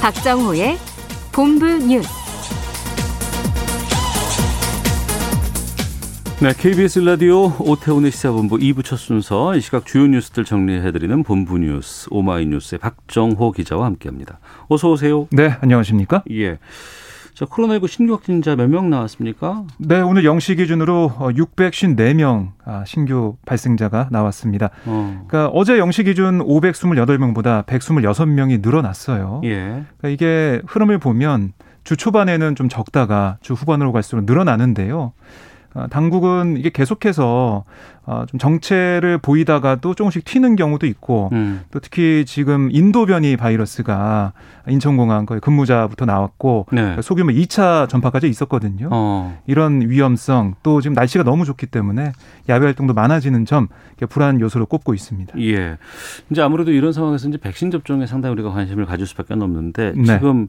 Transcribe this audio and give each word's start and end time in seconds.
박정호의 0.00 0.78
본부 1.32 1.66
뉴스. 1.66 2.08
네, 6.40 6.52
KBS 6.56 7.00
라디오 7.00 7.52
오태훈의 7.58 8.12
시사본부 8.12 8.58
2부 8.58 8.84
첫 8.84 8.96
순서 8.96 9.56
이 9.56 9.60
시각 9.60 9.86
주요 9.86 10.06
뉴스들 10.06 10.44
정리해드리는 10.44 11.24
본부 11.24 11.58
뉴스 11.58 12.06
오마이뉴스의 12.12 12.78
박정호 12.78 13.50
기자와 13.50 13.86
함께합니다. 13.86 14.38
어서 14.68 14.88
오세요. 14.88 15.26
네, 15.32 15.56
안녕하십니까? 15.60 16.22
예. 16.30 16.58
자, 17.38 17.44
코로나19 17.44 17.86
신규 17.86 18.14
확진자 18.14 18.56
몇 18.56 18.68
명 18.68 18.90
나왔습니까? 18.90 19.62
네, 19.78 20.00
오늘 20.00 20.24
0시 20.24 20.56
기준으로 20.56 21.12
654명 21.18 22.48
아, 22.64 22.82
신규 22.84 23.36
발생자가 23.46 24.08
나왔습니다. 24.10 24.70
어. 24.86 25.24
그러니까 25.28 25.46
어제 25.54 25.78
0시 25.78 26.04
기준 26.04 26.40
528명보다 26.40 27.64
126명이 27.64 28.60
늘어났어요. 28.60 29.42
예. 29.44 29.84
그러니까 29.98 30.08
이게 30.08 30.60
흐름을 30.66 30.98
보면 30.98 31.52
주 31.84 31.96
초반에는 31.96 32.56
좀 32.56 32.68
적다가 32.68 33.38
주 33.40 33.52
후반으로 33.52 33.92
갈수록 33.92 34.24
늘어나는데요. 34.24 35.12
어, 35.78 35.86
당국은 35.88 36.56
이게 36.56 36.70
계속해서 36.70 37.64
어, 38.04 38.24
좀 38.26 38.38
정체를 38.38 39.18
보이다가도 39.18 39.94
조금씩 39.94 40.24
튀는 40.24 40.56
경우도 40.56 40.86
있고 40.86 41.28
음. 41.32 41.60
또 41.70 41.78
특히 41.78 42.24
지금 42.26 42.68
인도 42.72 43.06
변이 43.06 43.36
바이러스가 43.36 44.32
인천공항 44.66 45.24
거의 45.26 45.40
근무자부터 45.40 46.04
나왔고 46.04 46.66
네. 46.72 46.96
소규모 47.00 47.30
2차 47.30 47.88
전파까지 47.88 48.28
있었거든요. 48.28 48.88
어. 48.90 49.38
이런 49.46 49.88
위험성 49.88 50.54
또 50.62 50.80
지금 50.80 50.94
날씨가 50.94 51.22
너무 51.22 51.44
좋기 51.44 51.66
때문에 51.66 52.12
야외 52.48 52.64
활동도 52.64 52.94
많아지는 52.94 53.44
점 53.44 53.68
불안 54.08 54.40
요소로 54.40 54.66
꼽고 54.66 54.94
있습니다. 54.94 55.38
예. 55.40 55.76
이제 56.30 56.42
아무래도 56.42 56.72
이런 56.72 56.92
상황에서 56.92 57.28
이제 57.28 57.38
백신 57.38 57.70
접종에 57.70 58.06
상당히 58.06 58.32
우리가 58.32 58.50
관심을 58.50 58.86
가질 58.86 59.06
수밖에 59.06 59.34
없는데 59.34 59.92
네. 59.96 60.04
지금 60.04 60.48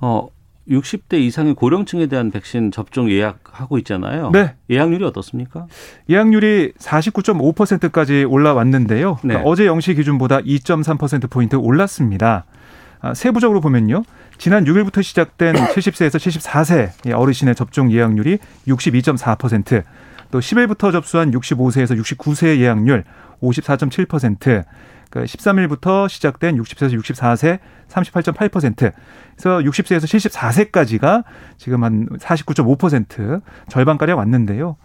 어 0.00 0.28
60대 0.70 1.14
이상의 1.14 1.54
고령층에 1.54 2.06
대한 2.06 2.30
백신 2.30 2.70
접종 2.70 3.10
예약하고 3.10 3.78
있잖아요. 3.78 4.30
네. 4.32 4.54
예약률이 4.70 5.04
어떻습니까? 5.04 5.66
예약률이 6.10 6.72
49.5%까지 6.78 8.24
올라왔는데요. 8.24 9.16
그러니까 9.16 9.42
네. 9.42 9.48
어제 9.48 9.64
0시 9.64 9.96
기준보다 9.96 10.40
2.3% 10.40 11.30
포인트 11.30 11.56
올랐습니다. 11.56 12.44
아, 13.00 13.14
세부적으로 13.14 13.60
보면요. 13.60 14.02
지난 14.38 14.64
6일부터 14.64 15.02
시작된 15.02 15.54
70세에서 15.72 16.16
74세 16.16 17.14
어르신의 17.14 17.54
접종 17.54 17.90
예약률이 17.92 18.38
62.4%, 18.66 19.82
또 20.30 20.40
10일부터 20.40 20.92
접수한 20.92 21.30
65세에서 21.30 21.98
69세의 22.00 22.58
예약률 22.58 23.04
54.7%, 23.42 24.64
그 25.10 25.24
13일부터 25.24 26.08
시작된 26.08 26.56
60세에서 26.60 26.98
64세 27.00 27.58
38.8%, 27.88 28.92
그래서 29.36 29.58
60세에서 29.60 30.04
74세까지가 30.04 31.24
지금 31.56 31.84
한 31.84 32.06
49.5% 32.08 33.40
절반가량 33.68 34.18
왔는데요. 34.18 34.76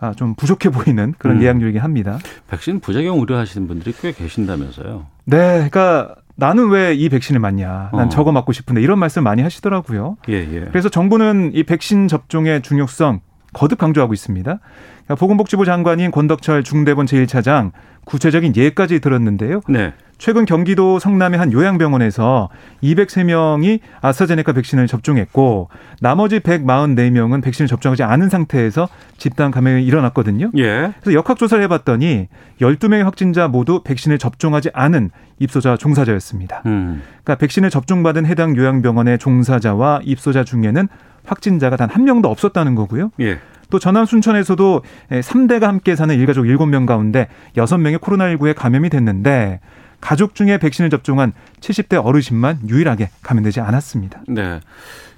아, 0.00 0.12
좀 0.14 0.34
부족해 0.34 0.70
보이는 0.70 1.14
그런 1.18 1.38
음. 1.38 1.42
예약률이긴 1.42 1.80
합니다. 1.80 2.18
백신 2.48 2.80
부작용 2.80 3.20
우려하시는 3.20 3.66
분들이 3.66 3.92
꽤 4.00 4.12
계신다면서요. 4.12 5.06
네, 5.24 5.36
그러니까 5.70 6.14
나는 6.36 6.68
왜 6.68 6.94
이 6.94 7.08
백신을 7.08 7.40
맞냐? 7.40 7.90
난 7.92 8.06
어. 8.06 8.08
저거 8.08 8.30
맞고 8.30 8.52
싶은데 8.52 8.80
이런 8.80 8.98
말씀 9.00 9.24
많이 9.24 9.42
하시더라고요. 9.42 10.16
예, 10.28 10.34
예. 10.34 10.60
그래서 10.70 10.88
정부는 10.88 11.50
이 11.54 11.64
백신 11.64 12.06
접종의 12.06 12.62
중요성 12.62 13.20
거듭 13.52 13.78
강조하고 13.78 14.12
있습니다. 14.12 14.58
그러니까 15.04 15.14
보건복지부 15.14 15.64
장관인 15.64 16.10
권덕철 16.10 16.64
중대본 16.64 17.06
제1차장 17.06 17.72
구체적인 18.04 18.56
예까지 18.56 19.00
들었는데요. 19.00 19.60
네. 19.68 19.92
최근 20.18 20.44
경기도 20.46 20.98
성남의 20.98 21.38
한 21.38 21.52
요양병원에서 21.52 22.48
203명이 22.82 23.78
아스트라제네카 24.00 24.52
백신을 24.52 24.88
접종했고 24.88 25.68
나머지 26.00 26.40
144명은 26.40 27.40
백신을 27.42 27.68
접종하지 27.68 28.02
않은 28.02 28.28
상태에서 28.28 28.88
집단 29.16 29.52
감염이 29.52 29.84
일어났거든요. 29.84 30.50
예. 30.56 30.92
그래서 31.00 31.14
역학 31.14 31.38
조사를 31.38 31.62
해 31.62 31.68
봤더니 31.68 32.26
12명의 32.60 33.04
확진자 33.04 33.46
모두 33.46 33.82
백신을 33.84 34.18
접종하지 34.18 34.70
않은 34.74 35.10
입소자 35.38 35.76
종사자였습니다. 35.76 36.62
음. 36.66 37.02
그러니까 37.22 37.36
백신을 37.36 37.70
접종받은 37.70 38.26
해당 38.26 38.56
요양병원의 38.56 39.18
종사자와 39.18 40.00
입소자 40.02 40.42
중에는 40.42 40.88
확진자가 41.28 41.76
단 41.76 41.88
한 41.88 42.04
명도 42.04 42.28
없었다는 42.30 42.74
거고요. 42.74 43.10
예. 43.20 43.38
또 43.70 43.78
전남 43.78 44.06
순천에서도 44.06 44.82
3대가 45.10 45.62
함께 45.62 45.96
사는 45.96 46.14
일가족 46.14 46.44
7명 46.46 46.86
가운데 46.86 47.28
6명이 47.56 47.98
코로나19에 47.98 48.54
감염이 48.54 48.88
됐는데 48.88 49.60
가족 50.00 50.34
중에 50.34 50.58
백신을 50.58 50.90
접종한 50.90 51.32
70대 51.60 52.02
어르신만 52.04 52.60
유일하게 52.68 53.10
감염되지 53.22 53.60
않았습니다. 53.60 54.22
네. 54.28 54.60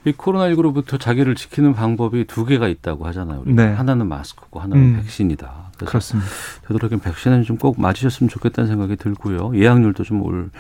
이 0.05 0.13
코로나19로부터 0.13 0.99
자기를 0.99 1.35
지키는 1.35 1.75
방법이 1.75 2.25
두 2.27 2.47
개가 2.47 2.69
있다고 2.69 3.07
하잖아요. 3.09 3.43
우리 3.45 3.53
네. 3.53 3.67
하나는 3.73 4.09
마스크고 4.09 4.59
하나는 4.61 4.83
음. 4.83 4.97
백신이다. 4.97 5.70
그렇습니다. 5.87 6.29
되도록이면 6.67 7.01
백신은 7.01 7.45
좀 7.45 7.61
꼭 7.61 7.79
맞으셨으면 7.79 8.31
좋겠다는 8.31 8.69
생각이 8.69 8.97
들고요. 8.97 9.53
예약률도 9.55 10.03
좀 10.03 10.23
올, 10.23 10.51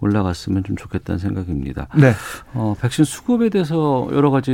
올라갔으면 0.00 0.62
좀 0.62 0.76
좋겠다는 0.76 1.18
생각입니다. 1.18 1.88
네. 1.96 2.12
어, 2.52 2.76
백신 2.78 3.06
수급에 3.06 3.48
대해서 3.48 4.08
여러 4.12 4.30
가지 4.30 4.52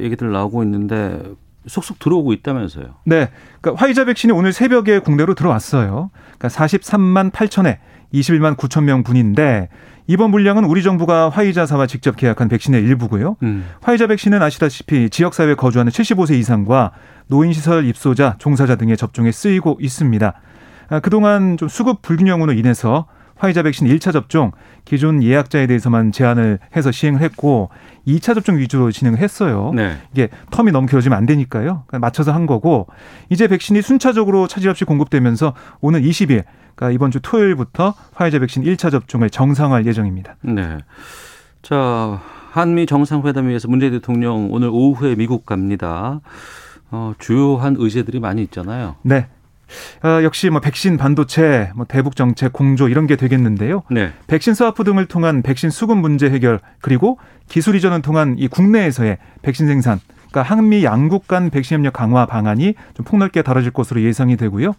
얘기들 0.00 0.32
나오고 0.32 0.64
있는데 0.64 1.22
속속 1.66 1.98
들어오고 1.98 2.32
있다면서요. 2.32 2.86
네. 3.04 3.30
그러니까 3.60 3.82
화이자 3.82 4.04
백신이 4.04 4.32
오늘 4.32 4.52
새벽에 4.52 4.98
국내로 4.98 5.34
들어왔어요. 5.34 6.10
그러니까 6.38 6.48
43만 6.48 7.30
8천에 7.32 7.78
21만 8.12 8.56
9천 8.56 8.84
명 8.84 9.02
분인데 9.02 9.68
이번 10.06 10.30
물량은 10.30 10.64
우리 10.64 10.82
정부가 10.82 11.30
화이자사와 11.30 11.86
직접 11.86 12.16
계약한 12.16 12.48
백신의 12.48 12.82
일부고요. 12.82 13.36
음. 13.42 13.66
화이자 13.80 14.06
백신은 14.06 14.42
아시다시피 14.42 15.08
지역사회에 15.08 15.54
거주하는 15.54 15.90
75세 15.90 16.34
이상과 16.34 16.92
노인시설 17.28 17.86
입소자, 17.86 18.36
종사자 18.38 18.76
등의 18.76 18.96
접종에 18.96 19.32
쓰이고 19.32 19.78
있습니다. 19.80 20.34
아, 20.90 21.00
그동안 21.00 21.56
좀 21.56 21.68
수급 21.68 22.02
불균형으로 22.02 22.52
인해서 22.52 23.06
화이자 23.36 23.62
백신 23.62 23.86
1차 23.88 24.12
접종 24.12 24.52
기존 24.84 25.22
예약자에 25.22 25.66
대해서만 25.66 26.12
제한을 26.12 26.58
해서 26.76 26.90
시행을 26.90 27.20
했고 27.20 27.70
2차 28.06 28.34
접종 28.34 28.58
위주로 28.58 28.90
진행을 28.90 29.18
했어요. 29.18 29.72
네. 29.74 29.96
이게 30.12 30.28
텀이 30.50 30.72
너무 30.72 30.86
길어지면 30.86 31.16
안 31.16 31.26
되니까요. 31.26 31.84
그러니까 31.86 31.98
맞춰서 31.98 32.32
한 32.32 32.46
거고 32.46 32.86
이제 33.30 33.48
백신이 33.48 33.82
순차적으로 33.82 34.46
차질 34.46 34.70
없이 34.70 34.84
공급되면서 34.84 35.54
오늘 35.80 36.02
20일 36.02 36.44
그러니까 36.74 36.94
이번 36.94 37.10
주 37.10 37.20
토요일부터 37.20 37.94
화이자 38.14 38.38
백신 38.40 38.64
1차 38.64 38.90
접종을 38.90 39.30
정상화할 39.30 39.86
예정입니다. 39.86 40.36
네. 40.42 40.78
자, 41.62 42.20
한미 42.50 42.86
정상회담 42.86 43.48
위해서 43.48 43.68
문재인 43.68 43.92
대통령 43.92 44.52
오늘 44.52 44.68
오후에 44.70 45.14
미국 45.14 45.46
갑니다. 45.46 46.20
어, 46.90 47.12
주요한 47.18 47.74
의제들이 47.78 48.20
많이 48.20 48.42
있잖아요. 48.42 48.96
네. 49.02 49.26
어, 50.02 50.22
역시 50.22 50.50
뭐 50.50 50.60
백신 50.60 50.96
반도체, 50.96 51.70
뭐 51.74 51.86
대북 51.86 52.16
정책 52.16 52.52
공조 52.52 52.88
이런 52.88 53.06
게 53.06 53.16
되겠는데요. 53.16 53.82
네. 53.90 54.12
백신 54.26 54.54
스와프 54.54 54.84
등을 54.84 55.06
통한 55.06 55.42
백신 55.42 55.70
수급 55.70 55.98
문제 55.98 56.30
해결 56.30 56.60
그리고 56.80 57.18
기술 57.48 57.74
이전을 57.76 58.02
통한 58.02 58.36
이 58.38 58.48
국내에서의 58.48 59.18
백신 59.42 59.66
생산 59.66 60.00
그러니까 60.30 60.42
한미 60.54 60.84
양국 60.84 61.28
간 61.28 61.50
백신 61.50 61.76
협력 61.76 61.92
강화 61.92 62.26
방안이 62.26 62.74
좀 62.94 63.04
폭넓게 63.04 63.42
다뤄질 63.42 63.70
것으로 63.70 64.02
예상이 64.02 64.36
되고요. 64.36 64.72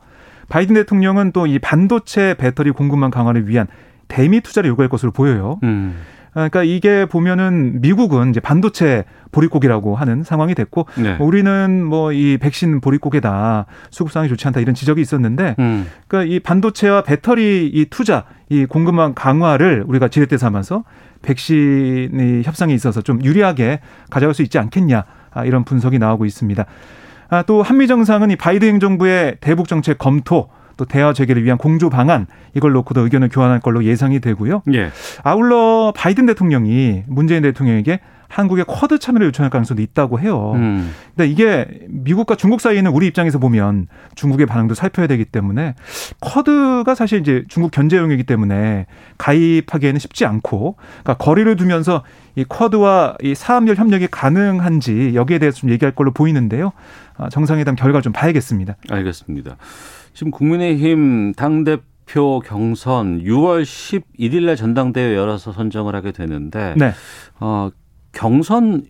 바이든 0.50 0.76
대통령은 0.76 1.32
또 1.32 1.48
이 1.48 1.60
반도체 1.60 2.36
배터리 2.36 2.72
공급망 2.72 3.10
강화를 3.12 3.48
위한 3.48 3.68
대미 4.08 4.42
투자를 4.42 4.70
요구할 4.70 4.90
것으로 4.90 5.12
보여요. 5.12 5.60
음. 5.64 5.96
아, 6.36 6.50
그러니까 6.50 6.64
이게 6.64 7.06
보면은 7.06 7.82
미국은 7.82 8.30
이제 8.30 8.40
반도체 8.40 9.06
보릿고기라고 9.32 9.96
하는 9.96 10.24
상황이 10.24 10.54
됐고 10.54 10.86
네. 10.98 11.16
뭐 11.16 11.26
우리는 11.28 11.84
뭐 11.84 12.12
이 12.16 12.38
백신 12.38 12.82
보릿고개다 12.82 13.66
수급 13.90 14.12
상황이 14.12 14.30
좋지 14.30 14.48
않다 14.48 14.60
이런 14.60 14.76
지적이 14.76 15.02
있었는데 15.02 15.56
음. 15.60 15.88
그러니까 16.08 16.34
이 16.34 16.40
반도체와 16.40 17.04
배터리 17.04 17.70
이 17.74 17.86
투자 17.90 18.26
이 18.50 18.66
공급망 18.66 19.14
강화를 19.14 19.84
우리가 19.88 20.08
지렛대 20.08 20.38
삼아서 20.38 20.84
백신의 21.22 22.44
협상에 22.44 22.74
있어서 22.74 23.02
좀 23.02 23.24
유리하게 23.24 23.80
가져갈 24.10 24.34
수 24.34 24.42
있지 24.44 24.60
않겠냐 24.60 25.04
아, 25.32 25.46
이런 25.46 25.66
분석이 25.66 26.00
나오고 26.00 26.26
있습니다. 26.26 26.66
아, 27.30 27.42
또 27.44 27.64
한미 27.64 27.88
정상은 27.88 28.32
이 28.32 28.36
바이든 28.36 28.68
행정부의 28.68 29.38
대북 29.42 29.68
정책 29.68 29.98
검토 29.98 30.50
또 30.78 30.86
대화 30.86 31.14
재개를 31.14 31.44
위한 31.44 31.58
공조 31.58 31.90
방안 31.90 32.28
이걸 32.54 32.72
놓고도 32.74 33.02
의견을 33.02 33.30
교환할 33.30 33.60
걸로 33.60 33.84
예상이 33.84 34.20
되고요. 34.20 34.64
예. 34.74 34.92
아울러 35.24 35.94
바이든 35.96 36.26
대통령이 36.26 37.04
문재인 37.08 37.42
대통령에게 37.44 38.00
한국의 38.28 38.66
쿼드 38.68 39.00
참여를 39.00 39.28
요청할 39.28 39.50
가능성도 39.50 39.82
있다고 39.82 40.20
해요. 40.20 40.54
음. 40.56 40.92
근데 41.16 41.30
이게 41.30 41.68
미국과 41.88 42.36
중국 42.36 42.60
사이에는 42.60 42.92
우리 42.92 43.08
입장에서 43.08 43.40
보면 43.40 43.88
중국의 44.16 44.46
반응도 44.46 44.74
살펴야 44.74 45.08
되기 45.08 45.26
때문에 45.26 45.76
쿼드가 46.20 46.96
사실 46.96 47.20
이제 47.22 47.46
중국 47.48 47.72
견제용이기 47.72 48.24
때문에 48.24 48.88
가입하기에는 49.18 50.00
쉽지 50.00 50.26
않고 50.26 50.76
그러니까 51.04 51.14
거리를 51.24 51.56
두면서 51.56 52.04
이 52.36 52.44
쿼드와 52.44 53.16
이 53.22 53.36
사업열 53.36 53.78
협력이 53.78 54.08
가능한지 54.08 55.12
여기에 55.16 55.40
대해서 55.40 55.60
좀 55.60 55.70
얘기할 55.70 55.96
걸로 55.96 56.12
보이는데요. 56.12 56.74
아, 57.18 57.30
정상회담 57.30 57.76
결과를 57.76 58.02
좀 58.02 58.12
봐야겠습니다. 58.12 58.76
알겠습니다. 58.90 59.56
지금 60.16 60.32
국민의힘 60.32 61.34
당대표 61.34 62.40
경선 62.40 63.22
6월 63.24 63.64
11일 63.64 64.46
날 64.46 64.56
전당대회 64.56 65.14
열어서 65.14 65.52
선정을 65.52 65.94
하게 65.94 66.14
되는데 66.14 66.74
네. 66.78 66.94
어, 67.42 67.70
경선 68.14 68.86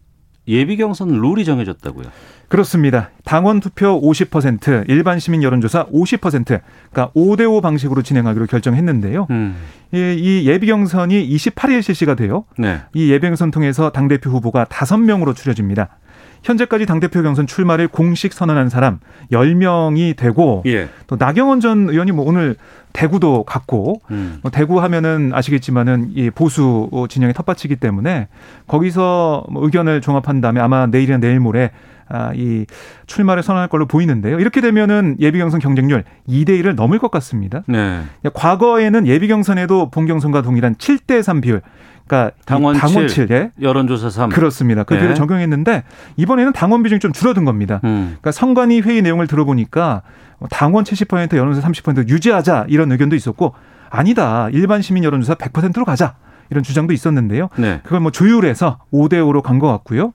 예비 0.48 0.78
경선 0.78 1.10
룰이 1.10 1.44
정해졌다고요. 1.44 2.06
그렇습니다. 2.48 3.10
당원 3.24 3.60
투표 3.60 4.00
50%, 4.00 4.88
일반 4.88 5.18
시민 5.18 5.42
여론조사 5.42 5.88
50%, 5.88 6.62
그러니까 6.92 7.12
5대5 7.16 7.60
방식으로 7.64 8.04
진행하기로 8.04 8.46
결정했는데요. 8.46 9.26
음. 9.32 9.56
이, 9.92 9.98
이 9.98 10.48
예비 10.48 10.68
경선이 10.68 11.28
28일 11.28 11.82
실시가 11.82 12.14
돼요. 12.14 12.46
네. 12.60 12.82
이 12.94 13.12
예비 13.12 13.26
경선 13.26 13.50
통해서 13.50 13.90
당대표 13.90 14.30
후보가 14.30 14.66
5명으로 14.66 15.36
추려집니다. 15.36 15.98
현재까지 16.46 16.86
당대표 16.86 17.24
경선 17.24 17.48
출마를 17.48 17.88
공식 17.88 18.32
선언한 18.32 18.70
사람 18.70 19.00
10명이 19.32 20.16
되고 20.16 20.62
예. 20.68 20.88
또 21.08 21.16
나경원 21.20 21.60
전 21.60 21.90
의원이 21.90 22.12
뭐 22.12 22.24
오늘 22.26 22.56
대구도 22.94 23.44
갔고 23.44 24.02
음. 24.12 24.38
뭐 24.44 24.52
대구 24.52 24.82
하면은 24.82 25.32
아시겠지만은 25.34 26.12
이 26.14 26.30
보수 26.30 26.90
진영의 27.10 27.34
텃밭이기 27.34 27.78
때문에 27.78 28.28
거기서 28.68 29.46
뭐 29.50 29.66
의견을 29.66 30.02
종합한 30.02 30.40
다음에 30.40 30.62
아마 30.62 30.86
내일이나 30.86 31.18
내일 31.18 31.40
모레 31.40 31.72
아, 32.08 32.32
이 32.36 32.68
출마를 33.08 33.42
선언할 33.42 33.68
걸로 33.68 33.88
보이는데요. 33.88 34.40
이렇게 34.40 34.62
되면은 34.62 35.18
예비 35.20 35.40
경선 35.40 35.60
경쟁률 35.60 36.04
2대 36.30 36.50
1을 36.62 36.76
넘을 36.76 37.00
것 37.00 37.10
같습니다. 37.10 37.64
네. 37.68 38.04
과거에는 38.32 39.08
예비 39.08 39.28
경선에도 39.28 39.90
본 39.90 40.06
경선과 40.06 40.44
동일한 40.44 40.76
7대 40.76 41.24
3 41.24 41.42
비율. 41.42 41.64
그러니까 42.08 42.36
이 42.38 42.42
당원 42.46 42.76
당원 42.78 43.08
7, 43.08 43.28
7, 43.28 43.32
예? 43.36 43.52
여론조사 43.62 44.10
3. 44.10 44.30
그렇습니다. 44.30 44.84
그 44.84 44.94
네. 44.94 45.00
비율을 45.00 45.16
적용했는데 45.16 45.84
이번에는 46.18 46.54
당원 46.54 46.84
비중이 46.84 47.00
좀 47.00 47.12
줄어든 47.14 47.46
겁니다. 47.46 47.82
음. 47.84 48.18
그러니까 48.22 48.32
선관위 48.32 48.82
회의 48.82 49.02
내용을 49.02 49.28
들어보니까 49.28 50.04
당원 50.52 50.84
70% 50.84 51.36
여론조사 51.36 51.68
30% 51.68 52.08
유지하자 52.10 52.66
이런 52.70 52.92
의견도 52.92 53.16
있었고 53.16 53.54
아니다. 53.90 54.50
일반 54.52 54.82
시민 54.82 55.04
여론조사 55.04 55.36
100%로 55.36 55.86
가자. 55.86 56.16
이런 56.52 56.64
주장도 56.64 56.94
있었는데요. 56.94 57.50
네. 57.58 57.80
그걸 57.84 58.00
뭐 58.02 58.12
조율해서 58.12 58.78
5대 58.94 59.14
5로 59.14 59.42
간 59.42 59.58
것 59.58 59.68
같고요. 59.68 60.14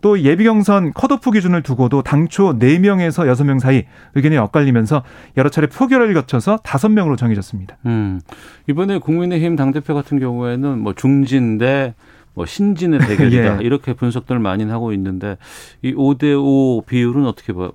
또 0.00 0.20
예비 0.20 0.44
경선 0.44 0.92
컷오프 0.92 1.30
기준을 1.32 1.62
두고도 1.62 2.02
당초 2.02 2.58
4명에서 2.58 3.30
6명 3.32 3.60
사이 3.60 3.84
의견이 4.14 4.36
엇갈리면서 4.36 5.02
여러 5.36 5.48
차례 5.50 5.66
표결을 5.66 6.14
거쳐서 6.14 6.58
5명으로 6.58 7.16
정해졌습니다. 7.16 7.76
음. 7.86 8.20
이번에 8.68 8.98
국민의힘 8.98 9.56
당대표 9.56 9.94
같은 9.94 10.18
경우에는 10.18 10.78
뭐 10.78 10.94
중진 10.94 11.58
대 11.58 11.94
뭐 12.34 12.46
신진의 12.46 13.00
대결이다. 13.06 13.60
예. 13.60 13.64
이렇게 13.64 13.92
분석들을 13.92 14.40
많이 14.40 14.64
하고 14.64 14.92
있는데 14.92 15.36
이 15.82 15.92
5대 15.94 16.38
5 16.38 16.82
비율은 16.86 17.26
어떻게 17.26 17.52
봐? 17.52 17.70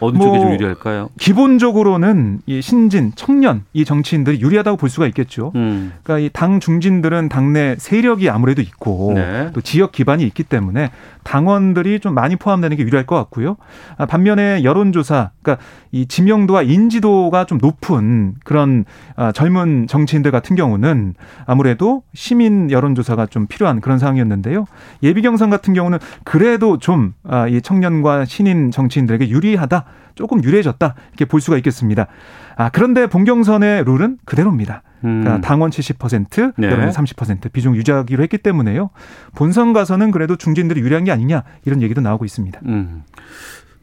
어느 0.00 0.16
쪽이 0.18 0.28
뭐좀 0.28 0.52
유리할까요? 0.52 1.08
기본적으로는 1.18 2.40
이 2.46 2.62
신진, 2.62 3.12
청년 3.16 3.64
이 3.72 3.84
정치인들이 3.84 4.40
유리하다고 4.40 4.76
볼 4.76 4.88
수가 4.88 5.06
있겠죠. 5.08 5.52
음. 5.56 5.92
그러니까 6.02 6.26
이 6.26 6.30
당 6.32 6.60
중진들은 6.60 7.28
당내 7.28 7.76
세력이 7.78 8.30
아무래도 8.30 8.62
있고 8.62 9.12
네. 9.14 9.50
또 9.54 9.60
지역 9.60 9.92
기반이 9.92 10.22
있기 10.24 10.44
때문에 10.44 10.90
당원들이 11.24 12.00
좀 12.00 12.14
많이 12.14 12.36
포함되는 12.36 12.76
게 12.76 12.82
유리할 12.84 13.06
것 13.06 13.16
같고요. 13.16 13.56
아, 13.96 14.06
반면에 14.06 14.62
여론조사, 14.62 15.30
그러니까 15.42 15.64
이 15.90 16.06
지명도와 16.06 16.62
인지도가 16.62 17.44
좀 17.44 17.58
높은 17.58 18.34
그런 18.44 18.84
아, 19.16 19.32
젊은 19.32 19.86
정치인들 19.88 20.30
같은 20.30 20.54
경우는 20.56 21.14
아무래도 21.46 22.02
시민 22.14 22.70
여론조사가 22.70 23.26
좀 23.26 23.46
필요한 23.46 23.80
그런 23.80 23.98
상황이었는데요. 23.98 24.66
예비 25.02 25.22
경선 25.22 25.50
같은 25.50 25.74
경우는 25.74 25.98
그래도 26.24 26.78
좀 26.78 27.14
이 27.50 27.60
청년과 27.60 28.24
신인 28.24 28.70
정치인들에게 28.70 29.28
유리하다, 29.28 29.84
조금 30.14 30.42
유리해졌다 30.42 30.94
이렇게 31.10 31.24
볼 31.24 31.40
수가 31.40 31.56
있겠습니다. 31.58 32.06
아 32.56 32.70
그런데 32.70 33.06
본경선의 33.06 33.84
룰은 33.84 34.18
그대로입니다. 34.24 34.82
음. 35.04 35.22
그러니까 35.22 35.46
당원 35.46 35.70
70%, 35.70 36.54
네. 36.56 36.66
여론 36.66 36.90
30% 36.90 37.52
비중 37.52 37.76
유지하기로 37.76 38.22
했기 38.22 38.38
때문에요. 38.38 38.90
본선 39.36 39.72
가서는 39.72 40.10
그래도 40.10 40.36
중진들이 40.36 40.80
유리한 40.80 41.04
게 41.04 41.12
아니냐 41.12 41.44
이런 41.64 41.82
얘기도 41.82 42.00
나오고 42.00 42.24
있습니다. 42.24 42.60
음. 42.66 43.04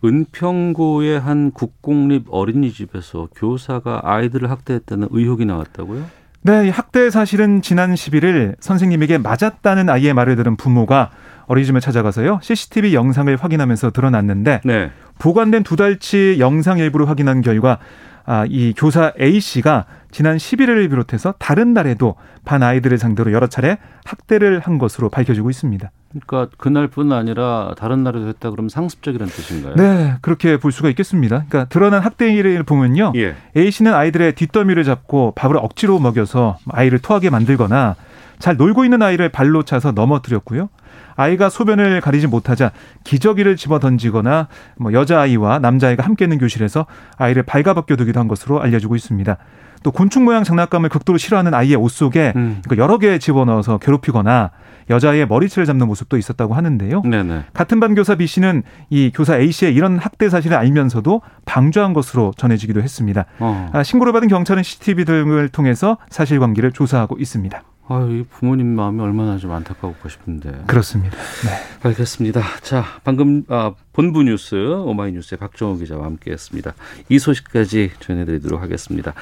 은평구의 0.04 1.19
한 1.19 1.52
국공립 1.52 2.25
어린이집에서 2.30 3.30
교사가 3.36 4.01
아이들을 4.04 4.51
학대했다는 4.51 5.08
의혹이 5.12 5.46
나왔다고요? 5.46 6.06
네, 6.42 6.68
이 6.68 6.69
학대 6.69 7.10
사실은 7.10 7.63
지난 7.63 7.96
11일 7.96 8.56
선생님에게 8.60 9.18
맞았다는 9.18 9.90
아이의 9.90 10.13
말을 10.13 10.36
들은 10.36 10.58
부모가 10.58 11.10
어린이집을 11.48 11.81
찾아가서요 11.81 12.40
CCTV 12.44 12.94
영상을 12.94 13.36
확인하면서 13.36 13.92
드러났는데 13.92 14.62
네. 14.63 14.92
보관된 15.20 15.64
두 15.64 15.76
달치 15.76 16.38
영상 16.40 16.78
일부를 16.78 17.08
확인한 17.10 17.42
결과 17.42 17.80
아, 18.26 18.46
이 18.50 18.74
교사 18.76 19.14
A 19.22 19.40
씨가 19.40 19.86
지난 20.12 20.38
11일을 20.38 20.90
비롯해서 20.90 21.34
다른 21.38 21.74
날에도 21.74 22.16
반 22.44 22.64
아이들을 22.64 22.98
상대로 22.98 23.32
여러 23.32 23.48
차례 23.48 23.78
학대를 24.06 24.62
한 24.62 24.78
것으로 24.78 25.10
밝혀지고 25.10 25.50
있습니다. 25.50 25.92
그러니까 26.10 26.56
그날뿐 26.58 27.12
아니라 27.12 27.74
다른 27.78 28.04
날에도 28.04 28.28
했다 28.28 28.50
그러면 28.50 28.70
상습적이라는 28.70 29.32
뜻인가요? 29.32 29.76
네, 29.76 30.16
그렇게 30.22 30.58
볼 30.58 30.72
수가 30.72 30.90
있겠습니다. 30.90 31.44
그러니까 31.50 31.66
드러난 31.66 32.02
학대를 32.02 32.64
보면요. 32.64 33.14
예. 33.16 33.36
A 33.58 33.70
씨는 33.70 33.94
아이들의 33.94 34.36
뒷덜미를 34.36 34.84
잡고 34.86 35.34
밥을 35.36 35.58
억지로 35.58 36.00
먹여서 36.00 36.58
아이를 36.70 37.00
토하게 37.00 37.30
만들거나 37.30 37.96
잘 38.40 38.56
놀고 38.58 38.86
있는 38.86 39.02
아이를 39.02 39.30
발로 39.30 39.64
차서 39.64 39.92
넘어뜨렸고요. 39.92 40.70
아이가 41.16 41.50
소변을 41.50 42.02
가리지 42.02 42.28
못하자 42.28 42.72
기저귀를 43.04 43.56
집어 43.56 43.80
던지거나 43.80 44.48
뭐 44.78 44.94
여자아이와 44.94 45.60
남자아이가 45.60 46.04
함께 46.04 46.26
있는 46.26 46.38
교실에서 46.38 46.86
아이를 47.18 47.44
발가벗겨 47.44 47.96
두기도 47.96 48.20
한 48.20 48.28
것으로 48.28 48.62
알려지고 48.62 48.96
있습니다. 48.96 49.38
또 49.84 49.92
곤충 49.92 50.25
모양 50.25 50.44
장난감을 50.44 50.89
극도로 50.89 51.20
싫어하는 51.20 51.54
아이의 51.54 51.75
옷 51.75 51.89
속에 51.89 52.34
음. 52.36 52.62
그러니까 52.63 52.84
여러 52.84 52.98
개 52.98 53.20
집어넣어서 53.20 53.78
괴롭히거나 53.78 54.50
여자아이의 54.89 55.28
머리채를 55.28 55.68
잡는 55.68 55.86
모습도 55.86 56.18
있었다고 56.18 56.56
하는데요. 56.56 57.04
네네. 57.04 57.44
같은 57.54 57.80
반 57.80 57.94
교사 57.94 58.16
B 58.16 58.25
씨는 58.25 58.63
이 58.89 59.12
교사 59.13 59.38
A 59.38 59.51
씨의 59.51 59.75
이런 59.75 60.00
학대 60.00 60.28
사실을 60.28 60.58
알면서도 60.58 61.22
방조한 61.46 61.94
것으로 61.94 62.34
전해지기도 62.36 62.82
했습니다. 62.82 63.25
어. 63.39 63.70
아, 63.74 63.84
신고를 63.84 64.12
받은 64.12 64.28
경찰은 64.28 64.63
CCTV 64.63 65.06
등을 65.06 65.50
통해서 65.50 65.98
사실관계를 66.10 66.72
조사하고 66.72 67.18
있습니다. 67.20 67.62
아유, 67.88 68.20
이 68.20 68.24
부모님 68.24 68.68
마음이 68.75 69.00
얼마나 69.01 69.38
좀 69.38 69.51
안타까울까 69.51 70.10
싶은데. 70.10 70.63
그렇습니다. 70.65 71.15
네. 71.18 71.88
알겠습니다. 71.88 72.42
자, 72.62 72.84
방금 73.04 73.44
아, 73.48 73.74
본부 73.94 74.24
뉴스 74.24 74.56
오마이뉴스의 74.56 75.38
박정호 75.38 75.77
기자와 75.77 76.06
함께했습니다. 76.06 76.74
이 77.10 77.20
소식까지 77.20 77.92
전해드리도록 78.00 78.62
하겠습니다. 78.62 79.13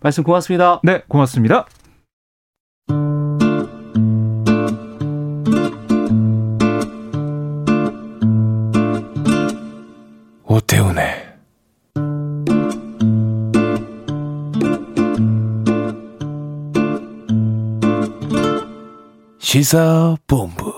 말씀 0.00 0.24
고맙습니다. 0.24 0.80
네, 0.82 1.02
고맙습니다. 1.06 1.66
오태훈의 10.44 11.27
시사본부 19.48 20.77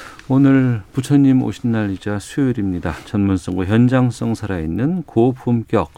오늘 0.33 0.81
부처님 0.93 1.43
오신 1.43 1.73
날이자 1.73 2.19
수요일입니다. 2.19 2.93
전문성과 3.03 3.65
현장성 3.65 4.33
살아있는 4.33 5.03
고품격 5.03 5.91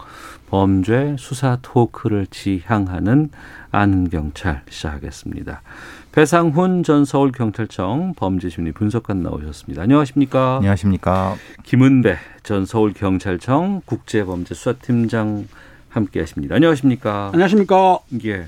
범죄 0.48 1.14
수사 1.20 1.56
토크를 1.62 2.26
지향하는 2.26 3.30
아는 3.70 4.10
경찰 4.10 4.62
시작하겠습니다. 4.68 5.62
배상훈 6.10 6.82
전 6.82 7.04
서울경찰청 7.04 8.14
범죄심리 8.16 8.72
분석관 8.72 9.22
나오셨습니다. 9.22 9.82
안녕하십니까? 9.82 10.56
안녕하십니까. 10.56 11.36
김은배 11.62 12.16
전 12.42 12.66
서울경찰청 12.66 13.82
국제범죄수사팀장 13.84 15.46
함께하십니다. 15.90 16.56
안녕하십니까? 16.56 17.30
안녕하십니까. 17.32 18.00
예. 18.24 18.46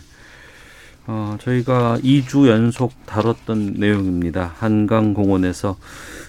어, 1.08 1.36
저희가 1.40 1.98
2주 2.02 2.48
연속 2.48 2.92
다뤘던 3.06 3.74
내용입니다. 3.76 4.54
한강공원에서 4.58 5.76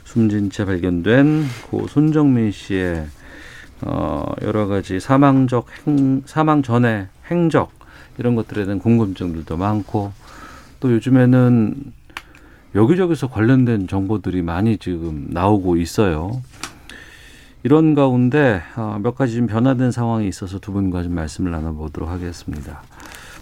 숨진 0.04 0.52
채 0.52 0.66
발견된 0.66 1.46
고 1.70 1.88
손정민 1.88 2.52
씨의 2.52 3.08
어, 3.82 4.26
여러 4.44 4.68
가지 4.68 5.00
사망적 5.00 5.68
행, 5.88 6.22
사망 6.26 6.62
전의 6.62 7.08
행적 7.32 7.72
이런 8.20 8.36
것들에 8.36 8.66
대한 8.66 8.80
궁금증들도 8.80 9.58
많고 9.58 10.12
또 10.80 10.92
요즘에는 10.94 11.76
여기저기서 12.76 13.30
관련된 13.30 13.88
정보들이 13.88 14.44
많이 14.44 14.78
지금 14.78 15.28
나오고 15.30 15.78
있어요. 15.78 16.44
이런 17.64 17.96
가운데 17.96 18.62
어, 18.76 19.00
몇 19.02 19.16
가지 19.16 19.36
좀 19.36 19.48
변화된 19.48 19.92
상황이 19.92 20.28
있어서 20.28 20.60
두 20.60 20.72
분과 20.72 21.02
좀 21.02 21.16
말씀을 21.16 21.50
나눠보도록 21.50 22.10
하겠습니다. 22.10 22.84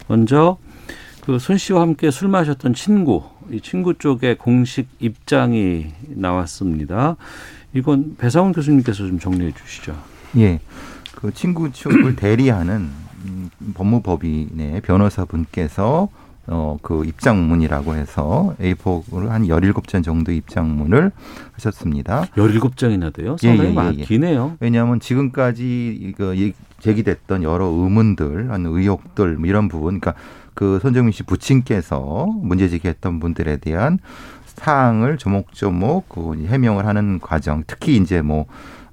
먼저 0.07 0.57
그 1.25 1.39
손 1.39 1.57
씨와 1.57 1.81
함께 1.81 2.11
술 2.11 2.27
마셨던 2.27 2.73
친구, 2.75 3.23
이 3.51 3.59
친구 3.59 3.93
쪽에 3.95 4.35
공식 4.35 4.87
입장이 4.99 5.87
나왔습니다. 6.09 7.15
이건 7.73 8.15
배상훈 8.17 8.53
교수님께서 8.53 8.99
좀 9.07 9.19
정리해 9.19 9.51
주시죠. 9.51 9.95
예. 10.37 10.59
그 11.15 11.33
친구 11.33 11.71
측을 11.71 12.15
대리하는 12.17 12.89
음, 13.25 13.49
법무법인의 13.73 14.81
변호사분께서 14.81 16.09
어, 16.47 16.77
그 16.83 17.03
입장문이라고 17.05 17.95
해서 17.95 18.55
A4를 18.61 19.29
한 19.29 19.47
17장 19.47 20.03
정도 20.03 20.31
입장문을 20.31 21.11
하셨습니다. 21.53 22.25
17장이나 22.35 23.11
돼요? 23.11 23.35
예, 23.43 23.47
상당히 23.47 23.69
예, 23.69 23.71
예, 23.71 23.73
많 23.73 23.99
예. 23.99 24.03
기네요. 24.03 24.55
왜냐하면 24.59 24.99
지금까지 24.99 25.97
이거 25.99 26.35
이- 26.35 26.53
제기됐던 26.85 27.41
여러 27.41 27.65
의문들, 27.65 28.49
의혹들 28.51 29.37
뭐 29.37 29.47
이런 29.47 29.67
부분, 29.67 29.99
그러니까 29.99 30.13
그 30.53 30.79
손정민 30.81 31.11
씨 31.11 31.23
부친께서 31.23 32.27
문제 32.27 32.69
제기했던 32.69 33.19
분들에 33.19 33.57
대한 33.57 33.97
사항을 34.45 35.17
조목조목 35.17 36.07
그 36.07 36.45
해명을 36.45 36.85
하는 36.85 37.19
과정, 37.19 37.63
특히 37.65 37.97
이제 37.97 38.21
뭐 38.21 38.45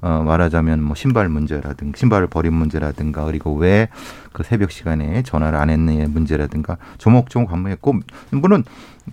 어, 0.03 0.23
말하자면 0.27 0.83
뭐 0.83 0.95
신발 0.95 1.29
문제라든가 1.29 1.97
신발을 1.97 2.27
버린 2.27 2.53
문제라든가 2.53 3.25
그리고 3.25 3.55
왜 3.55 3.89
그 4.33 4.43
새벽 4.43 4.71
시간에 4.71 5.23
전화를 5.23 5.59
안 5.59 5.71
했느냐의 5.71 6.09
문제라든가 6.09 6.79
조목조목 6.99 7.51
관무했고 7.51 7.95
물론 8.31 8.65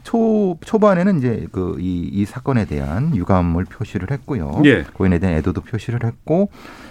초 0.03 0.57
초반에는 0.63 1.17
이제 1.17 1.47
그이 1.51 2.09
이 2.11 2.25
사건에 2.25 2.65
대한 2.65 3.15
유감을 3.15 3.65
표시를 3.65 4.11
했고요. 4.11 4.61
예. 4.65 4.83
고인에 4.83 5.19
대한 5.19 5.35
애도도 5.37 5.61
표시를 5.61 6.03
했고 6.03 6.49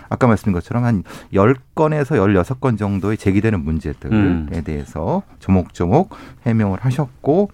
아까 0.08 0.26
말씀드린 0.26 0.54
것처럼 0.54 0.84
한 0.84 1.04
10건에서 1.32 2.16
16건 2.16 2.78
정도의 2.78 3.16
제기되는 3.16 3.62
문제들에 3.64 4.14
음. 4.14 4.48
대해서 4.64 5.22
조목조목 5.38 6.10
해명을 6.46 6.78
하셨고 6.80 7.50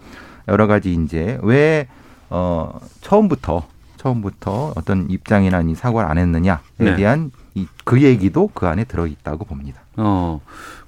여러 0.49 0.67
가지 0.67 0.93
이제 0.93 1.39
왜 1.43 1.89
어, 2.31 2.81
처음부터 3.01 3.67
처음부터 4.05 4.75
어떤 4.77 5.11
입장이나 5.11 5.63
이 5.63 5.75
사과를 5.75 6.11
안 6.11 6.19
했느냐에 6.19 6.59
네. 6.77 6.97
대한 6.97 7.31
이, 7.55 7.67
그 7.85 8.03
얘기도 8.03 8.51
그 8.53 8.67
안에 8.67 8.85
들어 8.85 9.07
있다고 9.07 9.47
봅니다. 9.47 9.81
어, 9.97 10.41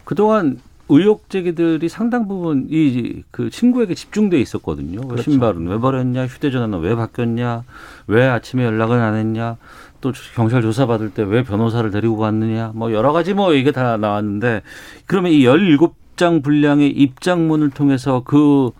그동안 0.04 0.58
의혹 0.88 1.28
제기들이 1.30 1.88
상당 1.88 2.28
부분 2.28 2.68
이 2.70 3.22
그 3.30 3.50
친구에게 3.50 3.94
집중돼 3.94 4.38
있었거든요. 4.40 5.00
왜 5.00 5.06
그렇죠. 5.08 5.30
신발은 5.30 5.66
왜 5.66 5.78
버렸냐, 5.78 6.26
휴대전화는 6.26 6.78
왜 6.80 6.94
바뀌었냐, 6.94 7.64
왜 8.06 8.26
아침에 8.28 8.64
연락은 8.64 9.00
안 9.00 9.14
했냐, 9.14 9.56
또 10.00 10.12
경찰 10.34 10.62
조사 10.62 10.86
받을 10.86 11.10
때 11.10 11.22
왜 11.22 11.42
변호사를 11.42 11.90
데리고 11.90 12.18
갔느냐, 12.18 12.72
뭐 12.74 12.92
여러 12.92 13.12
가지 13.12 13.34
뭐 13.34 13.54
이게 13.54 13.72
다 13.72 13.96
나왔는데 13.96 14.62
그러면 15.06 15.32
이 15.32 15.42
17장 15.44 16.44
분량의 16.44 16.90
입장문을 16.90 17.70
통해서 17.70 18.22
그 18.24 18.70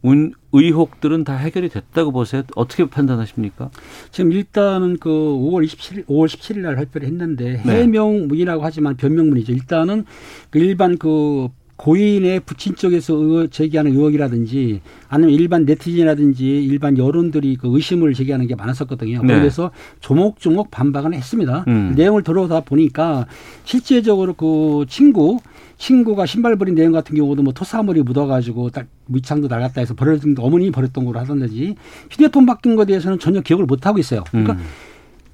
문, 0.00 0.32
의혹들은 0.56 1.24
다 1.24 1.36
해결이 1.36 1.68
됐다고 1.68 2.12
보세요. 2.12 2.42
어떻게 2.54 2.88
판단하십니까? 2.88 3.70
지금 4.10 4.32
일단은 4.32 4.98
그 4.98 5.08
5월 5.10 5.64
27일, 5.66 6.06
5월 6.06 6.26
17일 6.26 6.60
날 6.60 6.76
발표를 6.76 7.06
했는데 7.06 7.62
네. 7.64 7.82
해명문이라고 7.82 8.62
하지만 8.62 8.96
변명문이죠. 8.96 9.52
일단은 9.52 10.04
그 10.50 10.58
일반 10.58 10.98
그 10.98 11.48
고인의 11.76 12.40
부친 12.40 12.74
쪽에서 12.74 13.14
의혹, 13.14 13.52
제기하는 13.52 13.92
의혹이라든지 13.92 14.80
아니면 15.08 15.34
일반 15.34 15.64
네티즌이라든지 15.66 16.44
일반 16.64 16.96
여론들이 16.96 17.56
그 17.56 17.68
의심을 17.74 18.14
제기하는 18.14 18.46
게 18.46 18.54
많았었거든요. 18.54 19.22
네. 19.22 19.38
그래서 19.38 19.70
조목조목 20.00 20.70
반박은 20.70 21.12
했습니다. 21.12 21.64
음. 21.68 21.92
내용을 21.96 22.22
들어다 22.22 22.60
보니까 22.60 23.26
실제적으로 23.64 24.32
그 24.34 24.86
친구 24.88 25.38
친구가 25.78 26.26
신발 26.26 26.56
버린 26.56 26.74
내용 26.74 26.92
같은 26.92 27.16
경우도 27.16 27.42
뭐 27.42 27.52
토사물이 27.52 28.02
묻어가지고 28.02 28.70
딱 28.70 28.86
밑창도 29.06 29.48
낡았다 29.48 29.80
해서 29.80 29.94
버렸던 29.94 30.36
어머님이 30.38 30.70
버렸던 30.70 31.04
거로 31.04 31.18
하던지 31.18 31.76
휴대폰 32.10 32.46
바뀐 32.46 32.76
거에 32.76 32.86
대해서는 32.86 33.18
전혀 33.18 33.40
기억을 33.40 33.66
못 33.66 33.86
하고 33.86 33.98
있어요. 33.98 34.24
그러니까 34.30 34.54
음. 34.54 34.60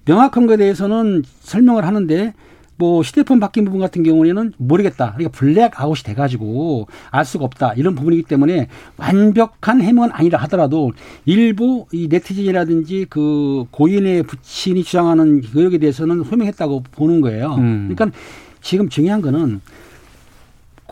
명확한 0.05 0.47
거에 0.47 0.57
대해서는 0.57 1.23
설명을 1.41 1.87
하는데 1.87 2.35
뭐 2.77 3.03
휴대폰 3.03 3.39
바뀐 3.39 3.65
부분 3.65 3.81
같은 3.81 4.03
경우에는 4.03 4.55
모르겠다. 4.57 5.13
그러니까 5.13 5.39
블랙아웃이 5.39 6.03
돼가지고 6.03 6.89
알 7.11 7.25
수가 7.25 7.45
없다. 7.45 7.75
이런 7.75 7.95
부분이기 7.95 8.25
때문에 8.25 8.67
완벽한 8.97 9.81
해명은 9.81 10.11
아니라 10.13 10.41
하더라도 10.41 10.91
일부 11.25 11.87
이 11.93 12.09
네티즌이라든지 12.09 13.07
그 13.09 13.67
고인의 13.71 14.25
부친이 14.25 14.83
주장하는 14.83 15.43
의혹에 15.55 15.79
대해서는 15.79 16.25
소명했다고 16.25 16.83
보는 16.91 17.21
거예요. 17.21 17.55
음. 17.55 17.95
그러니까 17.95 18.19
지금 18.61 18.89
중요한 18.89 19.21
거는 19.21 19.61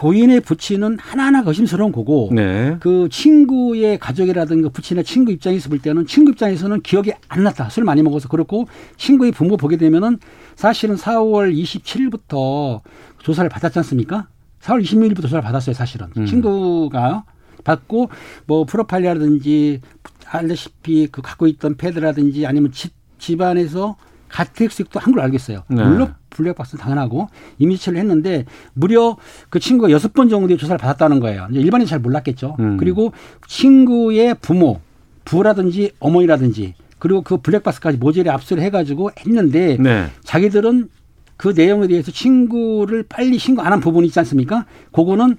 고인의 0.01 0.41
부친은 0.41 0.99
하나하나 0.99 1.43
의심스러운 1.45 1.93
거고 1.93 2.31
네. 2.33 2.79
그 2.81 3.11
친구의 3.11 3.99
가족이라든가 3.99 4.71
부친의 4.71 5.05
친구 5.05 5.31
입장에서 5.31 5.69
볼 5.69 5.79
때는 5.79 6.07
친구 6.07 6.31
입장에서는 6.31 6.81
기억이 6.81 7.13
안 7.29 7.43
났다. 7.43 7.69
술 7.69 7.85
많이 7.85 8.03
먹어서 8.03 8.27
그렇고 8.29 8.67
친구의 8.97 9.31
부모 9.33 9.59
보게 9.59 9.77
되면은 9.77 10.19
사실은 10.57 10.97
4월 10.97 11.55
27일부터 11.55 12.81
조사를 13.19 13.51
받았지 13.51 13.79
않습니까? 13.81 14.29
4월 14.63 14.83
26일부터 14.83 15.21
조사를 15.21 15.43
받았어요, 15.43 15.75
사실은. 15.75 16.07
음. 16.17 16.25
친구가 16.25 17.25
받고 17.65 18.09
뭐 18.47 18.65
프로파일이라든지 18.65 19.83
알다시피 20.25 21.09
그 21.13 21.21
갖고 21.21 21.47
있던 21.47 21.77
패드라든지 21.77 22.47
아니면 22.47 22.73
집 22.73 22.95
집안에서 23.19 23.97
가택수익도 24.31 25.01
한 25.01 25.13
걸 25.13 25.23
알겠어요. 25.25 25.65
네. 25.69 25.85
물론 25.85 26.15
블랙박스는 26.31 26.81
당연하고 26.83 27.29
임시처를 27.59 27.99
했는데 27.99 28.45
무려 28.75 29.17
그 29.49 29.59
친구가 29.59 29.91
여섯 29.91 30.13
번 30.13 30.29
정도의 30.29 30.57
조사를 30.59 30.79
받았다는 30.79 31.19
거예요. 31.21 31.49
일반인 31.53 31.87
잘 31.87 31.99
몰랐겠죠. 31.99 32.57
음. 32.61 32.77
그리고 32.77 33.13
친구의 33.49 34.37
부모, 34.41 34.81
부라든지 35.25 35.91
어머니라든지 35.99 36.75
그리고 36.99 37.23
그 37.23 37.39
블랙박스까지 37.39 37.99
모조리 37.99 38.29
압수를 38.31 38.63
해가지고 38.63 39.11
했는데 39.19 39.77
네. 39.81 40.07
자기들은 40.23 40.89
그 41.37 41.49
내용에 41.57 41.87
대해서 41.89 42.13
친구를 42.13 43.03
빨리 43.09 43.39
신고 43.39 43.63
안 43.63 43.73
한 43.73 43.81
부분이 43.81 44.07
있지 44.09 44.19
않습니까? 44.21 44.67
그거는 44.93 45.37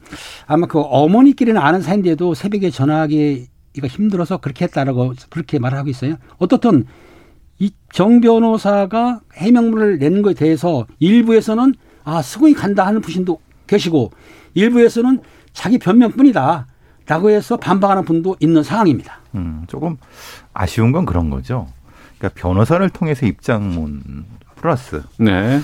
아마 0.47 0.65
그 0.65 0.79
어머니끼리는 0.81 1.59
아는 1.61 1.81
사이인데도 1.81 2.33
새벽에 2.33 2.71
전화하기가 2.71 3.87
힘들어서 3.87 4.37
그렇게 4.37 4.65
했다라고 4.65 5.13
그렇게 5.29 5.59
말을 5.59 5.77
하고 5.77 5.89
있어요. 5.89 6.15
어떻든 6.39 6.85
이 7.61 7.71
정 7.91 8.21
변호사가 8.21 9.19
해명문을 9.35 9.99
내는 9.99 10.21
것에 10.21 10.33
대해서 10.35 10.87
일부에서는 10.99 11.75
아 12.03 12.21
수긍이 12.21 12.53
간다 12.53 12.85
하는 12.87 13.01
부신도 13.01 13.39
계시고 13.67 14.11
일부에서는 14.53 15.19
자기 15.53 15.77
변명뿐이다. 15.77 16.67
라고 17.07 17.29
해서 17.29 17.57
반박하는 17.57 18.05
분도 18.05 18.37
있는 18.39 18.63
상황입니다. 18.63 19.19
음, 19.35 19.65
조금 19.67 19.97
아쉬운 20.53 20.91
건 20.93 21.05
그런 21.05 21.29
거죠. 21.29 21.67
그러니까 22.17 22.39
변호사를 22.39 22.87
통해서 22.91 23.25
입장문 23.25 24.23
플러스 24.55 25.01
네. 25.17 25.59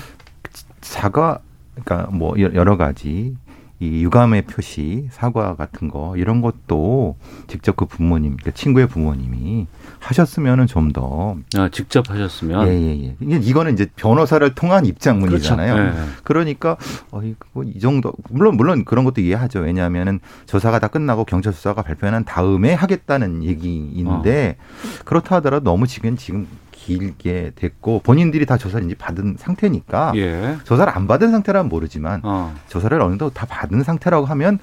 사과, 0.82 1.38
그러니까 1.74 2.10
뭐 2.10 2.34
여러 2.38 2.76
가지 2.76 3.34
이 3.80 4.02
유감의 4.02 4.42
표시, 4.42 5.06
사과 5.12 5.54
같은 5.54 5.88
거 5.88 6.16
이런 6.16 6.40
것도 6.40 7.16
직접 7.46 7.76
그 7.76 7.84
부모님, 7.84 8.36
그 8.42 8.52
친구의 8.52 8.88
부모님이 8.88 9.66
하셨으면은 10.00 10.66
좀 10.66 10.88
더 10.92 11.36
아, 11.56 11.68
직접 11.68 12.08
하셨으면 12.10 12.66
예예예. 12.66 13.16
이게 13.20 13.36
이거는 13.36 13.74
이제 13.74 13.86
변호사를 13.96 14.54
통한 14.54 14.86
입장문이잖아요. 14.86 15.74
그렇죠. 15.74 15.98
예. 15.98 16.02
그러니까 16.24 16.76
어이 17.10 17.34
뭐이 17.52 17.78
정도 17.78 18.12
물론 18.30 18.56
물론 18.56 18.84
그런 18.84 19.04
것도 19.04 19.20
이해하죠. 19.20 19.60
왜냐하면은 19.60 20.20
조사가 20.46 20.78
다 20.78 20.88
끝나고 20.88 21.24
경찰 21.24 21.52
수사가 21.52 21.82
발표한 21.82 22.24
다음에 22.24 22.72
하겠다는 22.72 23.44
얘기인데 23.44 24.56
어. 24.58 25.02
그렇다 25.04 25.36
하더라도 25.36 25.64
너무 25.64 25.86
지금 25.86 26.16
지금 26.16 26.48
길게 26.88 27.52
됐고 27.54 28.00
본인들이 28.02 28.46
다 28.46 28.56
조사를 28.56 28.86
이제 28.86 28.94
받은 28.94 29.36
상태니까 29.38 30.12
예. 30.16 30.56
조사를 30.64 30.90
안 30.96 31.06
받은 31.06 31.30
상태라면 31.30 31.68
모르지만 31.68 32.20
어. 32.24 32.54
조사를 32.68 32.98
어느 33.00 33.10
정도 33.18 33.30
다 33.30 33.44
받은 33.46 33.82
상태라고 33.82 34.24
하면 34.26 34.58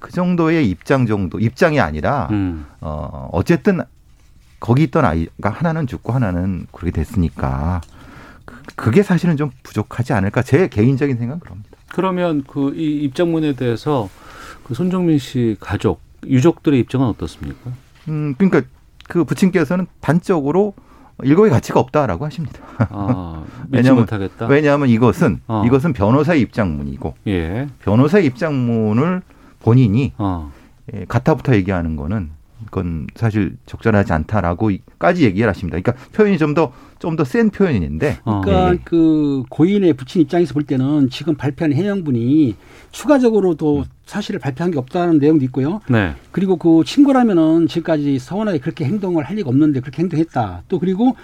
그 0.00 0.12
정도의 0.12 0.68
입장 0.68 1.06
정도 1.06 1.38
입장이 1.38 1.80
아니라 1.80 2.28
음. 2.30 2.66
어 2.80 3.28
어쨌든 3.32 3.80
거기 4.60 4.82
있던 4.84 5.04
아이가 5.04 5.48
하나는 5.50 5.86
죽고 5.86 6.12
하나는 6.12 6.66
그렇게 6.72 6.90
됐으니까 6.92 7.80
그- 8.44 8.60
그게 8.76 9.02
사실은 9.02 9.36
좀 9.38 9.50
부족하지 9.62 10.12
않을까 10.12 10.42
제 10.42 10.68
개인적인 10.68 11.16
생각은 11.16 11.40
그럽니다. 11.40 11.70
그러면 11.94 12.44
그 12.44 12.72
이 12.74 13.02
입장문에 13.04 13.54
대해서 13.54 14.08
그 14.64 14.74
손정민 14.74 15.18
씨 15.18 15.56
가족 15.58 16.00
유족들의 16.26 16.78
입장은 16.80 17.06
어떻습니까? 17.06 17.70
음 18.08 18.34
그러니까 18.36 18.62
그 19.08 19.24
부친께서는 19.24 19.86
단적으로 20.00 20.74
일거의 21.24 21.50
가치가 21.50 21.80
없다라고 21.80 22.24
하십니다. 22.24 22.60
아, 22.90 23.44
못하겠다. 23.94 24.46
왜냐하면 24.46 24.88
이것은 24.88 25.40
어. 25.46 25.62
이것은 25.66 25.92
변호사의 25.92 26.40
입장문이고 26.40 27.14
예. 27.28 27.68
변호사의 27.80 28.26
입장문을 28.26 29.22
본인이 29.60 30.12
어. 30.18 30.50
예, 30.94 31.04
가타부터 31.06 31.54
얘기하는 31.54 31.96
거는 31.96 32.30
그건 32.72 33.06
사실 33.14 33.56
적절하지 33.66 34.14
않다라고까지 34.14 35.24
얘기를 35.24 35.46
하십니다. 35.48 35.78
그러니까 35.78 35.92
표현이 36.12 36.38
좀 36.38 36.54
더 36.54 36.72
좀 37.02 37.16
더 37.16 37.24
센 37.24 37.50
표현인데 37.50 38.18
어. 38.24 38.40
그러니까 38.42 38.74
예. 38.74 38.78
그 38.84 39.42
고인의 39.50 39.94
부친 39.94 40.22
입장에서 40.22 40.54
볼 40.54 40.62
때는 40.62 41.10
지금 41.10 41.34
발표한 41.34 41.72
해명분이 41.72 42.54
추가적으로도 42.92 43.84
사실을 44.06 44.38
발표한 44.38 44.70
게 44.70 44.78
없다는 44.78 45.18
내용도 45.18 45.44
있고요. 45.46 45.80
네. 45.90 46.14
그리고 46.30 46.56
그 46.56 46.82
친구라면은 46.86 47.66
지금까지 47.66 48.20
서운하게 48.20 48.58
그렇게 48.58 48.84
행동을 48.84 49.24
할 49.24 49.34
리가 49.36 49.48
없는데 49.48 49.80
그렇게 49.80 50.00
행동했다. 50.02 50.62
또 50.68 50.78
그리고 50.78 51.16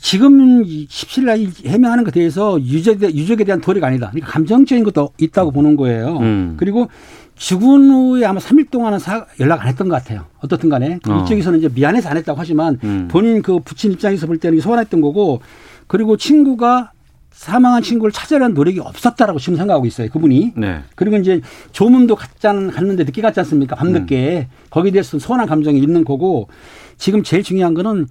지금 0.00 0.64
17일 0.64 1.24
날 1.26 1.38
해명하는 1.64 2.02
것에 2.02 2.14
대해서 2.14 2.60
유족에, 2.60 3.06
유족에 3.14 3.44
대한 3.44 3.60
도리가 3.60 3.86
아니다. 3.86 4.10
그러니까 4.10 4.32
감정적인 4.32 4.82
것도 4.82 5.10
있다고 5.18 5.52
보는 5.52 5.76
거예요. 5.76 6.18
음. 6.18 6.56
그리고 6.58 6.88
죽은 7.36 7.90
후에 7.90 8.24
아마 8.24 8.40
3일 8.40 8.70
동안은 8.70 8.98
사, 8.98 9.26
연락 9.40 9.62
안 9.62 9.68
했던 9.68 9.88
것 9.88 9.94
같아요. 9.94 10.24
어떻든 10.40 10.68
간에. 10.68 10.98
어. 11.08 11.22
이쪽에서는 11.22 11.58
이제 11.58 11.68
미안해서 11.72 12.08
안 12.08 12.16
했다고 12.16 12.38
하지만 12.38 12.78
음. 12.82 13.08
본인 13.10 13.42
그 13.42 13.60
부친 13.60 13.92
입장에서 13.92 14.26
볼 14.26 14.38
때는 14.38 14.60
서운했던 14.60 15.00
거고 15.00 15.40
그리고 15.86 16.16
친구가 16.16 16.92
사망한 17.30 17.82
친구를 17.82 18.12
찾으려는 18.12 18.54
노력이 18.54 18.80
없었다라고 18.80 19.38
지금 19.38 19.56
생각하고 19.58 19.84
있어요. 19.84 20.08
그분이. 20.08 20.54
네. 20.56 20.80
그리고 20.94 21.18
이제 21.18 21.42
조문도 21.72 22.16
갔잖, 22.16 22.70
갔는데 22.70 23.04
늦게 23.04 23.20
갔지 23.20 23.38
않습니까? 23.40 23.76
밤늦게. 23.76 24.48
거기에 24.70 24.90
대해서 24.92 25.18
서운한 25.18 25.46
감정이 25.46 25.78
있는 25.78 26.04
거고 26.04 26.48
지금 26.96 27.22
제일 27.22 27.42
중요한 27.42 27.74
거는 27.74 28.06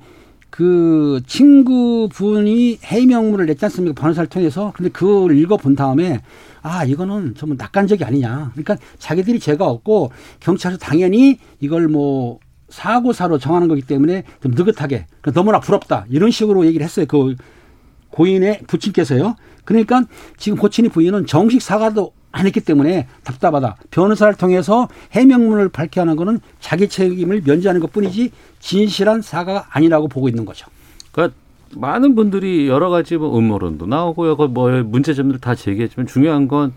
그 0.51 1.21
친구분이 1.25 2.77
해명문을 2.83 3.47
냈지 3.47 3.65
않습니까? 3.65 3.99
변호사를 3.99 4.29
통해서. 4.29 4.71
근데 4.75 4.89
그걸 4.91 5.35
읽어본 5.35 5.75
다음에 5.75 6.21
아, 6.65 6.83
이거는 6.83 7.35
좀 7.35 7.55
낙관적이 7.55 8.03
아니냐. 8.05 8.49
그러니까 8.53 8.75
자기들이 8.97 9.39
죄가 9.39 9.67
없고 9.67 10.11
경찰에서 10.39 10.79
당연히 10.79 11.37
이걸 11.59 11.87
뭐 11.87 12.39
사고사로 12.69 13.37
정하는 13.37 13.67
거기 13.67 13.83
때문에 13.83 14.23
좀 14.41 14.51
느긋하게 14.53 15.05
너무나 15.35 15.59
부럽다. 15.59 16.07
이런 16.09 16.31
식으로 16.31 16.65
얘기를 16.65 16.83
했어요. 16.83 17.05
그 17.07 17.35
고인의 18.09 18.61
부친께서요. 18.65 19.35
그러니까 19.63 20.05
지금 20.37 20.57
고친이 20.57 20.89
부인은 20.89 21.27
정식 21.27 21.61
사과도 21.61 22.13
안 22.31 22.47
했기 22.47 22.61
때문에 22.61 23.07
답답하다. 23.23 23.77
변호사를 23.91 24.33
통해서 24.33 24.87
해명문을 25.11 25.69
밝혀하는 25.69 26.15
거는 26.15 26.39
자기 26.59 26.89
책임을 26.89 27.43
면제하는 27.45 27.79
것 27.79 27.93
뿐이지 27.93 28.31
진실한 28.59 29.21
사과가 29.21 29.67
아니라고 29.69 30.07
보고 30.07 30.27
있는 30.29 30.45
거죠. 30.45 30.65
그러니까 31.11 31.37
많은 31.75 32.15
분들이 32.15 32.67
여러 32.67 32.89
가지 32.89 33.17
뭐 33.17 33.37
음모론도 33.37 33.85
나오고 33.85 34.27
여거 34.27 34.47
뭐 34.47 34.69
문제점들 34.83 35.39
다 35.39 35.55
제기했지만 35.55 36.07
중요한 36.07 36.47
건 36.47 36.73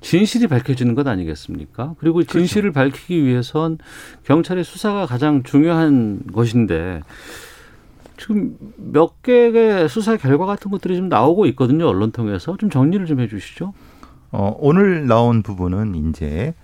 진실이 0.00 0.46
밝혀지는 0.46 0.94
것 0.94 1.06
아니겠습니까? 1.06 1.94
그리고 1.98 2.22
진실을 2.22 2.72
밝히기 2.72 3.24
위해선 3.24 3.78
경찰의 4.24 4.64
수사가 4.64 5.06
가장 5.06 5.42
중요한 5.42 6.20
것인데 6.32 7.02
지금 8.16 8.56
몇 8.76 9.22
개의 9.22 9.88
수사 9.88 10.16
결과 10.16 10.46
같은 10.46 10.70
것들이 10.70 10.96
좀 10.96 11.08
나오고 11.08 11.46
있거든요. 11.46 11.86
언론 11.88 12.12
통해서 12.12 12.56
좀 12.56 12.70
정리를 12.70 13.06
좀 13.06 13.20
해주시죠. 13.20 13.72
어, 14.30 14.56
오늘 14.60 15.06
나온 15.06 15.42
부분은 15.42 15.94
이제 15.94 16.54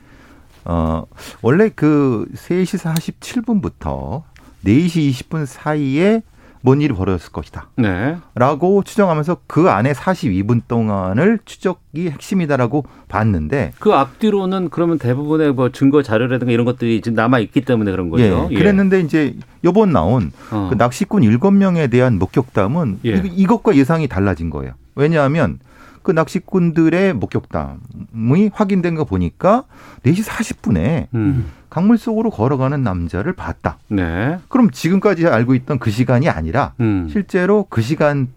어, 0.64 1.04
원래 1.42 1.70
그 1.74 2.26
3시 2.34 2.78
47분부터 3.20 4.22
4시 4.64 5.10
20분 5.10 5.46
사이에 5.46 6.22
뭔 6.64 6.80
일이 6.80 6.94
벌어졌을 6.94 7.30
것이다. 7.30 7.68
네. 7.76 8.16
라고 8.34 8.82
추정하면서 8.82 9.36
그 9.46 9.68
안에 9.68 9.92
42분 9.92 10.62
동안을 10.66 11.40
추적이 11.44 12.08
핵심이다라고 12.08 12.86
봤는데 13.08 13.72
그 13.78 13.92
앞뒤로는 13.92 14.70
그러면 14.70 14.98
대부분의 14.98 15.52
뭐 15.52 15.68
증거 15.68 16.02
자료라든가 16.02 16.50
이런 16.52 16.64
것들이 16.64 17.02
지금 17.02 17.16
남아 17.16 17.40
있기 17.40 17.60
때문에 17.66 17.90
그런 17.90 18.08
거죠. 18.08 18.48
예, 18.50 18.54
그랬는데 18.56 19.00
이제 19.00 19.36
요번 19.62 19.92
나온 19.92 20.32
어. 20.50 20.68
그 20.70 20.76
낚시꾼 20.76 21.20
7명에 21.22 21.90
대한 21.90 22.18
목격담은 22.18 23.00
예. 23.04 23.16
이- 23.16 23.32
이것과 23.36 23.76
예상이 23.76 24.08
달라진 24.08 24.48
거예요. 24.48 24.72
왜냐하면 24.94 25.58
그 26.04 26.12
낚시꾼들의 26.12 27.14
목격담이 27.14 28.50
확인된 28.52 28.94
거 28.94 29.04
보니까 29.04 29.64
4시 30.04 30.22
40분에 30.22 31.08
음. 31.14 31.46
강물 31.70 31.98
속으로 31.98 32.30
걸어가는 32.30 32.84
남자를 32.84 33.32
봤다. 33.32 33.78
네. 33.88 34.38
그럼 34.48 34.70
지금까지 34.70 35.26
알고 35.26 35.56
있던 35.56 35.80
그 35.80 35.90
시간이 35.90 36.28
아니라 36.28 36.74
음. 36.78 37.08
실제로 37.10 37.66
그 37.68 37.82
시간 37.82 38.28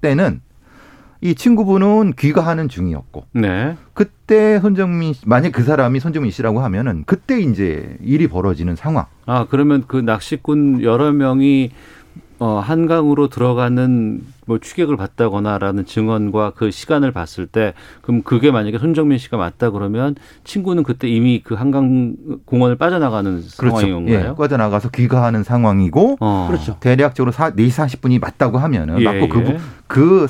때는 0.00 0.40
이 1.20 1.34
친구분은 1.34 2.12
귀가하는 2.18 2.68
중이었고 2.68 3.24
네. 3.32 3.76
그때 3.92 4.60
손정민 4.60 5.12
씨, 5.12 5.22
만약 5.26 5.50
그 5.50 5.64
사람이 5.64 5.98
손정민 5.98 6.30
씨라고 6.30 6.60
하면은 6.60 7.02
그때 7.06 7.40
이제 7.40 7.96
일이 8.02 8.28
벌어지는 8.28 8.76
상황. 8.76 9.06
아 9.26 9.46
그러면 9.50 9.84
그 9.88 9.96
낚시꾼 9.96 10.82
여러 10.82 11.12
명이 11.12 11.72
어, 12.38 12.58
한강으로 12.62 13.28
들어가는 13.28 14.20
뭐 14.46 14.58
추격을 14.58 14.96
받다거나라는 14.98 15.86
증언과 15.86 16.52
그 16.54 16.70
시간을 16.70 17.10
봤을 17.10 17.46
때 17.46 17.72
그럼 18.02 18.22
그게 18.22 18.50
만약에 18.50 18.78
손정민 18.78 19.16
씨가 19.18 19.36
맞다 19.38 19.70
그러면 19.70 20.14
친구는 20.44 20.82
그때 20.82 21.08
이미 21.08 21.40
그 21.42 21.54
한강 21.54 22.14
공원을 22.44 22.76
빠져나가는 22.76 23.40
상황인 23.42 23.88
예, 24.08 24.14
건가요? 24.16 24.34
빠져나가서 24.36 24.90
귀가하는 24.90 25.44
상황이고 25.44 26.18
어. 26.20 26.46
그렇죠. 26.50 26.76
대략적으로 26.80 27.32
사, 27.32 27.52
4시 27.52 27.70
40분이 28.00 28.20
맞다고 28.20 28.58
하면은 28.58 29.00
예, 29.00 29.04
맞고 29.04 29.28
그, 29.30 29.38
예. 29.40 29.44
부- 29.44 29.58
그, 29.86 30.26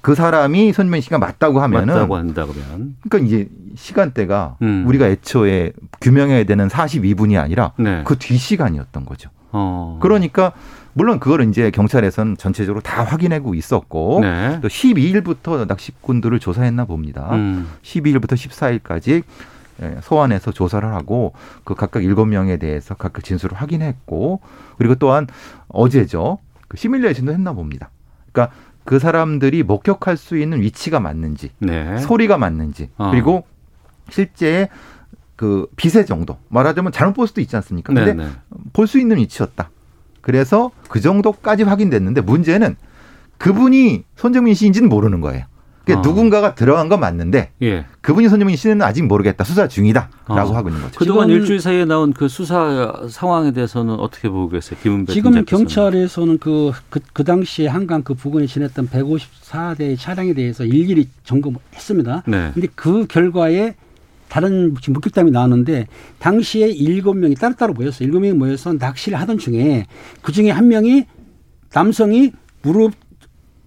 그 0.00 0.14
사람이 0.16 0.72
손정민 0.72 1.00
씨가 1.00 1.18
맞다고 1.18 1.60
하면은 1.60 1.94
맞다고 1.94 2.16
한다 2.16 2.46
그러면 2.46 2.96
그러니까 3.08 3.18
이제 3.26 3.48
시간대가 3.76 4.56
음. 4.62 4.84
우리가 4.86 5.06
애초에 5.08 5.72
규명해야 6.00 6.44
되는 6.44 6.66
42분이 6.68 7.40
아니라 7.40 7.72
네. 7.78 8.02
그뒤 8.04 8.36
시간이었던 8.36 9.04
거죠. 9.06 9.30
어. 9.52 9.98
그러니까 10.00 10.52
물론 10.94 11.18
그거를 11.20 11.48
이제 11.48 11.70
경찰에서는 11.70 12.36
전체적으로 12.36 12.82
다 12.82 13.02
확인하고 13.04 13.54
있었고 13.54 14.20
네. 14.22 14.58
또 14.60 14.68
12일부터 14.68 15.66
낚시꾼들을 15.66 16.38
조사했나 16.38 16.84
봅니다. 16.84 17.28
음. 17.32 17.68
12일부터 17.82 18.32
14일까지 18.32 19.22
예, 19.80 19.96
소환해서 20.02 20.52
조사를 20.52 20.86
하고 20.92 21.32
그 21.64 21.74
각각 21.74 22.04
일곱 22.04 22.26
명에 22.26 22.58
대해서 22.58 22.94
각각 22.94 23.24
진술을 23.24 23.56
확인했고 23.56 24.40
그리고 24.76 24.94
또한 24.96 25.26
어제죠 25.68 26.38
그 26.68 26.76
시뮬레이션도 26.76 27.32
했나 27.32 27.52
봅니다. 27.54 27.90
그러니까 28.32 28.54
그 28.84 28.98
사람들이 28.98 29.62
목격할 29.62 30.16
수 30.16 30.36
있는 30.36 30.60
위치가 30.60 31.00
맞는지 31.00 31.50
네. 31.58 31.98
소리가 31.98 32.36
맞는지 32.36 32.90
어. 32.98 33.10
그리고 33.10 33.44
실제 34.10 34.68
그 35.42 35.66
빛의 35.74 36.06
정도 36.06 36.38
말하자면 36.50 36.92
잘못 36.92 37.14
볼 37.14 37.26
수도 37.26 37.40
있지 37.40 37.56
않습니까? 37.56 37.92
네, 37.92 38.04
근데 38.04 38.22
네. 38.22 38.30
볼수 38.72 39.00
있는 39.00 39.16
위치였다. 39.16 39.70
그래서 40.20 40.70
그 40.88 41.00
정도까지 41.00 41.64
확인됐는데 41.64 42.20
문제는 42.20 42.76
그분이 43.38 44.04
손정민 44.14 44.54
씨인지는 44.54 44.88
모르는 44.88 45.20
거예요. 45.20 45.46
그러니까 45.84 45.98
어. 45.98 46.08
누군가가 46.08 46.54
들어간 46.54 46.88
건 46.88 47.00
맞는데 47.00 47.50
예. 47.62 47.86
그분이 48.02 48.28
손정민 48.28 48.54
씨는 48.54 48.82
아직 48.82 49.02
모르겠다. 49.02 49.42
수사 49.42 49.66
중이다라고 49.66 50.12
어. 50.28 50.54
하고 50.54 50.68
있는 50.68 50.80
거죠. 50.80 50.96
그동안 50.96 51.28
일주일 51.28 51.60
사이에 51.60 51.86
나온 51.86 52.12
그 52.12 52.28
수사 52.28 53.02
상황에 53.08 53.50
대해서는 53.50 53.96
어떻게 53.96 54.28
보고 54.28 54.48
계세요? 54.48 54.78
김은배 54.80 55.12
지금 55.12 55.32
팀장께서는. 55.32 55.64
경찰에서는 55.64 56.38
그, 56.38 56.70
그, 56.88 57.00
그 57.12 57.24
당시에 57.24 57.66
한강 57.66 58.04
그 58.04 58.14
부근에 58.14 58.46
지냈던 58.46 58.90
154대 58.90 59.98
차량에 59.98 60.34
대해서 60.34 60.64
일일이 60.64 61.08
점검을 61.24 61.58
했습니다. 61.74 62.22
네. 62.28 62.52
근데 62.54 62.68
그 62.76 63.08
결과에 63.08 63.74
다른 64.32 64.74
지금 64.80 64.94
목격담이 64.94 65.30
나왔는데 65.30 65.88
당시에 66.18 66.68
일곱 66.68 67.18
명이 67.18 67.34
따로따로 67.34 67.74
모였어요. 67.74 68.06
일곱 68.06 68.20
명이 68.20 68.32
모여서 68.32 68.72
낚시를 68.72 69.20
하던 69.20 69.36
중에 69.36 69.84
그 70.22 70.32
중에 70.32 70.48
한 70.50 70.68
명이 70.68 71.04
남성이 71.74 72.32
무릎 72.62 72.92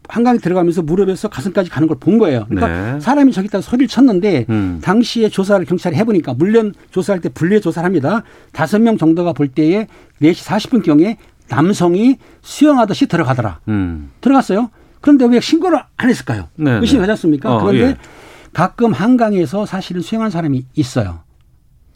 한강에 0.09 0.39
들어가면서 0.39 0.81
무릎에서 0.81 1.27
가슴까지 1.27 1.69
가는 1.69 1.87
걸 1.87 1.97
본 1.99 2.17
거예요. 2.17 2.45
그러니까 2.49 2.93
네. 2.93 2.99
사람이 2.99 3.31
저기 3.31 3.45
있다가 3.45 3.61
소리를 3.61 3.87
쳤는데 3.87 4.47
음. 4.49 4.79
당시에 4.81 5.29
조사를 5.29 5.63
경찰이 5.67 5.95
해보니까 5.97 6.33
물론 6.33 6.73
조사할 6.89 7.21
때 7.21 7.29
분리해 7.29 7.59
조사를 7.59 7.85
합니다. 7.85 8.23
다섯 8.51 8.79
명 8.81 8.97
정도가 8.97 9.33
볼 9.33 9.47
때에 9.47 9.85
4시 10.19 10.45
40분경에 10.81 11.17
남성이 11.47 12.17
수영하듯이 12.41 13.05
들어가더라. 13.05 13.59
음. 13.67 14.09
들어갔어요. 14.19 14.71
그런데 14.99 15.25
왜 15.25 15.39
신고를 15.39 15.79
안 15.97 16.09
했을까요? 16.09 16.49
네, 16.55 16.71
의심이 16.79 16.97
네. 16.97 17.01
가지 17.01 17.11
않습니까? 17.11 17.55
어, 17.55 17.59
그런데 17.63 17.89
예. 17.89 17.97
가끔 18.55 18.93
한강에서 18.93 19.65
사실은 19.65 20.01
수영한 20.01 20.31
사람이 20.31 20.63
있어요. 20.75 21.19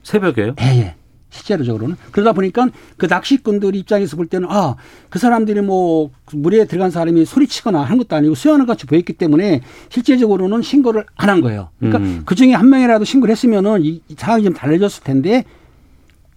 새벽에요? 0.03 0.55
예, 0.59 0.65
예. 0.65 0.95
실제로적으로는 1.29 1.95
그러다 2.11 2.33
보니까 2.33 2.67
그 2.97 3.05
낚시꾼들 3.05 3.75
입장에서 3.75 4.17
볼 4.17 4.25
때는 4.27 4.47
아 4.51 4.75
그 5.09 5.19
사람들이 5.19 5.61
뭐 5.61 6.09
물에 6.33 6.65
들어간 6.65 6.91
사람이 6.91 7.23
소리치거나 7.25 7.81
하는 7.81 7.97
것도 7.99 8.15
아니고 8.15 8.35
수영하는 8.35 8.65
것 8.65 8.73
같이 8.73 8.85
보였기 8.87 9.13
때문에 9.13 9.61
실제적으로는 9.89 10.61
신고를 10.61 11.05
안 11.15 11.29
한 11.29 11.41
거예요. 11.41 11.69
그러니까 11.79 11.99
음. 11.99 12.23
그 12.25 12.35
중에 12.35 12.53
한 12.53 12.69
명이라도 12.69 13.05
신고를 13.05 13.31
했으면은 13.31 13.83
이, 13.83 14.01
이 14.07 14.15
상황이 14.17 14.43
좀 14.43 14.53
달라졌을 14.53 15.03
텐데 15.03 15.45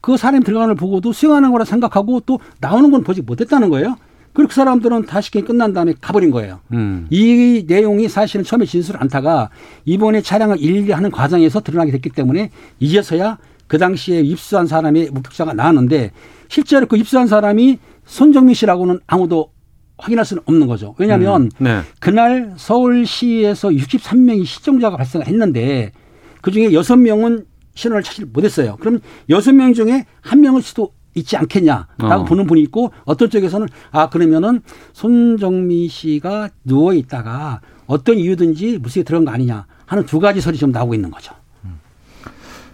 그 0.00 0.16
사람이 0.16 0.44
들어가는 0.44 0.74
걸 0.74 0.76
보고도 0.76 1.12
수영하는 1.12 1.50
거라 1.50 1.64
생각하고 1.64 2.20
또 2.20 2.38
나오는 2.60 2.90
건 2.90 3.02
보지 3.02 3.22
못했다는 3.22 3.70
거예요. 3.70 3.96
그리고 4.32 4.48
그 4.48 4.54
사람들은 4.54 5.06
다시 5.06 5.30
게임 5.30 5.44
끝난 5.44 5.72
다음에 5.72 5.94
가버린 6.00 6.30
거예요. 6.30 6.60
음. 6.72 7.06
이 7.10 7.64
내용이 7.66 8.08
사실은 8.08 8.44
처음에 8.44 8.64
진술을 8.64 9.00
않다가 9.02 9.50
이번에 9.84 10.22
차량을 10.22 10.58
일일이 10.58 10.92
하는 10.92 11.10
과정에서 11.10 11.60
드러나게 11.60 11.92
됐기 11.92 12.10
때문에 12.10 12.50
이제서야 12.80 13.38
그 13.66 13.78
당시에 13.78 14.20
입수한 14.20 14.66
사람의 14.66 15.10
목격자가 15.10 15.54
나왔는데 15.54 16.12
실제로 16.48 16.86
그 16.86 16.96
입수한 16.96 17.26
사람이 17.26 17.78
손정민 18.04 18.54
씨라고는 18.54 19.00
아무도 19.06 19.50
확인할 19.98 20.24
수는 20.24 20.42
없는 20.46 20.66
거죠. 20.66 20.94
왜냐하면 20.98 21.42
음. 21.42 21.48
네. 21.58 21.80
그날 22.00 22.54
서울시에서 22.56 23.68
63명이 23.68 24.44
실종자가 24.44 24.96
발생을 24.96 25.26
했는데 25.26 25.92
그중에 26.40 26.70
6명은 26.70 27.46
신원을 27.74 28.02
찾지 28.02 28.26
못했어요. 28.26 28.76
그럼 28.80 29.00
6명 29.30 29.74
중에 29.74 30.04
한 30.20 30.40
명일 30.40 30.62
수도 30.62 30.92
있지 31.14 31.36
않겠냐라고 31.36 32.04
어. 32.04 32.24
보는 32.24 32.46
분이 32.46 32.62
있고 32.62 32.92
어떤 33.04 33.30
쪽에서는 33.30 33.68
아 33.90 34.08
그러면은 34.08 34.62
손정미 34.92 35.88
씨가 35.88 36.48
누워 36.64 36.94
있다가 36.94 37.60
어떤 37.86 38.16
이유든지 38.16 38.78
무수에 38.78 39.02
들어간 39.02 39.24
거 39.26 39.30
아니냐 39.32 39.66
하는 39.86 40.06
두 40.06 40.20
가지 40.20 40.40
설이 40.40 40.56
좀 40.56 40.72
나오고 40.72 40.94
있는 40.94 41.10
거죠. 41.10 41.34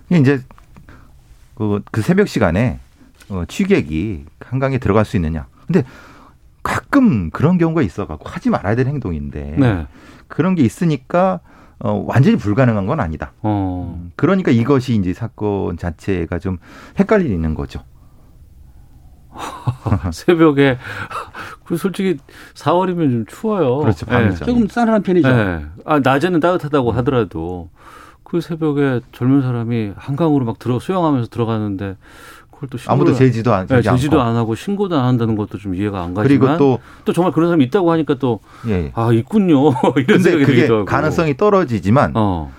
이게 0.09 0.21
이제 0.21 0.41
그, 1.55 1.83
그 1.91 2.03
새벽 2.03 2.29
시간에 2.29 2.79
어, 3.29 3.45
취객이 3.47 4.25
한강에 4.41 4.79
들어갈 4.79 5.05
수 5.05 5.17
있느냐. 5.17 5.47
근데 5.67 5.85
가끔 6.63 7.31
그런 7.31 7.59
경우가 7.59 7.83
있어갖고 7.83 8.29
하지 8.29 8.51
말아야 8.51 8.75
될 8.75 8.87
행동인데 8.87 9.57
네. 9.59 9.87
그런 10.29 10.55
게 10.55 10.63
있으니까 10.63 11.41
어, 11.81 12.05
완전히 12.07 12.37
불가능한 12.37 12.87
건 12.87 13.01
아니다. 13.01 13.33
어. 13.43 14.09
그러니까 14.17 14.51
이것이 14.51 14.95
이제 14.95 15.13
사건 15.13 15.77
자체가 15.77 16.39
좀 16.39 16.59
헷갈리는 16.99 17.55
거죠. 17.55 17.83
새벽에 20.13 20.79
그 21.65 21.77
솔직히 21.77 22.17
4월이면 22.55 23.11
좀 23.11 23.27
추워요. 23.27 23.79
그렇죠, 23.79 24.07
밤이죠. 24.07 24.45
조금 24.45 24.69
싸늘한 24.69 25.03
편이죠. 25.03 25.29
예. 25.29 25.67
아, 25.85 26.01
낮에는 26.01 26.41
따뜻하다고 26.41 26.93
하더라도 26.93 27.69
그 28.25 28.41
새벽에 28.41 29.01
젊은 29.13 29.43
사람이 29.43 29.93
한강으로 29.97 30.45
막 30.45 30.59
들어 30.59 30.79
수영하면서 30.79 31.29
들어가는데 31.31 31.97
그걸 32.51 32.69
또 32.71 32.77
신고를 32.79 33.03
아무도 33.03 33.15
제지도 33.17 33.55
안, 33.55 33.67
예, 33.71 33.75
하지 33.77 33.89
제지도. 33.89 34.21
안 34.21 34.35
하고 34.37 34.55
신고도 34.55 34.99
안 34.99 35.05
한다는 35.05 35.37
것도 35.37 35.59
좀 35.59 35.75
이해가 35.75 36.03
안 36.03 36.13
가지만 36.15 36.25
그리고 36.27 36.57
또 36.59 36.81
또 37.05 37.13
정말 37.13 37.33
그런 37.33 37.49
사람이 37.49 37.65
있다고 37.65 37.93
하니까 37.93 38.15
또 38.19 38.41
예. 38.67 38.91
아 38.95 39.13
있군요 39.13 39.69
이런 39.97 40.07
근데 40.07 40.19
생각이 40.19 40.45
그게 40.45 40.55
들기도 40.57 40.75
하고 40.77 40.85
가능성이 40.85 41.37
떨어지지만 41.37 42.13
어. 42.17 42.53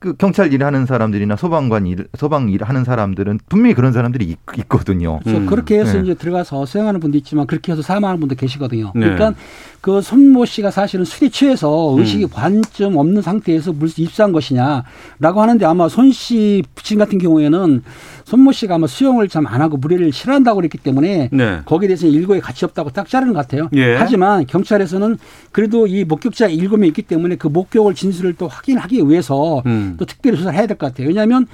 그 0.00 0.14
경찰 0.14 0.52
일하는 0.52 0.86
사람들이나 0.86 1.34
소방관 1.34 1.86
일, 1.86 2.06
소방 2.16 2.50
일하는 2.50 2.84
사람들은 2.84 3.40
분명히 3.48 3.74
그런 3.74 3.92
사람들이 3.92 4.26
있, 4.26 4.38
있거든요. 4.58 5.18
그래서 5.24 5.40
음. 5.40 5.46
그렇게 5.46 5.80
해서 5.80 5.94
네. 5.94 6.02
이제 6.04 6.14
들어가서 6.14 6.66
수영하는 6.66 7.00
분도 7.00 7.18
있지만 7.18 7.46
그렇게 7.48 7.72
해서 7.72 7.82
사망하는 7.82 8.20
분도 8.20 8.36
계시거든요. 8.36 8.92
네. 8.94 9.00
그러니까 9.00 9.34
그 9.80 10.00
손모 10.00 10.44
씨가 10.44 10.70
사실은 10.70 11.04
술에 11.04 11.28
취해서 11.30 11.94
음. 11.94 12.00
의식이 12.00 12.26
반쯤 12.28 12.96
없는 12.96 13.22
상태에서 13.22 13.72
물수 13.72 14.00
입수한 14.02 14.30
것이냐라고 14.32 15.40
하는데 15.42 15.64
아마 15.66 15.88
손 15.88 16.08
씨 16.12 16.62
부친 16.74 16.98
같은 16.98 17.18
경우에는 17.18 17.82
손모 18.24 18.52
씨가 18.52 18.76
아마 18.76 18.86
수영을 18.86 19.28
참 19.28 19.46
안 19.48 19.62
하고 19.62 19.76
물회를 19.78 20.12
싫어한다고 20.12 20.56
그랬기 20.56 20.78
때문에 20.78 21.30
네. 21.32 21.60
거기에 21.64 21.88
대해서 21.88 22.06
일고의 22.06 22.40
가치 22.40 22.64
없다고 22.66 22.90
딱 22.90 23.08
자르는 23.08 23.32
것 23.32 23.40
같아요. 23.40 23.68
예. 23.74 23.94
하지만 23.96 24.44
경찰에서는 24.46 25.16
그래도 25.52 25.86
이 25.86 26.04
목격자 26.04 26.48
일곱 26.48 26.76
명 26.78 26.88
있기 26.88 27.02
때문에 27.02 27.36
그 27.36 27.46
목격을 27.48 27.94
진술을 27.94 28.34
또 28.34 28.46
확인하기 28.48 29.08
위해서 29.08 29.62
음. 29.66 29.87
또 29.96 30.04
특별히 30.04 30.36
수사를 30.36 30.56
해야 30.58 30.66
될 30.66 30.76
것 30.76 30.86
같아요. 30.88 31.08
왜냐하면 31.08 31.46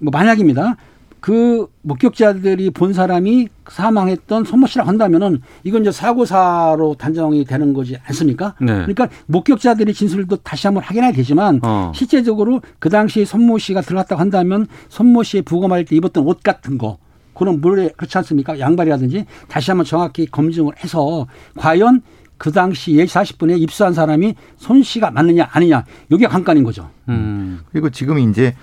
뭐 0.00 0.10
만약입니다. 0.10 0.76
그 1.20 1.66
목격자들이 1.82 2.70
본 2.70 2.92
사람이 2.92 3.48
사망했던 3.68 4.44
손모 4.44 4.68
씨라고 4.68 4.88
한다면은 4.88 5.42
이건 5.64 5.82
이제 5.82 5.90
사고사로 5.90 6.94
단정이 6.94 7.44
되는 7.44 7.72
거지 7.72 7.96
않습니까? 8.04 8.54
네. 8.60 8.66
그러니까 8.66 9.08
목격자들의 9.26 9.92
진술도 9.94 10.36
다시 10.36 10.68
한번 10.68 10.84
확인해야 10.84 11.10
되지만 11.10 11.58
어. 11.64 11.90
실제적으로 11.94 12.62
그 12.78 12.88
당시에 12.88 13.24
손모 13.24 13.58
씨가 13.58 13.80
들어갔다고 13.80 14.20
한다면 14.20 14.68
손모 14.90 15.24
씨의 15.24 15.42
부검할 15.42 15.84
때 15.86 15.96
입었던 15.96 16.24
옷 16.24 16.40
같은 16.44 16.78
거 16.78 16.98
그런 17.34 17.60
물에 17.60 17.90
그렇지 17.96 18.16
않습니까? 18.18 18.58
양발이라든지 18.60 19.24
다시 19.48 19.70
한번 19.72 19.84
정확히 19.86 20.26
검증을 20.26 20.72
해서 20.84 21.26
과연 21.56 22.02
그 22.38 22.52
당시 22.52 22.92
4시 22.92 23.36
40분에 23.36 23.60
입수한 23.60 23.92
사람이 23.92 24.34
손 24.56 24.82
씨가 24.82 25.10
맞느냐 25.10 25.48
아니냐 25.50 25.84
이게 26.10 26.26
관건인 26.26 26.62
거죠. 26.64 26.88
음. 27.08 27.60
그리고 27.72 27.90
지금 27.90 28.18
이제 28.18 28.54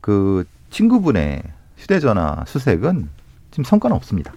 그 0.00 0.44
친구분의 0.70 1.42
휴대전화 1.76 2.44
수색은 2.46 3.08
지금 3.50 3.64
성과는 3.64 3.94
없습니다. 3.96 4.32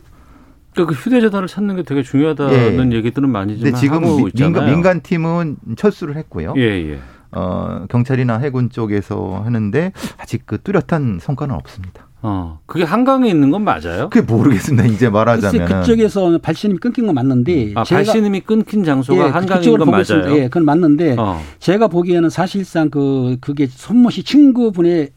그러니까 0.73 0.95
그 0.95 0.99
휴대전화를 1.01 1.47
찾는 1.47 1.75
게 1.77 1.83
되게 1.83 2.01
중요하다는 2.03 2.93
얘기들은 2.93 3.29
많이 3.29 3.55
좀 3.57 3.63
근데 3.65 3.77
지금 3.79 4.03
하고 4.03 4.17
미- 4.17 4.27
있잖아요. 4.27 4.49
민간, 4.51 4.65
민간 4.71 5.01
팀은 5.01 5.57
철수를 5.77 6.15
했고요. 6.17 6.53
예, 6.57 6.61
예. 6.61 6.99
어, 7.31 7.85
경찰이나 7.89 8.37
해군 8.39 8.69
쪽에서 8.69 9.41
하는데 9.43 9.91
아직 10.17 10.43
그 10.45 10.59
뚜렷한 10.61 11.19
성과는 11.21 11.55
없습니다. 11.55 12.07
어. 12.25 12.59
그게 12.65 12.85
한강에 12.85 13.29
있는 13.29 13.51
건 13.51 13.63
맞아요? 13.63 14.09
그게 14.09 14.21
모르겠습니다. 14.21 14.85
이제 14.85 15.09
말하자면 15.09 15.81
그쪽에서 15.81 16.37
발신이 16.37 16.77
끊긴 16.79 17.05
건 17.05 17.15
맞는데 17.15 17.73
아, 17.75 17.83
제가 17.83 17.99
발신음이 17.99 18.39
끊긴 18.41 18.85
장소가 18.85 19.25
예, 19.25 19.29
한강인 19.29 19.77
건. 19.77 19.91
맞아요. 19.91 20.37
예, 20.37 20.43
그건 20.43 20.63
맞는데 20.63 21.17
어. 21.19 21.41
제가 21.59 21.89
보기에는 21.89 22.29
사실상 22.29 22.89
그 22.89 23.37
그게 23.41 23.67
손모 23.67 24.09
씨 24.09 24.23
친구분의 24.23 25.09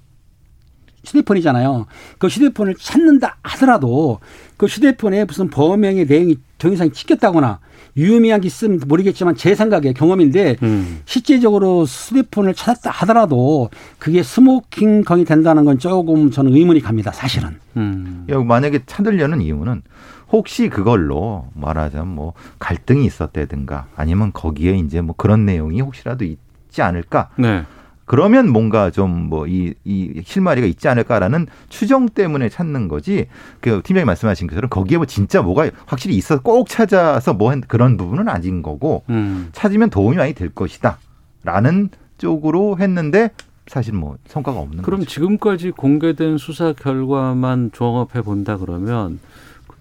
휴대폰이잖아요. 1.05 1.87
그 2.19 2.27
휴대폰을 2.27 2.75
찾는다 2.77 3.37
하더라도 3.43 4.19
그 4.57 4.67
휴대폰에 4.67 5.25
무슨 5.27 5.49
범행의 5.49 6.07
내용이 6.07 6.39
동영상이 6.59 6.91
찍혔다거나 6.91 7.61
유의미한 7.97 8.41
게 8.41 8.47
있으면 8.47 8.81
모르겠지만 8.87 9.37
제 9.37 9.55
생각에 9.55 9.93
경험인데 9.93 10.57
음. 10.63 11.01
실제적으로 11.05 11.85
휴대폰을 11.85 12.55
찾았다 12.55 12.91
하더라도 12.91 13.71
그게 13.99 14.23
smoking 14.23 15.05
gun이 15.05 15.25
된다는 15.25 15.65
건 15.65 15.79
조금 15.79 16.31
저는 16.31 16.55
의문이 16.55 16.81
갑니다. 16.81 17.11
사실은. 17.13 17.59
음. 17.77 18.27
야, 18.31 18.39
만약에 18.39 18.81
찾으려는 18.87 19.41
이유는 19.41 19.83
혹시 20.31 20.69
그걸로 20.69 21.47
말하자면 21.55 22.09
뭐 22.09 22.33
갈등이 22.59 23.07
있었다든가 23.07 23.87
아니면 23.95 24.33
거기에 24.33 24.77
이제 24.79 25.01
뭐 25.01 25.15
그런 25.17 25.47
내용이 25.47 25.81
혹시라도 25.81 26.25
있지 26.25 26.83
않을까 26.83 27.31
네. 27.37 27.65
그러면 28.07 28.49
뭔가 28.51 28.91
좀 28.91 29.29
뭐 29.29 29.47
이 29.47 29.75
이 29.85 30.23
실마리가 30.25 30.67
있지 30.67 30.89
않을까라는 30.89 31.47
추정 31.69 32.09
때문에 32.09 32.49
찾는 32.49 32.87
거지. 32.89 33.27
그 33.61 33.83
팀장님 33.85 34.07
말씀하신 34.07 34.47
것처럼 34.47 34.71
거기에 34.71 34.97
뭐 34.97 35.07
진짜 35.07 35.43
뭐가 35.43 35.69
확실히 35.87 36.17
있어 36.17 36.41
꼭 36.41 36.69
찾아서 36.69 37.35
뭐 37.35 37.51
한- 37.51 37.61
그런 37.67 37.97
부분은 37.97 38.29
아닌 38.29 38.63
거고 38.63 39.03
음. 39.11 39.49
찾으면 39.53 39.91
도움이 39.91 40.17
많이 40.17 40.33
될 40.35 40.49
것이다라는 40.51 41.91
쪽으로 42.19 42.79
했는데 42.79 43.31
사실 43.67 43.95
뭐 43.95 44.17
성과가 44.29 44.59
없는 44.61 44.83
그럼 44.83 45.01
거죠. 45.01 45.11
지금까지 45.11 45.73
공개된 45.73 46.39
수사 46.39 46.73
결과만 46.73 47.71
종합해 47.73 48.23
본다 48.23 48.57
그러면 48.57 49.19
그 49.19 49.27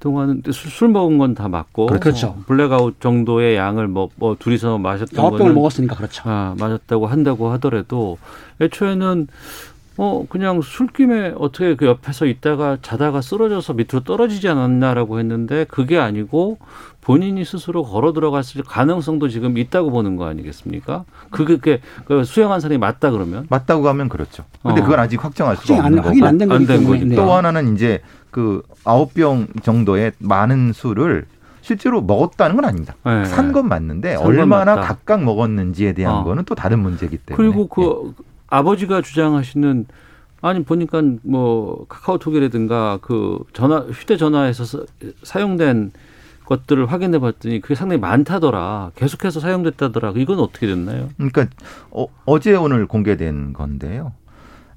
동안은 0.06 0.44
술, 0.52 0.70
술 0.72 0.88
먹은 0.90 1.18
건 1.18 1.34
다 1.34 1.48
맞고 1.50 1.88
그렇죠. 1.88 2.38
블랙아웃 2.46 3.02
정도의 3.02 3.56
양을 3.58 3.88
뭐, 3.88 4.10
뭐 4.18 4.36
둘이서 4.38 4.78
마셨던 4.78 5.20
아홉 5.20 5.32
병을 5.32 5.40
거는 5.40 5.56
먹었으니까 5.56 5.96
그렇죠. 5.96 6.22
아, 6.26 6.56
맞았다고 6.60 7.08
한다고 7.08 7.50
하더라도 7.54 8.18
애초에는 8.62 9.28
어 9.98 10.26
그냥 10.28 10.62
술김에 10.62 11.36
어떻게 11.38 11.76
그 11.76 11.86
옆에서 11.86 12.26
있다가 12.26 12.78
자다가 12.82 13.22
쓰러져서 13.22 13.74
밑으로 13.74 14.04
떨어지지 14.04 14.50
않았나라고 14.50 15.20
했는데 15.20 15.66
그게 15.66 15.98
아니고 15.98 16.58
본인이 17.00 17.46
스스로 17.46 17.84
걸어 17.84 18.12
들어갔을 18.12 18.64
가능성도 18.64 19.30
지금 19.30 19.58
있다고 19.58 19.92
보는 19.92 20.18
거 20.18 20.26
아니겠습니까? 20.26 21.06
그게 21.30 21.80
그 22.06 22.24
수영한 22.24 22.60
사람이 22.60 22.78
맞다 22.80 23.12
그러면 23.12 23.46
맞다고 23.50 23.88
하면 23.88 24.10
그렇죠. 24.10 24.44
근데 24.64 24.82
어. 24.82 24.84
그건 24.84 25.00
아직 25.00 25.24
확정할 25.24 25.56
수가 25.56 25.76
없는 25.76 25.98
거고. 25.98 26.08
확인 26.10 26.26
안된 26.26 26.50
거기 26.50 26.66
때문에. 26.66 27.04
네. 27.06 27.16
또 27.16 27.32
하나는 27.32 27.74
이제 27.76 28.02
그 28.32 28.64
아홉 28.84 29.14
병 29.14 29.48
정도의 29.64 30.12
많은 30.18 30.74
술을 30.74 31.26
실제로 31.62 32.02
먹었다는 32.02 32.56
건 32.58 32.66
아닙니다. 32.66 32.96
네. 33.06 33.24
산건 33.26 33.70
맞는데 33.70 34.18
산건 34.18 34.38
얼마나 34.40 34.76
맞다. 34.76 34.88
각각 34.88 35.24
먹었는지에 35.24 35.94
대한 35.94 36.16
어. 36.16 36.24
거는 36.24 36.44
또 36.46 36.54
다른 36.54 36.80
문제이기 36.80 37.18
때문에. 37.20 37.38
그리고 37.38 37.68
그 37.68 38.14
아버지가 38.48 39.02
주장하시는 39.02 39.86
아니 40.42 40.64
보니까 40.64 41.02
뭐 41.24 41.86
카카오톡이라든가 41.90 43.00
그 43.02 43.40
전화 43.54 43.80
휴대전화에서 43.80 44.66
사- 44.66 44.84
사용된 45.24 45.92
것들을 46.46 46.86
확인해 46.92 47.18
봤더니 47.18 47.60
그게 47.62 47.74
상당히 47.74 48.00
많다더라. 48.00 48.92
계속해서 48.96 49.40
사용됐다더라. 49.40 50.14
이건 50.18 50.40
어떻게 50.40 50.68
됐나요? 50.68 51.10
그러니까 51.18 51.48
어, 51.90 52.06
어제 52.26 52.54
오늘 52.56 52.86
공개된 52.86 53.54
건데요. 53.54 54.14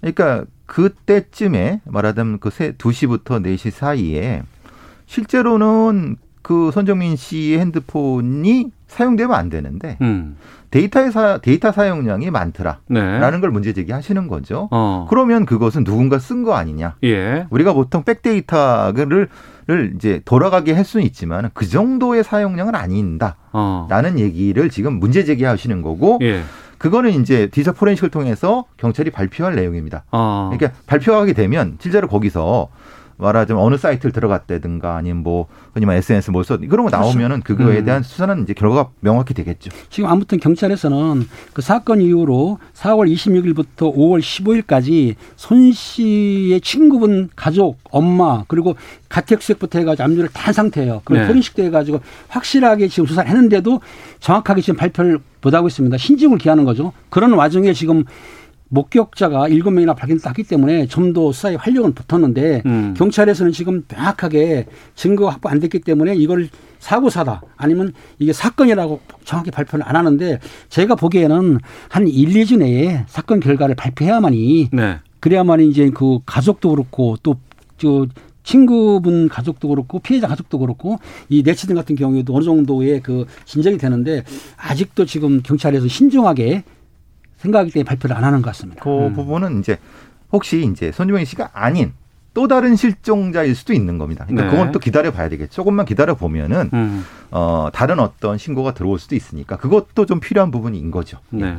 그러니까 0.01 0.45
그때쯤에 0.65 1.83
말하자면 1.85 2.39
그 2.39 2.49
2시부터 2.49 3.43
4시 3.43 3.71
사이에 3.71 4.43
실제로는 5.07 6.17
그 6.43 6.71
손정민 6.73 7.17
씨의 7.17 7.59
핸드폰이 7.59 8.71
사용되면 8.89 9.35
안 9.35 9.49
되는데 9.49 9.99
음. 10.01 10.37
데이터의 10.71 11.13
사, 11.13 11.39
데이터 11.39 11.73
사용량이 11.73 12.31
많더라라는 12.31 12.81
네. 12.89 13.41
걸 13.41 13.51
문제 13.51 13.73
제기하시는 13.73 14.29
거죠. 14.29 14.69
어. 14.71 15.07
그러면 15.09 15.47
그것은 15.47 15.85
누군가 15.85 16.19
쓴 16.19 16.43
거 16.43 16.55
아니냐? 16.55 16.97
예. 17.05 17.47
우리가 17.51 17.73
보통 17.73 18.03
back 18.05 18.46
data를 18.46 19.29
를 19.67 19.93
이제 19.95 20.23
돌아가게 20.25 20.73
할 20.73 20.83
수는 20.83 21.05
있지만 21.05 21.51
그 21.53 21.69
정도의 21.69 22.25
사용량은 22.25 22.75
아닌다라는 22.75 23.37
어. 23.53 24.17
얘기를 24.17 24.71
지금 24.71 24.95
문제 24.95 25.25
제기하시는 25.25 25.83
거고 25.83 26.19
예. 26.23 26.43
그거는 26.79 27.11
이제 27.11 27.49
디지털 27.49 27.75
포렌식을 27.75 28.09
통해서 28.09 28.65
경찰이 28.79 29.11
발표할 29.11 29.57
내용입니다. 29.57 30.05
어. 30.11 30.51
그러니까 30.51 30.81
발표하게 30.87 31.35
되면 31.35 31.77
실제로 31.81 32.09
거기서 32.09 32.69
말하자면 33.19 33.63
어느 33.63 33.77
사이트를 33.77 34.13
들어갔다든가 34.13 34.97
아니면 34.97 35.23
뭐 35.23 35.47
흔히 35.75 35.87
말 35.87 35.97
SNS 35.97 36.31
뭘 36.31 36.45
썼, 36.45 36.61
그런 36.69 36.85
거 36.87 36.91
나오면은 36.91 37.43
그거에 37.43 37.79
음. 37.81 37.85
대한 37.85 38.03
수사는 38.03 38.43
이제 38.43 38.53
결과가 38.55 38.91
명확히 39.01 39.35
되겠죠. 39.35 39.71
지금 39.91 40.09
아무튼 40.09 40.39
경찰에서는 40.41 41.29
그 41.53 41.63
사건 41.63 42.01
이후로 42.01 42.59
4월 42.75 43.13
26일부터 43.13 43.95
5월 43.95 44.21
15일까지 44.21 45.15
손 45.37 45.73
씨의 45.73 46.61
친구분, 46.61 47.29
가족, 47.37 47.79
엄마 47.91 48.45
그리고 48.49 48.75
가택수색부터 49.09 49.79
해가지고 49.81 50.05
압류를 50.05 50.29
다 50.33 50.49
한 50.49 50.55
상태예요. 50.55 51.03
그럼 51.05 51.21
네. 51.21 51.29
포렌식도 51.29 51.63
해가지고 51.65 52.01
확실하게 52.29 52.89
지금 52.89 53.05
수사를 53.07 53.29
했는데도 53.29 53.83
정확하게 54.19 54.63
지금 54.63 54.79
발표를 54.79 55.19
못하고 55.43 55.67
있습니다. 55.69 55.95
신중을 55.99 56.39
기하는 56.39 56.65
거죠. 56.65 56.93
그런 57.11 57.33
와중에 57.35 57.75
지금 57.75 58.05
목격자가 58.69 59.49
일곱 59.49 59.71
명이나 59.71 59.95
발견됐기 59.95 60.45
때문에 60.45 60.87
좀 60.87 61.09
더 61.09 61.33
수사에 61.33 61.55
활력은 61.55 61.95
붙었는데 61.95 62.63
음. 62.67 62.95
경찰에서는 62.97 63.51
지금 63.53 63.83
명확하게 63.89 64.67
증거 64.95 65.29
확보 65.29 65.49
안 65.49 65.59
됐기 65.59 65.81
때문에 65.81 66.15
이걸 66.17 66.49
사고 66.79 67.09
사다 67.09 67.41
아니면 67.57 67.95
이게 68.19 68.33
사건이라고 68.33 69.01
정확히 69.25 69.51
발표를 69.51 69.89
안 69.89 69.97
하는데 69.97 70.39
제가 70.69 70.97
보기에는 70.97 71.59
한 71.89 72.09
1, 72.09 72.29
2주 72.29 72.59
내에 72.59 73.05
사건 73.09 73.41
결과를 73.41 73.75
발표해야만이 73.75 74.69
네. 74.73 74.99
그래야만이 75.21 75.69
이제 75.69 75.91
그 75.91 76.19
가족도 76.27 76.71
그렇고 76.71 77.17
또저 77.23 78.07
친구분 78.43 79.29
가족도 79.29 79.69
그렇고 79.69 79.99
피해자 79.99 80.27
가족도 80.27 80.59
그렇고 80.59 80.99
이 81.29 81.43
내치등 81.43 81.75
같은 81.75 81.97
경우에도 81.97 82.35
어느 82.35 82.45
정도의 82.45 83.01
그 83.03 83.27
진정이 83.45 83.79
되는데 83.79 84.25
아직도 84.57 85.07
지금 85.07 85.43
경찰에서 85.43 85.89
신중하게 85.89 86.65
생각하기 87.39 87.73
때문에 87.73 87.87
발표를 87.89 88.17
안 88.17 88.25
하는 88.25 88.43
것 88.43 88.51
같습니다. 88.51 88.83
그 88.83 89.13
부분은 89.15 89.61
이제 89.61 89.79
혹시 90.33 90.69
이제 90.71 90.93
손주명 90.93 91.25
씨가 91.25 91.51
아닌 91.53 91.93
또 92.35 92.47
다른 92.47 92.77
실종자일 92.77 93.57
수도 93.57 93.73
있는 93.73 93.99
겁니다. 93.99 94.25
그러니까 94.25 94.45
네. 94.49 94.51
그건 94.57 94.71
또 94.71 94.79
기다려 94.79 95.11
봐야 95.11 95.29
되겠죠. 95.29 95.53
조금만 95.53 95.87
기다려 95.87 96.15
보면은 96.15 96.71
음. 96.73 97.05
어 97.33 97.69
다른 97.73 97.99
어떤 97.99 98.39
신고가 98.39 98.75
들어올 98.75 99.01
수도 99.01 99.17
있으니까 99.17 99.57
그것도 99.57 100.07
좀 100.07 100.21
필요한 100.21 100.53
부분인 100.53 100.93
거죠. 100.93 101.19
네. 101.31 101.59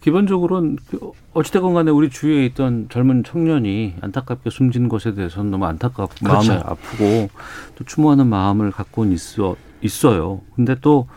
기본적으로는 0.00 0.78
그 0.90 1.10
어찌됐건 1.32 1.74
간에 1.74 1.90
우리 1.90 2.08
주위에 2.08 2.44
있던 2.46 2.86
젊은 2.88 3.24
청년이 3.24 3.96
안타깝게 4.00 4.50
숨진 4.50 4.88
것에 4.88 5.14
대해서는 5.14 5.50
너무 5.50 5.64
안타깝고 5.66 6.14
그렇죠. 6.24 6.52
마음이 6.52 6.62
아프고 6.66 7.30
또 7.74 7.84
추모하는 7.84 8.28
마음을 8.28 8.70
갖고는 8.70 9.12
있어 9.12 9.56
있어요. 9.80 10.42
근데 10.54 10.76
또 10.80 11.08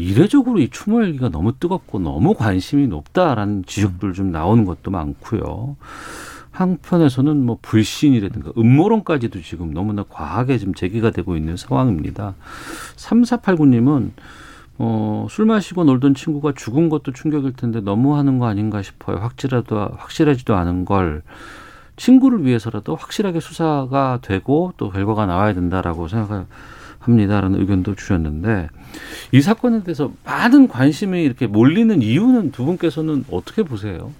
이례적으로 0.00 0.60
이 0.60 0.68
추모 0.70 1.02
열기가 1.02 1.28
너무 1.28 1.52
뜨겁고 1.58 1.98
너무 1.98 2.34
관심이 2.34 2.86
높다라는 2.86 3.64
지적들 3.66 4.14
좀 4.14 4.32
나오는 4.32 4.64
것도 4.64 4.90
많고요. 4.90 5.76
한편에서는 6.52 7.44
뭐 7.44 7.58
불신이라든가 7.60 8.52
음모론까지도 8.56 9.42
지금 9.42 9.72
너무나 9.72 10.02
과하게 10.08 10.58
지금 10.58 10.74
제기가 10.74 11.10
되고 11.10 11.36
있는 11.36 11.56
상황입니다. 11.56 12.34
3489님은 12.96 14.12
어, 14.78 15.26
술 15.28 15.44
마시고 15.44 15.84
놀던 15.84 16.14
친구가 16.14 16.52
죽은 16.56 16.88
것도 16.88 17.12
충격일 17.12 17.52
텐데 17.52 17.82
너무 17.82 18.16
하는 18.16 18.38
거 18.38 18.46
아닌가 18.46 18.80
싶어요. 18.80 19.18
확실하도 19.18 19.76
확실하지도 19.98 20.54
않은 20.56 20.86
걸 20.86 21.22
친구를 21.96 22.46
위해서라도 22.46 22.96
확실하게 22.96 23.40
수사가 23.40 24.20
되고 24.22 24.72
또 24.78 24.88
결과가 24.88 25.26
나와야 25.26 25.52
된다라고 25.52 26.08
생각 26.08 26.46
합니다라는 27.00 27.60
의견도 27.60 27.94
주셨는데 27.96 28.68
이 29.32 29.40
사건에 29.40 29.82
대해서 29.82 30.12
많은 30.24 30.68
관심이 30.68 31.22
이렇게 31.22 31.46
몰리는 31.46 32.02
이유는 32.02 32.52
두 32.52 32.64
분께서는 32.64 33.24
어떻게 33.30 33.62
보세요? 33.62 34.12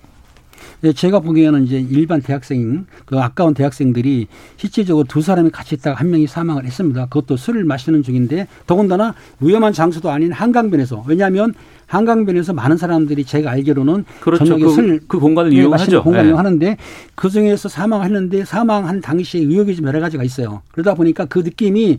네, 0.83 0.93
제가 0.93 1.21
보기에는 1.21 1.65
이제 1.65 1.79
일반 1.79 2.23
대학생, 2.23 2.87
그 3.05 3.19
아까운 3.19 3.53
대학생들이 3.53 4.29
실질적으로 4.57 5.05
두 5.07 5.21
사람이 5.21 5.51
같이 5.51 5.75
있다가 5.75 5.99
한 5.99 6.11
명이 6.11 6.27
사망을 6.27 6.65
했습니다. 6.65 7.07
그것도 7.07 7.37
술을 7.37 7.65
마시는 7.65 8.03
중인데 8.03 8.47
더군다나 8.67 9.15
위험한 9.41 9.75
장소도 9.75 10.11
아닌 10.11 10.33
한강변에서 10.33 11.05
왜냐하면 11.07 11.55
한강변에서 11.87 12.53
많은 12.55 12.77
사람들이 12.77 13.25
제가 13.25 13.51
알기로는 13.51 14.05
그렇죠. 14.21 14.45
저녁에 14.45 14.63
그, 14.63 14.71
술그 14.71 15.19
공간을 15.19 15.53
예, 15.53 15.57
이용하죠. 15.57 16.03
공간을 16.03 16.27
예. 16.27 16.29
이용하는데 16.31 16.77
그 17.15 17.29
중에서 17.29 17.69
사망했는데 17.69 18.45
사망한 18.45 19.01
당시에 19.01 19.43
의혹이 19.43 19.77
좀 19.77 19.87
여러 19.87 20.01
가지가 20.01 20.23
있어요. 20.23 20.63
그러다 20.73 20.95
보니까 20.95 21.25
그 21.27 21.41
느낌이 21.41 21.99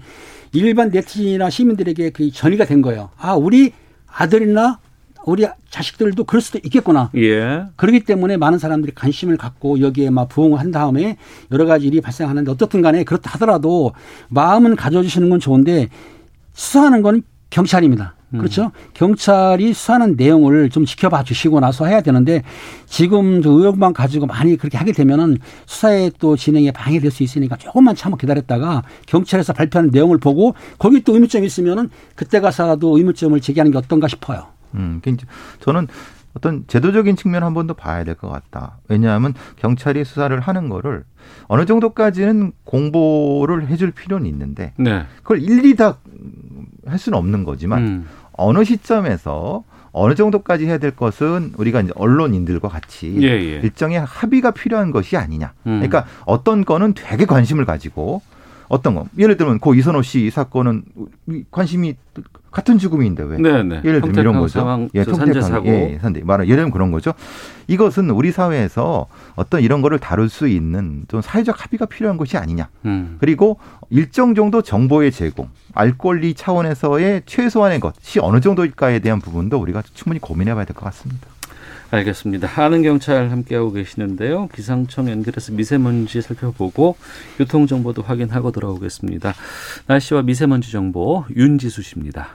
일반 0.54 0.90
네티즌이나 0.90 1.50
시민들에게 1.50 2.10
그 2.12 2.32
전이가 2.32 2.66
된 2.66 2.82
거예요. 2.82 3.10
아, 3.18 3.34
우리 3.34 3.74
아들이나 4.08 4.80
우리 5.26 5.46
자식들도 5.70 6.24
그럴 6.24 6.42
수도 6.42 6.60
있겠구나. 6.64 7.12
예. 7.16 7.64
그렇기 7.76 8.02
때문에 8.02 8.38
많은 8.38 8.58
사람들이 8.58 8.94
관심을 8.96 9.38
갖고 9.38 9.80
여기에 9.80 10.10
막 10.10 10.28
부응을 10.30 10.60
한 10.60 10.72
다음에 10.72 11.18
여러 11.52 11.66
가지 11.66 11.88
일이 11.88 12.02
발생하는데 12.02 12.50
어떻든 12.52 12.82
간에 12.82 13.04
그렇다 13.04 13.32
하더라도 13.34 13.94
마음은 14.30 14.76
가져주시는 14.76 15.30
건 15.30 15.40
좋은데 15.40 15.90
수사하는 16.54 17.02
건 17.02 17.24
경찰입니다. 17.50 18.16
그렇죠? 18.32 18.72
경찰이 18.94 19.74
수사하는 19.74 20.16
내용을 20.16 20.70
좀 20.70 20.86
지켜봐 20.86 21.24
주시고 21.24 21.60
나서 21.60 21.86
해야 21.86 22.02
되는데 22.02 22.44
지금 22.86 23.42
저 23.42 23.50
의혹만 23.52 23.94
가지고 23.94 24.26
많이 24.26 24.56
그렇게 24.58 24.78
하게 24.78 24.92
되면은 24.94 25.38
수사에 25.66 26.12
또 26.20 26.36
진행에 26.38 26.72
방해될 26.72 27.12
수 27.12 27.24
있으니까 27.24 27.58
조금만 27.58 27.96
참아 27.96 28.16
기다렸다가 28.18 28.84
경찰에서 29.06 29.54
발표하는 29.54 29.92
내용을 29.92 30.18
보고 30.18 30.56
거기 30.78 31.04
또 31.04 31.14
의문점이 31.14 31.46
있으면은 31.46 31.90
그때 32.16 32.40
가서라도 32.40 32.98
의문점을 32.98 33.40
제기하는 33.42 33.72
게 33.72 33.78
어떤가 33.78 34.08
싶어요. 34.08 34.46
음, 34.76 35.00
그러니까 35.02 35.26
저는 35.60 35.88
어떤 36.34 36.64
제도적인 36.68 37.18
측면 37.18 37.44
한 37.44 37.54
번 37.54 37.68
더 37.68 37.74
봐야 37.74 38.06
될 38.06 38.16
것 38.16 38.30
같다. 38.30 38.78
왜냐하면 38.88 39.34
경찰이 39.58 40.06
수사를 40.06 40.40
하는 40.40 40.70
거를 40.70 41.04
어느 41.48 41.66
정도까지는 41.66 42.54
공보를 42.64 43.68
해줄 43.68 43.92
필요는 43.92 44.26
있는데 44.28 44.72
네. 44.78 45.04
그걸 45.24 45.42
일일이 45.42 45.76
다 45.76 45.98
할 46.88 46.98
수는 46.98 47.18
없는 47.18 47.44
거지만 47.44 47.84
음. 47.84 48.08
어느 48.44 48.64
시점에서 48.64 49.64
어느 49.94 50.16
정도까지 50.16 50.66
해야 50.66 50.78
될 50.78 50.92
것은 50.92 51.54
우리가 51.58 51.82
이제 51.82 51.92
언론인들과 51.96 52.70
같이 52.70 53.14
예, 53.22 53.28
예. 53.28 53.60
일정의 53.62 54.00
합의가 54.00 54.52
필요한 54.52 54.92
것이 54.92 55.18
아니냐. 55.18 55.54
음. 55.68 55.80
그러니까 55.80 56.06
어떤 56.26 56.64
거는 56.64 56.94
되게 56.94 57.26
관심을 57.26 57.66
가지고 57.66 58.22
어떤 58.70 58.96
거 58.96 59.06
예를 59.18 59.36
들면 59.36 59.60
고 59.60 59.76
이선호 59.76 60.02
씨 60.02 60.30
사건은 60.30 60.84
관심이 61.52 61.96
같은 62.52 62.78
죽음인데 62.78 63.24
왜? 63.24 63.38
네, 63.38 63.64
네. 63.64 63.82
예를 63.86 64.02
들면 64.02 64.20
이런 64.20 64.40
거죠. 64.40 64.90
예, 64.94 65.06
저 65.06 65.14
산재 65.14 65.34
평택항, 65.40 65.50
사고. 65.50 65.68
예, 65.70 65.98
산재. 66.02 66.22
말하 66.24 66.44
예를 66.44 66.58
들면 66.58 66.72
그런 66.72 66.92
거죠. 66.92 67.14
이것은 67.68 68.10
우리 68.10 68.32
사회에서 68.32 69.08
어떤 69.36 69.62
이런 69.62 69.82
거를 69.82 70.00
다룰 70.00 70.28
수 70.28 70.48
있는 70.50 71.06
좀 71.08 71.22
사회적 71.22 71.64
합의가 71.64 71.86
필요한 71.86 72.18
것이 72.18 72.38
아니냐. 72.38 72.68
음. 72.86 73.16
그리고 73.20 73.58
일정 73.90 74.36
정도 74.36 74.62
정보의 74.62 75.12
제공, 75.14 75.48
알 75.74 75.98
권리 75.98 76.34
차원에서의 76.34 77.24
최소한의 77.26 77.80
것이 77.80 78.20
어느 78.20 78.42
정도일까에 78.42 79.00
대한 79.00 79.20
부분도 79.22 79.58
우리가 79.58 79.82
충분히 79.94 80.20
고민해 80.20 80.54
봐야 80.54 80.66
될 80.66 80.76
것 80.76 80.84
같습니다. 80.86 81.28
알겠습니다. 81.92 82.50
아는 82.56 82.84
경찰 82.84 83.30
함께하고 83.32 83.72
계시는데요. 83.74 84.48
기상청 84.54 85.10
연결해서 85.10 85.52
미세먼지 85.52 86.22
살펴보고 86.22 86.96
교통 87.38 87.68
정보도 87.68 88.02
확인하고 88.02 88.52
돌아오겠습니다. 88.52 89.34
날씨와 89.88 90.22
미세먼지 90.22 90.72
정보 90.72 91.26
윤지수 91.36 91.82
씨입니다. 91.82 92.30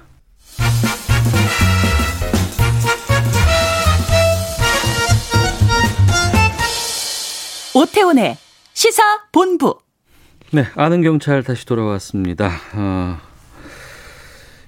오태훈의 7.75 8.37
시사 8.73 9.03
본부. 9.33 9.79
네, 10.53 10.67
아는 10.77 11.03
경찰 11.03 11.43
다시 11.43 11.67
돌아왔습니다. 11.67 12.51
어, 12.75 13.19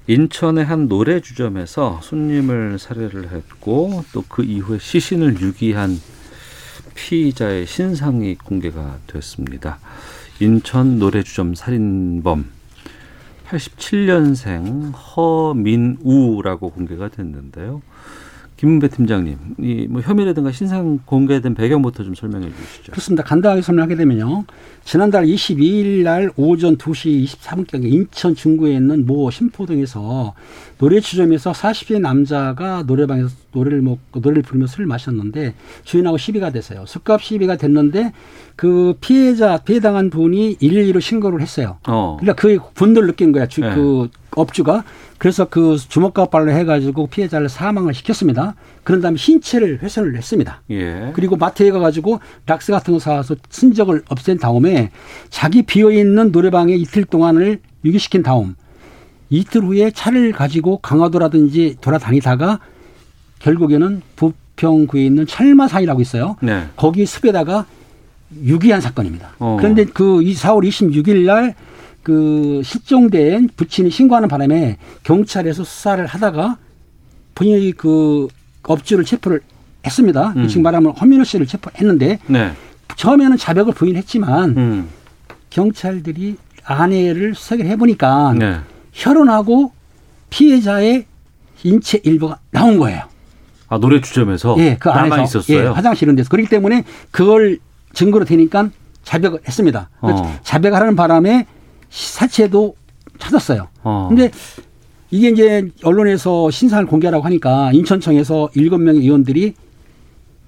인천의 0.07 0.65
한 0.65 0.89
노래 0.89 1.21
주점에서 1.21 2.01
손님을 2.03 2.79
살해를 2.79 3.31
했고 3.31 4.05
또 4.13 4.25
그 4.29 4.43
이후에 4.43 4.79
시신을 4.79 5.41
유기한 5.41 5.99
피의자의 6.95 7.67
신상이 7.67 8.35
공개가 8.37 8.99
됐습니다. 9.07 9.79
인천 10.41 10.99
노래 10.99 11.23
주점 11.23 11.55
살인범 11.55 12.51
87년생 13.49 14.93
허민우라고 14.95 16.71
공개가 16.71 17.09
됐는데요. 17.09 17.83
김은배 18.59 18.89
팀장님, 18.89 19.39
이 19.61 19.87
뭐 19.89 20.01
혐의라든가 20.01 20.51
신상 20.51 20.99
공개된 21.05 21.55
배경부터 21.55 22.03
좀 22.03 22.15
설명해 22.17 22.49
주시죠. 22.49 22.91
그렇습니다. 22.93 23.23
간단하게 23.23 23.63
설명하게 23.63 23.95
되면요. 23.95 24.45
지난달 24.85 25.27
22일 25.27 26.03
날 26.03 26.31
오전 26.37 26.77
2시 26.77 27.25
23분경에 27.25 27.85
인천 27.85 28.35
중구에 28.35 28.75
있는 28.75 29.07
모 29.07 29.31
심포동에서 29.31 30.35
노래 30.79 30.99
주점에서 30.99 31.53
40대 31.53 32.01
남자가 32.01 32.83
노래방에서 32.85 33.29
노래를 33.53 33.81
먹고 33.81 34.19
노래를 34.21 34.43
부르며 34.43 34.67
술을 34.67 34.87
마셨는데 34.87 35.55
주인하고 35.85 36.19
시비가 36.19 36.51
됐어요. 36.51 36.85
술값 36.87 37.23
시비가 37.23 37.57
됐는데 37.57 38.13
그 38.57 38.95
피해자 39.01 39.59
피해당한 39.59 40.11
분이 40.11 40.57
112로 40.59 41.01
신고를 41.01 41.41
했어요. 41.43 41.79
어. 41.87 42.17
그러니까 42.19 42.41
그 42.43 42.59
분들 42.75 43.07
느낀 43.07 43.31
거야. 43.31 43.47
주, 43.47 43.61
네. 43.61 43.73
그 43.75 44.09
업주가 44.33 44.85
그래서 45.19 45.47
그 45.47 45.77
주먹가발로 45.77 46.53
해가지고 46.53 47.09
피해자를 47.09 47.49
사망을 47.49 47.93
시켰습니다. 47.93 48.55
그런 48.85 49.01
다음에 49.01 49.17
신체를 49.17 49.83
훼손을 49.83 50.17
했습니다. 50.17 50.63
예. 50.71 51.11
그리고 51.15 51.37
마트에 51.37 51.71
가가지고 51.71 52.21
락스 52.47 52.73
같은 52.73 52.95
거 52.95 53.01
사와서 53.01 53.35
흔적을 53.51 54.03
없앤 54.09 54.39
다음에 54.39 54.91
자기 55.29 55.63
비어있는 55.63 56.31
노래방에 56.31 56.75
이틀 56.75 57.05
동안을 57.05 57.61
유기시킨 57.85 58.23
다음 58.23 58.55
이틀 59.29 59.63
후에 59.63 59.91
차를 59.91 60.33
가지고 60.33 60.79
강화도라든지 60.79 61.77
돌아다니다가 61.81 62.61
결국에는 63.41 64.03
부평구에 64.17 65.05
있는 65.05 65.27
철마사이라고 65.27 66.01
있어요. 66.01 66.37
네. 66.41 66.69
거기 66.77 67.05
숲에다가 67.05 67.67
유기한 68.45 68.81
사건입니다. 68.81 69.35
어. 69.39 69.57
그런데 69.59 69.85
그 69.85 70.21
4월 70.21 70.67
26일 70.67 71.25
날 71.25 71.55
그 72.09 72.63
실종된 72.65 73.51
부친이 73.55 73.91
신고하는 73.91 74.31
바람에 74.31 74.79
경찰에서 75.03 75.63
수사를 75.63 76.07
하다가 76.07 76.57
본인이 77.35 77.73
그 77.73 78.29
업주를 78.63 79.05
체포를 79.05 79.43
했습니다. 79.85 80.33
음. 80.35 80.49
지금 80.49 80.63
말하면 80.63 80.93
허민호 80.93 81.25
씨를 81.25 81.47
체포했는데 81.47 82.19
네. 82.27 82.53
처음에는 82.97 83.37
자백을 83.37 83.75
부인했지만 83.75 84.57
음. 84.57 84.89
경찰들이 85.51 86.39
아내를 86.65 87.35
수색을 87.35 87.67
해보니까 87.67 88.33
네. 88.39 88.57
혈흔하고 88.95 89.73
피해자의 90.31 91.05
인체 91.63 92.01
일부가 92.05 92.39
나온 92.51 92.79
거예요. 92.79 93.03
아 93.69 93.77
노래 93.77 94.01
주점에서 94.01 94.57
예, 94.61 94.79
그 94.81 94.89
안에서 94.89 95.23
있었어요. 95.25 95.59
예, 95.59 95.67
화장실 95.67 96.07
이런 96.07 96.17
데서 96.17 96.31
그렇기 96.31 96.49
때문에 96.49 96.85
그걸 97.11 97.59
증거로 97.93 98.25
되니까 98.25 98.71
자백을 99.05 99.41
했습니다. 99.47 99.91
어. 100.01 100.41
자백하는 100.43 100.97
바람에 100.97 101.47
사체도 101.91 102.75
찾았어요. 103.19 103.69
어. 103.83 104.07
근데 104.09 104.31
이게 105.11 105.31
이제 105.31 105.69
언론에서 105.83 106.51
신상을 106.51 106.87
공개하라고 106.87 107.25
하니까 107.25 107.73
인천청에서 107.73 108.51
일곱 108.55 108.79
명의 108.79 109.01
의원들이 109.03 109.55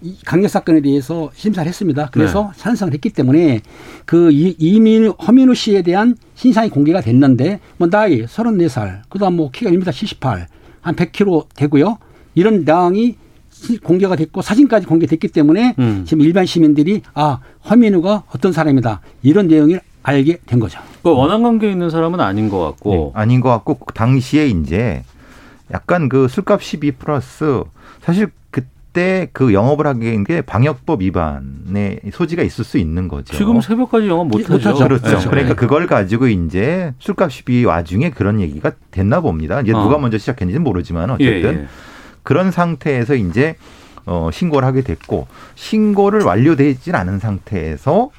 이 0.03 0.16
강력 0.24 0.48
사건에 0.48 0.81
대해서 0.81 1.31
심사를 1.35 1.68
했습니다. 1.68 2.09
그래서 2.11 2.53
네. 2.55 2.61
찬성을 2.62 2.92
했기 2.94 3.11
때문에 3.11 3.61
그 4.07 4.31
이- 4.33 4.55
이민 4.59 5.09
허민우 5.09 5.55
씨에 5.55 5.83
대한 5.83 6.16
신상이 6.35 6.70
공개가 6.70 7.00
됐는데 7.03 7.61
뭐 7.76 7.88
나이 7.90 8.24
34살, 8.24 9.03
그다음 9.11 9.37
뭐 9.37 9.50
키가 9.50 9.70
1m 9.70 9.92
78, 9.92 10.46
한 10.81 10.96
100kg 10.96 11.46
되고요. 11.55 11.98
이런 12.35 12.64
내용이 12.64 13.16
시- 13.50 13.76
공개가 13.79 14.16
됐고 14.16 14.40
사진까지 14.40 14.87
공개됐기 14.87 15.29
때문에 15.29 15.74
음. 15.79 16.05
지금 16.07 16.22
일반 16.22 16.46
시민들이 16.46 17.03
아 17.12 17.40
허민우가 17.68 18.24
어떤 18.35 18.53
사람이다 18.53 19.03
이런 19.22 19.48
내용을 19.48 19.83
알게 20.03 20.39
된 20.47 20.59
거죠. 20.61 20.81
그 21.03 21.11
원한 21.15 21.43
관계 21.43 21.71
있는 21.71 21.91
사람은 21.91 22.21
아닌 22.21 22.49
것 22.49 22.59
같고. 22.61 23.13
네, 23.15 23.21
아닌 23.21 23.41
것 23.41 23.51
같고 23.51 23.79
당시에 23.95 24.47
이제 24.47 25.03
약간 25.73 26.09
그 26.09 26.27
술값 26.29 26.63
시비 26.63 26.93
플러스 26.93 27.63
사실 28.03 28.31
그때 28.51 29.29
그 29.33 29.53
영업을 29.53 29.87
하게 29.87 30.11
된 30.11 30.25
게 30.25 30.41
방역법 30.43 31.03
위반의 31.03 32.01
소지가 32.13 32.43
있을 32.43 32.65
수 32.65 32.79
있는 32.79 33.09
거죠. 33.09 33.37
지금 33.37 33.61
새벽까지 33.61 34.09
영업 34.09 34.27
못하죠. 34.29 34.53
못하죠. 34.55 34.85
그렇죠. 34.85 35.19
네. 35.19 35.29
그러니까 35.29 35.55
그걸 35.55 35.87
가지고 35.87 36.27
이제 36.29 36.93
술값 36.99 37.31
시비 37.31 37.65
와중에 37.65 38.11
그런 38.11 38.41
얘기가 38.41 38.73
됐나 38.91 39.21
봅니다. 39.21 39.61
이제 39.61 39.73
어. 39.73 39.83
누가 39.83 39.99
먼저 39.99 40.19
시작했는지는 40.19 40.65
모르지만 40.65 41.11
어쨌든 41.11 41.55
예, 41.55 41.59
예. 41.63 41.67
그런 42.23 42.51
상태에서 42.51 43.15
이제 43.15 43.55
어, 44.07 44.31
신고를 44.33 44.67
하게 44.67 44.81
됐고 44.83 45.29
신고를 45.55 46.23
완료되진 46.23 46.95
않은 46.95 47.19
상태에서 47.21 48.11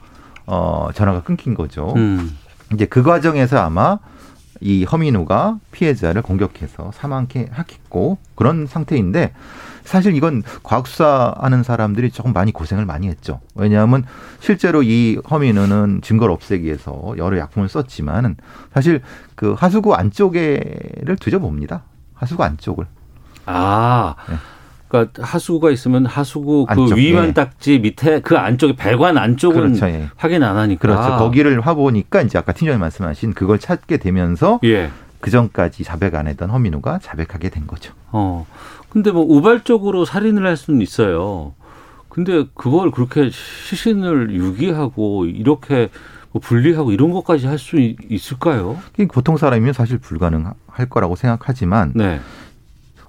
어, 0.51 0.89
전화가 0.93 1.23
끊긴 1.23 1.55
거죠. 1.55 1.93
음. 1.95 2.37
이제 2.73 2.85
그 2.85 3.03
과정에서 3.03 3.57
아마 3.59 3.99
이 4.59 4.83
허민우가 4.83 5.59
피해자를 5.71 6.21
공격해서 6.21 6.91
사망케 6.93 7.47
하겠고 7.51 8.17
그런 8.35 8.67
상태인데 8.67 9.33
사실 9.85 10.13
이건 10.13 10.43
과학수사 10.61 11.35
하는 11.39 11.63
사람들이 11.63 12.11
조금 12.11 12.33
많이 12.33 12.51
고생을 12.51 12.85
많이 12.85 13.07
했죠. 13.07 13.39
왜냐하면 13.55 14.03
실제로 14.41 14.83
이 14.83 15.17
허민우는 15.29 16.01
증거를 16.03 16.33
없애기 16.33 16.65
위해서 16.65 17.13
여러 17.17 17.37
약품을 17.37 17.69
썼지만은 17.69 18.35
사실 18.73 19.01
그 19.35 19.53
하수구 19.53 19.95
안쪽에를 19.95 21.15
뒤져봅니다. 21.17 21.83
하수구 22.13 22.43
안쪽을. 22.43 22.87
아. 23.45 24.15
네. 24.29 24.35
그러니까 24.91 25.23
하수구가 25.25 25.71
있으면 25.71 26.05
하수구 26.05 26.65
그 26.65 26.73
안쪽, 26.81 26.97
위만 26.97 27.29
예. 27.29 27.33
딱지 27.33 27.79
밑에 27.79 28.19
그 28.19 28.37
안쪽에 28.37 28.75
배관 28.75 29.17
안쪽은 29.17 29.75
그렇죠. 29.75 29.85
예. 29.87 30.09
확인 30.17 30.43
안 30.43 30.57
하니까. 30.57 30.81
그렇죠. 30.81 31.17
거기를 31.17 31.61
화보니까 31.61 32.21
이제 32.23 32.37
아까 32.37 32.51
팀장님 32.51 32.81
말씀하신 32.81 33.33
그걸 33.33 33.57
찾게 33.57 33.97
되면서 33.97 34.59
예. 34.65 34.91
그 35.21 35.31
전까지 35.31 35.85
자백 35.85 36.13
안 36.15 36.27
했던 36.27 36.49
허민우가 36.49 36.99
자백하게 36.99 37.49
된 37.49 37.67
거죠. 37.67 37.93
어. 38.11 38.45
근데 38.89 39.11
뭐 39.11 39.23
우발적으로 39.23 40.03
살인을 40.03 40.45
할 40.45 40.57
수는 40.57 40.81
있어요. 40.81 41.53
근데 42.09 42.43
그걸 42.55 42.91
그렇게 42.91 43.29
시신을 43.29 44.35
유기하고 44.35 45.25
이렇게 45.25 45.89
뭐 46.33 46.41
분리하고 46.41 46.91
이런 46.91 47.11
것까지 47.11 47.47
할 47.47 47.57
수 47.57 47.77
있을까요? 47.79 48.77
보통 49.13 49.37
사람이면 49.37 49.71
사실 49.71 49.97
불가능할 49.99 50.89
거라고 50.89 51.15
생각하지만 51.15 51.93
네. 51.95 52.19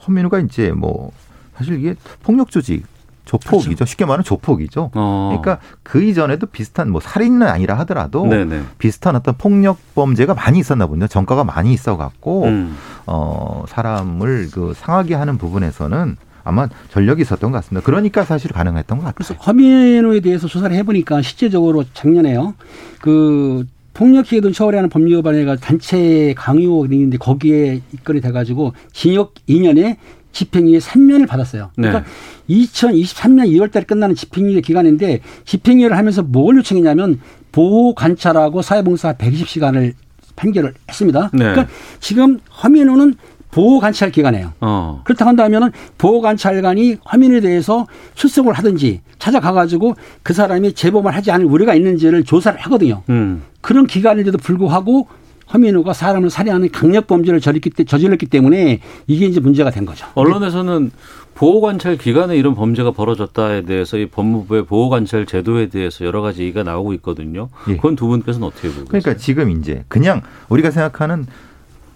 허민우가 0.06 0.38
이제 0.40 0.70
뭐 0.70 1.10
사실 1.56 1.78
이게 1.78 1.94
폭력 2.22 2.50
조직 2.50 2.84
조폭이죠. 3.24 3.84
쉽게 3.84 4.04
말하면 4.04 4.24
조폭이죠. 4.24 4.90
그렇죠. 4.90 4.90
어. 4.94 5.38
그러니까 5.38 5.64
그 5.82 6.02
이전에도 6.02 6.46
비슷한 6.46 6.90
뭐 6.90 7.00
살인은 7.00 7.42
아니라 7.46 7.78
하더라도 7.80 8.26
네네. 8.26 8.62
비슷한 8.78 9.16
어떤 9.16 9.36
폭력 9.36 9.78
범죄가 9.94 10.34
많이 10.34 10.58
있었나 10.58 10.86
본데요. 10.86 11.08
전과가 11.08 11.44
많이 11.44 11.72
있어 11.72 11.96
갖고 11.96 12.44
음. 12.44 12.76
어 13.06 13.64
사람을 13.68 14.48
그 14.52 14.72
상하게 14.76 15.14
하는 15.14 15.38
부분에서는 15.38 16.16
아마 16.44 16.68
전력이 16.90 17.22
있었던 17.22 17.52
것 17.52 17.58
같습니다. 17.58 17.84
그러니까 17.84 18.24
사실 18.24 18.52
가능했던 18.52 18.98
것 18.98 19.14
그래서 19.14 19.34
같아요. 19.34 19.46
허민호에 19.46 20.20
대해서 20.20 20.48
조사를 20.48 20.74
해보니까 20.76 21.22
실제적으로 21.22 21.84
작년에요. 21.94 22.54
그 23.00 23.64
폭력행위든 23.94 24.52
처벌하는 24.52 24.88
법률 24.88 25.18
위반에가 25.18 25.56
단체 25.56 26.34
강요 26.36 26.84
있는데 26.86 27.18
거기에 27.18 27.82
입건이 27.92 28.20
돼가지고 28.20 28.72
징역 28.92 29.34
2년에 29.48 29.98
집행유예 30.32 30.78
3년을 30.78 31.28
받았어요. 31.28 31.70
그러니까 31.76 32.04
네. 32.48 32.64
2023년 32.64 33.48
2월달에 33.48 33.86
끝나는 33.86 34.14
집행유예 34.14 34.60
기간인데 34.60 35.20
집행유예를 35.44 35.96
하면서 35.96 36.22
뭘 36.22 36.56
요청했냐면 36.56 37.20
보호 37.52 37.94
관찰하고 37.94 38.62
사회봉사 38.62 39.14
120시간을 39.14 39.94
판결을 40.36 40.74
했습니다. 40.88 41.30
네. 41.32 41.38
그러니까 41.38 41.68
지금 42.00 42.40
허민호는 42.62 43.14
보호 43.50 43.80
관찰 43.80 44.10
기간이에요. 44.10 44.54
어. 44.62 45.02
그렇다 45.04 45.26
한다면은 45.26 45.70
보호 45.98 46.22
관찰관이 46.22 46.96
화면에 47.04 47.40
대해서 47.40 47.86
출석을 48.14 48.54
하든지 48.54 49.02
찾아가가지고 49.18 49.94
그 50.22 50.32
사람이 50.32 50.72
재범을 50.72 51.14
하지 51.14 51.30
않을 51.30 51.44
우려가 51.44 51.74
있는지를 51.74 52.24
조사를 52.24 52.58
하거든요. 52.60 53.02
음. 53.10 53.42
그런 53.60 53.86
기간인데도 53.86 54.38
불구하고 54.38 55.06
허민호가 55.52 55.92
사람을 55.92 56.30
살해하는 56.30 56.70
강력 56.70 57.06
범죄를 57.06 57.40
저질렀기, 57.40 57.70
때- 57.70 57.84
저질렀기 57.84 58.26
때문에 58.26 58.80
이게 59.06 59.26
이제 59.26 59.40
문제가 59.40 59.70
된 59.70 59.84
거죠. 59.84 60.06
언론에서는 60.14 60.90
보호관찰 61.34 61.96
기간에 61.96 62.36
이런 62.36 62.54
범죄가 62.54 62.92
벌어졌다에 62.92 63.62
대해서 63.62 63.96
이 63.98 64.06
법무부의 64.06 64.66
보호관찰 64.66 65.26
제도에 65.26 65.68
대해서 65.68 66.04
여러 66.04 66.20
가지 66.22 66.42
얘기가 66.42 66.62
나오고 66.62 66.92
있거든요. 66.94 67.48
예. 67.68 67.76
그건 67.76 67.96
두 67.96 68.06
분께서는 68.08 68.46
어떻게 68.46 68.68
보고 68.68 68.84
그러니까 68.86 69.10
계세요? 69.12 69.16
지금 69.16 69.50
이제 69.50 69.84
그냥 69.88 70.20
우리가 70.48 70.70
생각하는 70.70 71.26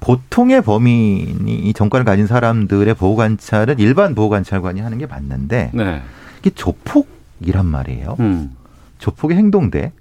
보통의 0.00 0.62
범인이 0.62 1.52
이 1.54 1.72
정권을 1.72 2.04
가진 2.04 2.26
사람들의 2.26 2.94
보호 2.94 3.16
관찰은 3.16 3.78
일반 3.78 4.14
보호 4.14 4.28
관찰관이 4.28 4.80
하는 4.80 4.98
게 4.98 5.06
맞는데 5.06 5.70
네. 5.74 6.02
이게 6.40 6.50
조폭이란 6.50 7.66
말이에요. 7.66 8.16
음. 8.20 8.52
조폭의 8.98 9.36
행동대 9.36 9.92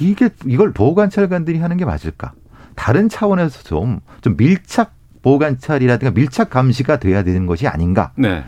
이게 0.00 0.28
이걸 0.46 0.72
보호 0.72 0.94
관찰관들이 0.94 1.58
하는 1.58 1.76
게 1.76 1.84
맞을까? 1.84 2.32
다른 2.78 3.08
차원에서 3.08 3.62
좀 3.64 4.00
좀 4.20 4.36
밀착 4.36 4.94
보호 5.22 5.38
관찰이라든가 5.38 6.12
밀착 6.12 6.50
감시가 6.50 6.98
돼야 6.98 7.22
되는 7.22 7.46
것이 7.46 7.66
아닌가? 7.66 8.12
네. 8.16 8.44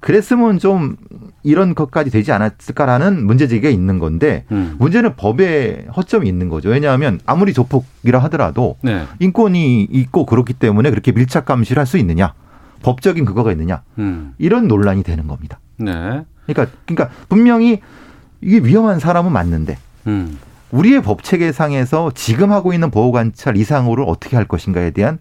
그랬으면 0.00 0.58
좀 0.58 0.96
이런 1.42 1.74
것까지 1.74 2.10
되지 2.10 2.30
않았을까라는 2.32 3.24
문제 3.26 3.48
제기가 3.48 3.70
있는 3.70 3.98
건데 3.98 4.44
음. 4.52 4.76
문제는 4.78 5.16
법에 5.16 5.86
허점이 5.96 6.28
있는 6.28 6.48
거죠. 6.50 6.68
왜냐하면 6.68 7.20
아무리 7.26 7.52
조폭이라 7.54 8.18
하더라도 8.24 8.76
네. 8.82 9.04
인권이 9.18 9.84
있고 9.90 10.26
그렇기 10.26 10.52
때문에 10.54 10.90
그렇게 10.90 11.10
밀착 11.12 11.44
감시를 11.46 11.80
할 11.80 11.86
수 11.86 11.96
있느냐? 11.98 12.34
법적인 12.82 13.24
그거가 13.24 13.50
있느냐? 13.52 13.82
음. 13.98 14.34
이런 14.38 14.68
논란이 14.68 15.02
되는 15.04 15.26
겁니다. 15.26 15.58
네. 15.78 15.92
그러니까 16.46 16.66
그러니까 16.86 17.10
분명히 17.28 17.80
이게 18.42 18.58
위험한 18.58 18.98
사람은 19.00 19.32
맞는데 19.32 19.78
음. 20.06 20.38
우리의 20.74 21.02
법 21.02 21.22
체계상에서 21.22 22.10
지금 22.14 22.50
하고 22.50 22.72
있는 22.72 22.90
보호 22.90 23.12
관찰 23.12 23.56
이상으로 23.56 24.04
어떻게 24.04 24.36
할 24.36 24.48
것인가에 24.48 24.90
대한 24.90 25.18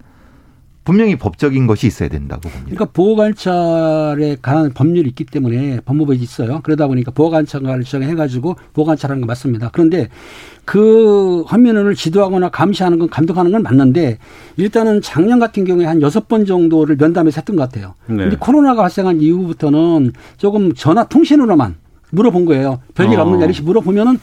분명히 0.84 1.16
법적인 1.16 1.66
것이 1.66 1.88
있어야 1.88 2.10
된다고 2.10 2.42
봅니다. 2.42 2.66
그러니까 2.66 2.86
보호관찰에 2.92 4.38
관한 4.42 4.74
법률이 4.74 5.08
있기 5.10 5.26
때문에 5.26 5.80
법무부에 5.86 6.18
있어요. 6.18 6.60
그러다 6.62 6.88
보니까 6.88 7.12
보호관찰을 7.12 7.84
지정해가지고 7.86 8.56
보호관찰하는 8.74 9.22
건 9.22 9.28
맞습니다. 9.28 9.70
그런데 9.72 10.10
그 10.66 11.44
화면을 11.48 11.96
지도하거나 11.96 12.50
감시하는 12.50 13.00
건 13.00 13.10
감독하는 13.10 13.52
건 13.52 13.64
맞는데 13.64 14.18
일단은 14.58 15.02
작년 15.02 15.40
같은 15.40 15.64
경우에 15.64 15.86
한 15.86 16.02
여섯 16.02 16.28
번 16.28 16.46
정도를 16.46 16.98
면담에서 16.98 17.42
했던 17.42 17.56
것 17.56 17.64
같아요. 17.70 17.94
네. 18.08 18.18
근데 18.18 18.36
코로나가 18.38 18.82
발생한 18.82 19.22
이후부터는 19.22 20.12
조금 20.38 20.74
전화 20.74 21.06
통신으로만 21.06 21.76
물어본 22.12 22.46
거예요. 22.46 22.80
별일 22.94 23.20
어. 23.20 23.24
없느냐 23.24 23.46
이렇게 23.46 23.62
물어보면은 23.62 24.20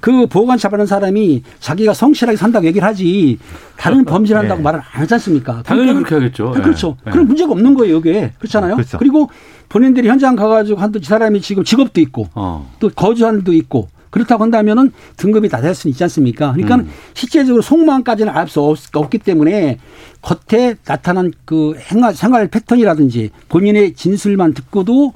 그 0.00 0.26
보호관찰 0.26 0.72
하는 0.72 0.86
사람이 0.86 1.42
자기가 1.60 1.94
성실하게 1.94 2.36
산다고 2.36 2.66
얘기를 2.66 2.86
하지 2.86 3.38
다른 3.76 4.04
범죄를 4.04 4.40
한다고 4.40 4.58
네. 4.60 4.64
말을 4.64 4.80
안 4.80 5.02
하지 5.02 5.14
않습니까? 5.14 5.62
당연히 5.64 5.88
그러니까 5.88 6.08
그렇게 6.08 6.24
하겠죠. 6.24 6.48
아, 6.48 6.62
그렇죠. 6.62 6.96
예. 7.06 7.10
그럼 7.10 7.26
문제가 7.26 7.52
없는 7.52 7.74
거예요, 7.74 7.98
이게. 7.98 8.32
그렇잖아요. 8.38 8.76
그렇죠. 8.76 8.98
리고 9.00 9.30
본인들이 9.68 10.08
현장 10.08 10.36
가가지고 10.36 10.80
한두 10.80 11.00
사람이 11.02 11.40
지금 11.40 11.64
직업도 11.64 12.00
있고 12.00 12.28
어. 12.34 12.70
또 12.80 12.88
거주한 12.90 13.44
도 13.44 13.52
있고 13.52 13.88
그렇다고 14.10 14.42
한다면은 14.42 14.90
등급이 15.16 15.48
다될 15.48 15.74
수는 15.74 15.92
있지 15.92 16.02
않습니까? 16.04 16.52
그러니까 16.52 16.76
음. 16.76 16.90
실제적으로 17.14 17.62
속마음까지는 17.62 18.32
알 18.32 18.48
수 18.48 18.74
없기 18.92 19.18
때문에 19.18 19.78
겉에 20.22 20.74
나타난 20.84 21.30
그 21.44 21.76
행활, 21.92 22.14
생활 22.14 22.48
패턴이라든지 22.48 23.30
본인의 23.48 23.94
진술만 23.94 24.54
듣고도 24.54 25.12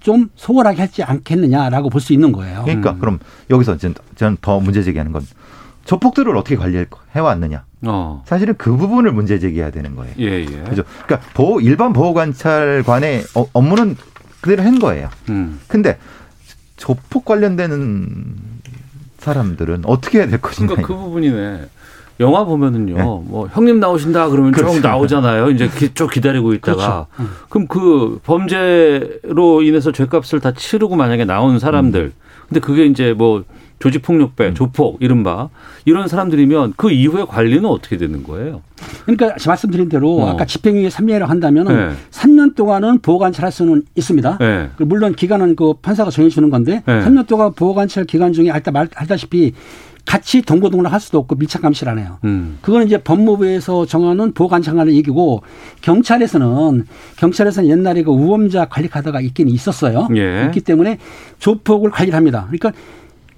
좀 0.00 0.28
소홀하게 0.36 0.82
하지 0.82 1.02
않겠느냐라고 1.02 1.90
볼 1.90 2.00
수 2.00 2.12
있는 2.12 2.32
거예요. 2.32 2.62
그러니까 2.64 2.92
음. 2.92 2.98
그럼 3.00 3.18
여기서 3.50 3.76
저는- 3.76 4.36
더 4.40 4.60
문제 4.60 4.82
제기하는 4.82 5.12
건 5.12 5.22
조폭들을 5.84 6.36
어떻게 6.36 6.56
관리해 6.56 6.86
왔느냐. 7.14 7.64
어. 7.86 8.22
사실은 8.26 8.54
그 8.58 8.76
부분을 8.76 9.12
문제 9.12 9.38
제기해야 9.38 9.70
되는 9.70 9.94
거예요. 9.94 10.14
예, 10.18 10.40
예. 10.40 10.44
그죠? 10.68 10.82
그러니까 11.06 11.28
보호 11.34 11.60
일반 11.60 11.92
보호 11.92 12.12
관찰관의 12.14 13.24
어- 13.36 13.46
업무는 13.52 13.96
그대로 14.40 14.62
한 14.64 14.78
거예요. 14.78 15.08
음. 15.28 15.60
근데 15.68 15.98
조폭 16.76 17.24
관련되는 17.24 18.34
사람들은 19.18 19.82
어떻게 19.86 20.18
해야 20.18 20.26
될 20.28 20.40
것인가? 20.40 20.74
그러니까 20.74 20.94
그 20.94 21.00
부분이네. 21.00 21.66
영화 22.20 22.44
보면은요, 22.44 22.94
네. 22.94 23.02
뭐 23.02 23.48
형님 23.52 23.78
나오신다 23.80 24.28
그러면 24.30 24.52
쭉 24.52 24.60
그렇죠. 24.62 24.80
나오잖아요. 24.80 25.50
이제 25.50 25.68
기- 25.68 25.92
쭉 25.94 26.10
기다리고 26.10 26.54
있다가 26.54 27.06
그럼 27.48 27.66
그 27.66 28.18
범죄로 28.24 29.62
인해서 29.62 29.92
죄값을 29.92 30.40
다 30.40 30.52
치르고 30.52 30.96
만약에 30.96 31.24
나온 31.24 31.58
사람들, 31.58 32.12
근데 32.48 32.60
그게 32.60 32.86
이제 32.86 33.12
뭐 33.12 33.44
조직폭력배, 33.78 34.54
조폭, 34.54 34.96
이른바 35.00 35.50
이런 35.84 36.08
사람들이면 36.08 36.72
그 36.78 36.90
이후에 36.90 37.24
관리는 37.24 37.66
어떻게 37.66 37.98
되는 37.98 38.22
거예요? 38.22 38.62
그러니까 39.04 39.34
말씀드린 39.46 39.90
대로 39.90 40.16
어. 40.22 40.30
아까 40.30 40.46
집행유예 40.46 40.88
3년이라고 40.88 41.26
한다면은 41.26 41.76
네. 41.90 41.94
3년 42.10 42.54
동안은 42.54 43.00
보호관찰할 43.00 43.52
수는 43.52 43.82
있습니다. 43.94 44.38
네. 44.40 44.70
그 44.78 44.84
물론 44.84 45.14
기간은 45.14 45.56
그 45.56 45.74
판사가 45.82 46.10
정해주는 46.10 46.48
건데 46.48 46.82
네. 46.86 47.00
3년 47.04 47.26
동안 47.26 47.52
보호관찰 47.52 48.04
기간 48.06 48.32
중에 48.32 48.50
알다 48.50 48.70
말 48.70 48.88
알다시피 48.94 49.52
같이 50.06 50.40
동고동락 50.40 50.92
할 50.92 51.00
수도 51.00 51.18
없고 51.18 51.34
밀착 51.34 51.62
감시를 51.62 51.92
안 51.92 51.98
해요. 51.98 52.18
음. 52.24 52.58
그거는 52.62 52.86
이제 52.86 52.96
법무부에서 52.98 53.86
정하는 53.86 54.32
보호관찰관의 54.32 54.94
얘기고 54.94 55.42
경찰에서는 55.82 56.86
경찰에서는 57.16 57.68
옛날에 57.68 58.02
그 58.02 58.12
우범자 58.12 58.66
관리 58.66 58.88
카드가 58.88 59.20
있긴 59.20 59.48
있었어요. 59.48 60.08
예. 60.16 60.44
있기 60.46 60.60
때문에 60.60 60.98
조폭을 61.40 61.90
관리를 61.90 62.16
합니다. 62.16 62.46
그러니까 62.48 62.72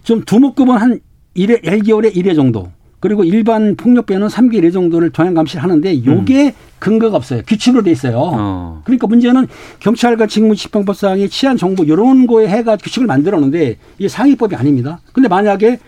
좀 0.02 0.22
두목급은 0.24 0.76
한 0.76 1.00
1회, 1.34 1.64
1개월에 1.64 2.14
1회 2.14 2.36
정도. 2.36 2.68
그리고 3.00 3.22
일반 3.24 3.76
폭력배는 3.76 4.26
3개월 4.26 4.64
1회 4.64 4.72
정도를 4.72 5.10
동향 5.10 5.32
감시를 5.32 5.62
하는데 5.62 6.04
요게 6.04 6.54
근거가 6.80 7.16
없어요. 7.16 7.42
규칙으로 7.46 7.82
돼 7.82 7.92
있어요. 7.92 8.18
어. 8.18 8.82
그러니까 8.84 9.06
문제는 9.06 9.46
경찰과 9.78 10.26
직무집행법상의 10.26 11.28
치안 11.28 11.56
정보 11.56 11.84
이런 11.84 12.26
거에 12.26 12.48
해가 12.48 12.76
규칙을 12.76 13.06
만들었는데 13.06 13.76
이게 13.98 14.08
상위법이 14.08 14.54
아닙니다. 14.56 15.00
근데 15.12 15.28
만약에 15.28 15.78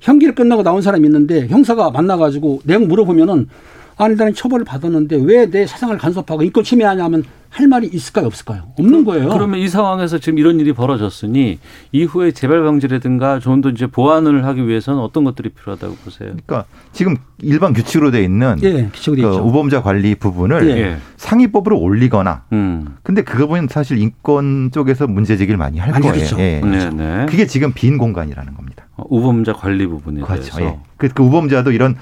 형기를 0.00 0.34
끝나고 0.34 0.62
나온 0.62 0.80
사람이 0.82 1.06
있는데 1.06 1.48
형사가 1.48 1.90
만나가지고 1.90 2.60
내용 2.64 2.88
물어보면은 2.88 3.48
아니 3.96 4.14
나는 4.14 4.32
처벌을 4.34 4.64
받았는데 4.64 5.16
왜 5.24 5.46
내 5.46 5.66
사상을 5.66 5.96
간섭하고 5.98 6.42
인권 6.42 6.62
침해하냐면 6.62 7.24
할 7.50 7.66
말이 7.66 7.88
있을까요 7.92 8.26
없을까요? 8.26 8.72
없는 8.78 9.04
거예요. 9.04 9.28
그러면 9.30 9.58
이 9.58 9.68
상황에서 9.68 10.18
지금 10.18 10.38
이런 10.38 10.60
일이 10.60 10.72
벌어졌으니 10.72 11.58
이후에 11.92 12.30
재발 12.32 12.62
방지라든가 12.62 13.38
좀 13.40 13.58
더 13.58 13.70
이제 13.70 13.86
보완을 13.88 14.44
하기 14.44 14.68
위해서는 14.68 15.00
어떤 15.00 15.24
것들이 15.24 15.48
필요하다고 15.48 15.96
보세요? 16.04 16.28
그러니까 16.46 16.64
지금 16.92 17.16
일반 17.42 17.72
규칙으로 17.72 18.12
돼 18.12 18.22
있는 18.22 18.56
예, 18.62 18.88
규칙으로 18.92 19.16
돼그 19.16 19.28
있죠. 19.34 19.44
우범자 19.48 19.82
관리 19.82 20.14
부분을 20.14 20.70
예. 20.70 20.76
예. 20.76 20.96
상위법으로 21.16 21.76
올리거나 21.80 22.44
음. 22.52 22.96
근데 23.02 23.22
그 23.22 23.38
부분은 23.38 23.66
사실 23.68 23.98
인권 23.98 24.70
쪽에서 24.72 25.08
문제 25.08 25.36
제기를 25.36 25.56
많이 25.58 25.78
할 25.78 25.90
많이 25.90 26.02
거예요. 26.02 26.14
하겠죠. 26.16 26.38
예. 26.38 26.60
네, 26.64 26.90
네. 26.90 27.26
그게 27.28 27.46
지금 27.46 27.72
빈 27.72 27.98
공간이라는 27.98 28.54
겁니다. 28.54 28.84
어, 28.96 29.04
우범자 29.08 29.54
관리 29.54 29.86
부분에 29.86 30.20
그렇죠. 30.20 30.56
대해서. 30.56 30.62
예. 30.62 30.78
그, 30.96 31.08
그 31.08 31.22
우범자도 31.24 31.72
이런 31.72 31.96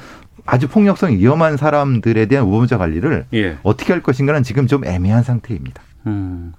아주 0.47 0.69
폭력성이 0.69 1.17
위험한 1.17 1.57
사람들에 1.57 2.27
대한 2.27 2.47
우범자 2.47 2.79
관리를 2.79 3.27
예. 3.35 3.59
어떻게 3.63 3.93
할 3.93 4.03
것인가는 4.03 4.43
지금 4.43 4.67
좀 4.67 4.85
애매한 4.85 5.23
상태입니다. 5.23 5.83
음. 6.07 6.53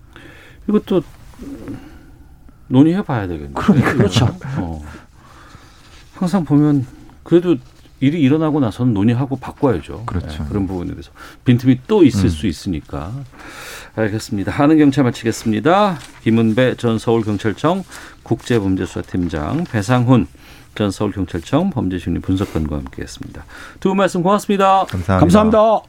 이것도 0.68 1.02
논의해 2.68 3.02
봐야 3.02 3.28
되겠네요. 3.28 3.54
그렇죠. 3.54 4.26
어. 4.60 4.84
항상 6.16 6.44
보면 6.44 6.86
그래도 7.24 7.56
일이 8.00 8.22
일어나고 8.22 8.60
나서는 8.60 8.94
논의하고 8.94 9.38
바꿔야죠. 9.38 10.04
그렇죠. 10.06 10.44
예, 10.44 10.48
그런 10.50 10.68
부분에 10.68 10.92
대해서 10.92 11.12
빈틈이 11.46 11.82
또 11.88 12.04
있을 12.04 12.26
음. 12.26 12.30
수 12.30 12.46
있으니까. 12.46 13.12
알겠습니다. 13.96 14.52
하는 14.52 14.78
경찰 14.78 15.04
마치겠습니다. 15.04 15.98
김은배 16.24 16.76
전 16.76 17.00
서울경찰청 17.00 17.84
국제범죄수사팀장 18.22 19.64
배상훈 19.64 20.28
전 20.78 20.92
서울경찰청 20.92 21.72
범죄심리 21.72 22.20
분석관과 22.20 22.78
함께했습니다. 22.78 23.44
두 23.80 23.90
분 23.90 23.98
말씀 23.98 24.22
고맙습니다. 24.22 24.86
감사합니다. 24.86 25.20
감사합니다. 25.20 25.82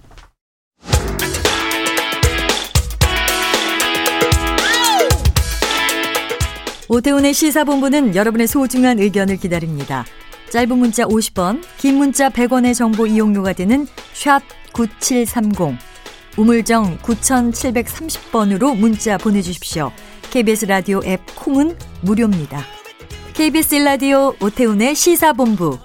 오태훈의 6.89 7.35
시사본부는 7.35 8.15
여러분의 8.17 8.47
소중한 8.47 8.99
의견을 8.99 9.37
기다립니다. 9.37 10.05
짧은 10.51 10.79
문자 10.79 11.05
50원, 11.05 11.63
긴 11.77 11.97
문자 11.99 12.31
100원의 12.31 12.75
정보 12.75 13.07
이용료가 13.07 13.53
되는 13.53 13.87
샵 14.15 14.41
9730, 14.73 15.77
우물정 16.39 16.99
9730번으로 16.99 18.75
문자 18.77 19.19
보내주십시오. 19.19 19.93
KBS 20.31 20.65
라디오 20.67 21.01
앱 21.05 21.21
콩은 21.37 21.77
무료입니다. 22.01 22.78
KBS 23.39 23.77
라디오 23.77 24.35
오태훈의 24.43 24.97
시사본부. 24.97 25.79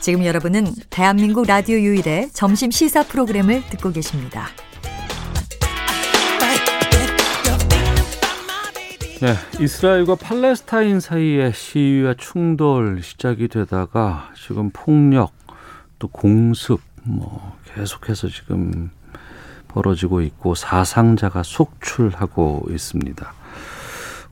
지금 0.00 0.26
여러분은 0.26 0.66
대한민국 0.90 1.46
라디오 1.46 1.78
유일의 1.78 2.28
점심 2.32 2.70
시사 2.70 3.02
프로그램을 3.04 3.62
듣고 3.70 3.92
계십니다. 3.92 4.48
네, 9.22 9.34
이스라엘과 9.58 10.16
팔레스타인 10.16 11.00
사이의 11.00 11.54
시위와 11.54 12.12
충돌 12.18 13.00
시작이 13.02 13.48
되다가 13.48 14.30
지금 14.36 14.68
폭력 14.70 15.32
또 15.98 16.08
공습 16.08 16.82
뭐 17.04 17.56
계속해서 17.74 18.28
지금 18.28 18.90
벌어지고 19.68 20.20
있고 20.20 20.54
사상자가 20.54 21.42
속출하고 21.42 22.66
있습니다. 22.68 23.35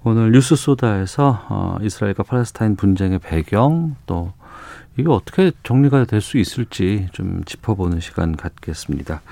오늘 0.04 0.32
뉴스 0.32 0.54
소다에서 0.54 1.46
어, 1.48 1.76
이스라엘과 1.80 2.24
팔레스타인 2.24 2.76
분쟁의 2.76 3.20
배경 3.20 3.96
또 4.06 4.32
이게 4.98 5.08
어떻게 5.08 5.50
정리가 5.62 6.04
될 6.04 6.20
수 6.20 6.38
있을지 6.38 7.08
좀 7.12 7.42
짚어보는 7.44 8.00
시간 8.00 8.36
갖겠습니다. 8.36 9.22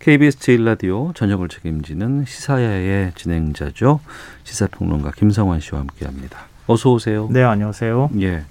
KBS 0.00 0.38
제1라디오 0.38 1.14
전역을 1.14 1.48
책임지는 1.48 2.24
시사야의 2.26 3.12
진행자죠. 3.14 4.00
시사평론가 4.44 5.12
김성환 5.12 5.60
씨와 5.60 5.80
함께합니다. 5.80 6.38
어서 6.66 6.92
오세요. 6.92 7.28
네, 7.30 7.42
안녕하세요. 7.42 8.10
예. 8.20 8.42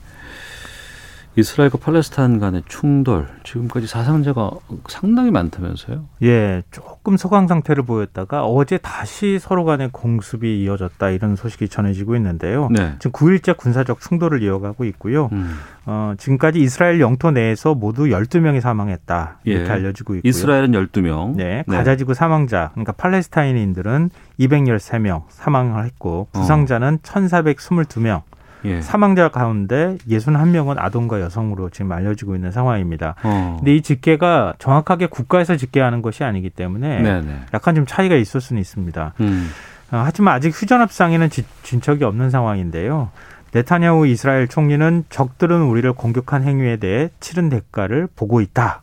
이스라엘과 1.37 1.77
팔레스타인 1.79 2.39
간의 2.39 2.63
충돌 2.67 3.27
지금까지 3.43 3.87
사상자가 3.87 4.51
상당히 4.87 5.31
많다면서요? 5.31 6.05
예, 6.23 6.63
조금 6.71 7.17
소강 7.17 7.47
상태를 7.47 7.83
보였다가 7.83 8.45
어제 8.45 8.77
다시 8.77 9.37
서로 9.39 9.65
간의 9.65 9.89
공습이 9.91 10.63
이어졌다 10.63 11.09
이런 11.09 11.35
소식이 11.35 11.67
전해지고 11.67 12.15
있는데요. 12.15 12.69
네. 12.71 12.93
지금 12.99 13.11
9일째 13.11 13.57
군사적 13.57 13.99
충돌을 13.99 14.41
이어가고 14.43 14.85
있고요. 14.85 15.29
음. 15.33 15.57
어, 15.85 16.13
지금까지 16.17 16.59
이스라엘 16.59 16.99
영토 16.99 17.31
내에서 17.31 17.75
모두 17.75 18.05
12명이 18.05 18.61
사망했다 18.61 19.39
이렇게 19.43 19.65
예. 19.65 19.69
알려지고 19.69 20.15
있고요. 20.15 20.29
이스라엘은 20.29 20.71
12명. 20.71 21.35
네, 21.35 21.63
가자지구 21.67 22.13
사망자 22.13 22.69
그러니까 22.73 22.93
팔레스타인인들은 22.93 24.09
213명 24.39 25.23
사망을 25.29 25.85
했고 25.85 26.27
부상자는 26.31 26.99
1,422명. 26.99 28.23
예. 28.65 28.81
사망자 28.81 29.29
가운데 29.29 29.97
61명은 30.09 30.75
아동과 30.77 31.21
여성으로 31.21 31.69
지금 31.69 31.91
알려지고 31.91 32.35
있는 32.35 32.51
상황입니다. 32.51 33.15
어. 33.23 33.55
근데 33.59 33.75
이 33.75 33.81
집계가 33.81 34.53
정확하게 34.59 35.07
국가에서 35.07 35.55
집계하는 35.55 36.01
것이 36.01 36.23
아니기 36.23 36.49
때문에 36.49 37.01
네네. 37.01 37.39
약간 37.53 37.75
좀 37.75 37.85
차이가 37.85 38.15
있을 38.15 38.41
수는 38.41 38.59
있습니다. 38.61 39.13
음. 39.21 39.49
어, 39.91 40.01
하지만 40.03 40.33
아직 40.35 40.49
휴전협상에는 40.49 41.29
지- 41.29 41.45
진척이 41.63 42.03
없는 42.03 42.29
상황인데요. 42.29 43.09
네타냐후 43.53 44.07
이스라엘 44.07 44.47
총리는 44.47 45.05
적들은 45.09 45.61
우리를 45.61 45.91
공격한 45.93 46.43
행위에 46.43 46.77
대해 46.77 47.09
치른 47.19 47.49
대가를 47.49 48.07
보고 48.15 48.41
있다. 48.41 48.81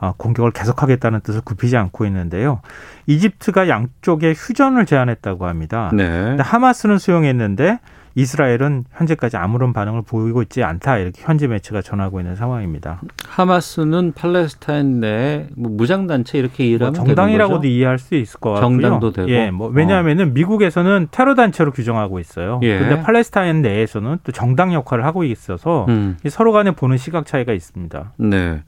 어, 0.00 0.12
공격을 0.16 0.52
계속하겠다는 0.52 1.20
뜻을 1.22 1.40
굽히지 1.40 1.76
않고 1.76 2.04
있는데요. 2.06 2.60
이집트가 3.06 3.68
양쪽에 3.68 4.32
휴전을 4.36 4.86
제안했다고 4.86 5.46
합니다. 5.46 5.90
네. 5.92 6.06
근데 6.08 6.42
하마스는 6.42 6.98
수용했는데 6.98 7.80
이스라엘은 8.18 8.84
현재까지 8.92 9.36
아무런 9.36 9.72
반응을 9.72 10.02
보이고 10.02 10.42
있지 10.42 10.64
않다 10.64 10.98
이렇게 10.98 11.22
현지 11.22 11.46
매체가 11.46 11.82
전하고 11.82 12.18
있는 12.18 12.34
상황입니다. 12.34 13.00
하마스는 13.28 14.12
팔레스타인 14.12 14.98
내에 14.98 15.46
뭐 15.54 15.70
무장단체 15.70 16.36
이렇게 16.36 16.64
뭐 16.64 16.68
이해하면 16.68 16.94
정당이라고도? 16.94 17.68
이해할 17.68 18.00
수 18.00 18.16
있을 18.16 18.40
것 18.40 18.54
같고요. 18.54 18.80
정당도 18.80 19.12
되고. 19.12 19.28
예, 19.30 19.52
뭐 19.52 19.68
왜냐하면은 19.68 20.34
미국에서는 20.34 21.08
테러 21.12 21.36
단체로 21.36 21.70
규정하고 21.70 22.18
있어요. 22.18 22.58
예. 22.64 22.78
그런데 22.78 23.02
팔레스타인 23.02 23.62
내에서는 23.62 24.18
또 24.24 24.32
정당 24.32 24.72
역할을 24.72 25.04
하고 25.04 25.22
있어서 25.22 25.86
음. 25.88 26.16
이 26.24 26.28
서로 26.28 26.50
간에 26.50 26.72
보는 26.72 26.96
시각 26.96 27.24
차이가 27.24 27.52
있습니다. 27.52 28.14
네. 28.16 28.62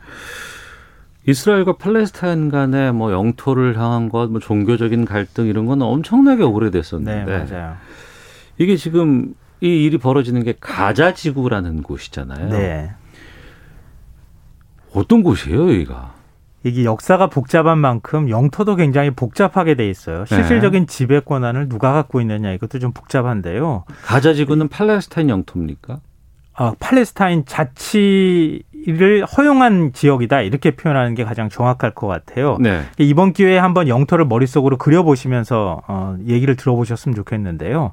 이스라엘과 1.27 1.77
팔레스타인 1.77 2.51
간의 2.51 2.93
뭐 2.93 3.11
영토를 3.11 3.77
향한 3.77 4.11
것, 4.11 4.31
뭐 4.31 4.39
종교적인 4.39 5.05
갈등 5.07 5.47
이런 5.47 5.67
건 5.67 5.83
엄청나게 5.83 6.39
네, 6.39 6.45
오래됐었는데 6.45 7.25
맞아요. 7.25 7.77
이게 8.61 8.77
지금 8.77 9.35
이 9.63 9.85
일이 9.85 9.97
벌어지는 9.97 10.45
게 10.45 10.55
가자 10.61 11.15
지구라는 11.15 11.83
곳이잖아요. 11.83 12.51
네. 12.51 12.93
어떤 14.93 15.23
곳이에요, 15.23 15.63
여기가? 15.73 16.13
이게 16.63 16.85
역사가 16.85 17.29
복잡한 17.29 17.79
만큼 17.79 18.29
영토도 18.29 18.77
굉장히 18.77 19.11
복잡하게 19.13 19.77
돼 19.77 19.89
있어요. 19.89 20.27
네. 20.27 20.37
실질적인 20.37 20.89
지배 20.89 21.21
권한을 21.21 21.71
누가 21.71 21.95
갖고 21.95 22.21
있느냐 22.21 22.53
이것도 22.53 22.79
좀 22.81 22.93
복잡한데요. 22.93 23.85
가자 24.03 24.35
지구는 24.35 24.69
팔레스타인 24.69 25.31
영토입니까? 25.31 26.01
어, 26.59 26.73
팔레스타인 26.79 27.47
자치를 27.47 29.25
허용한 29.25 29.95
지역이다 29.95 30.43
이렇게 30.43 30.73
표현하는 30.73 31.15
게 31.15 31.25
가장 31.25 31.49
정확할 31.49 31.95
것 31.95 32.09
같아요. 32.09 32.59
네. 32.61 32.83
이번 32.99 33.33
기회에 33.33 33.57
한번 33.57 33.89
영토를 33.89 34.27
머릿속으로 34.27 34.77
그려보시면서 34.77 35.81
어, 35.89 36.17
얘기를 36.27 36.57
들어보셨으면 36.57 37.17
좋겠는데요. 37.17 37.93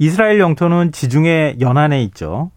이스라엘 0.00 0.40
영토는 0.40 0.92
지중해 0.92 1.56
연안에 1.60 2.02
있죠. 2.04 2.50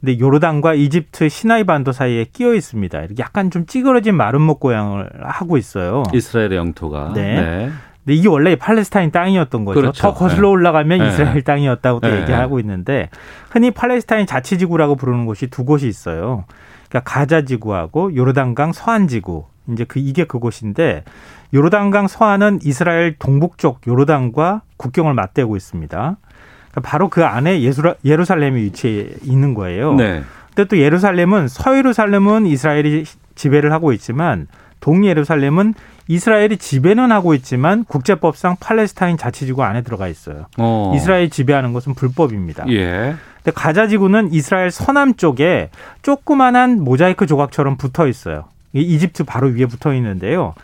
근데 0.00 0.18
요르단과 0.18 0.74
이집트 0.74 1.28
시나이 1.28 1.62
반도 1.62 1.92
사이에 1.92 2.24
끼어 2.24 2.54
있습니다. 2.54 2.98
이렇게 2.98 3.14
약간 3.22 3.52
좀 3.52 3.66
찌그러진 3.66 4.16
마름모 4.16 4.58
모양을 4.60 5.08
하고 5.22 5.56
있어요. 5.56 6.02
이스라엘의 6.12 6.56
영토가. 6.56 7.12
네. 7.14 7.70
근데 8.04 8.14
이게 8.14 8.28
원래 8.28 8.56
팔레스타인 8.56 9.12
땅이었던 9.12 9.64
거죠. 9.64 9.80
그렇죠. 9.80 10.02
더 10.02 10.12
거슬러 10.12 10.48
네. 10.48 10.52
올라가면 10.54 10.98
네. 10.98 11.08
이스라엘 11.08 11.42
땅이었다고 11.42 12.00
또 12.00 12.08
네. 12.08 12.22
얘기하고 12.22 12.58
있는데 12.58 13.10
흔히 13.48 13.70
팔레스타인 13.70 14.26
자치지구라고 14.26 14.96
부르는 14.96 15.24
곳이 15.24 15.46
두 15.46 15.64
곳이 15.64 15.86
있어요. 15.86 16.46
그러니까 16.88 17.08
가자 17.08 17.42
지구하고 17.42 18.16
요르단강 18.16 18.72
서안 18.72 19.06
지구. 19.06 19.44
이제 19.70 19.84
그 19.84 20.00
이게 20.00 20.24
그곳인데 20.24 21.04
요르단강 21.54 22.08
서안은 22.08 22.58
이스라엘 22.64 23.14
동북쪽 23.18 23.82
요르단과 23.86 24.62
국경을 24.78 25.14
맞대고 25.14 25.54
있습니다. 25.56 26.16
그러니까 26.70 26.90
바로 26.90 27.08
그 27.08 27.24
안에 27.24 27.62
예수라, 27.62 27.94
예루살렘이 28.04 28.62
위치해 28.62 29.08
있는 29.22 29.54
거예요. 29.54 29.94
네. 29.94 30.22
근데 30.54 30.68
또 30.68 30.78
예루살렘은 30.78 31.48
서예루살렘은 31.48 32.46
이스라엘이 32.46 33.04
지배를 33.34 33.72
하고 33.72 33.92
있지만 33.92 34.48
동예루살렘은 34.80 35.74
이스라엘이 36.08 36.56
지배는 36.56 37.12
하고 37.12 37.34
있지만 37.34 37.84
국제법상 37.84 38.56
팔레스타인 38.60 39.16
자치지구 39.16 39.62
안에 39.62 39.82
들어가 39.82 40.08
있어요. 40.08 40.46
어. 40.56 40.92
이스라엘 40.96 41.30
지배하는 41.30 41.72
것은 41.72 41.94
불법입니다. 41.94 42.64
예. 42.70 43.14
근데 43.36 43.54
가자지구는 43.54 44.32
이스라엘 44.32 44.70
서남 44.70 45.14
쪽에 45.14 45.70
조그만한 46.02 46.82
모자이크 46.82 47.26
조각처럼 47.26 47.76
붙어 47.76 48.08
있어요. 48.08 48.44
이 48.72 48.80
이집트 48.80 49.24
바로 49.24 49.48
위에 49.48 49.66
붙어 49.66 49.94
있는데요. 49.94 50.54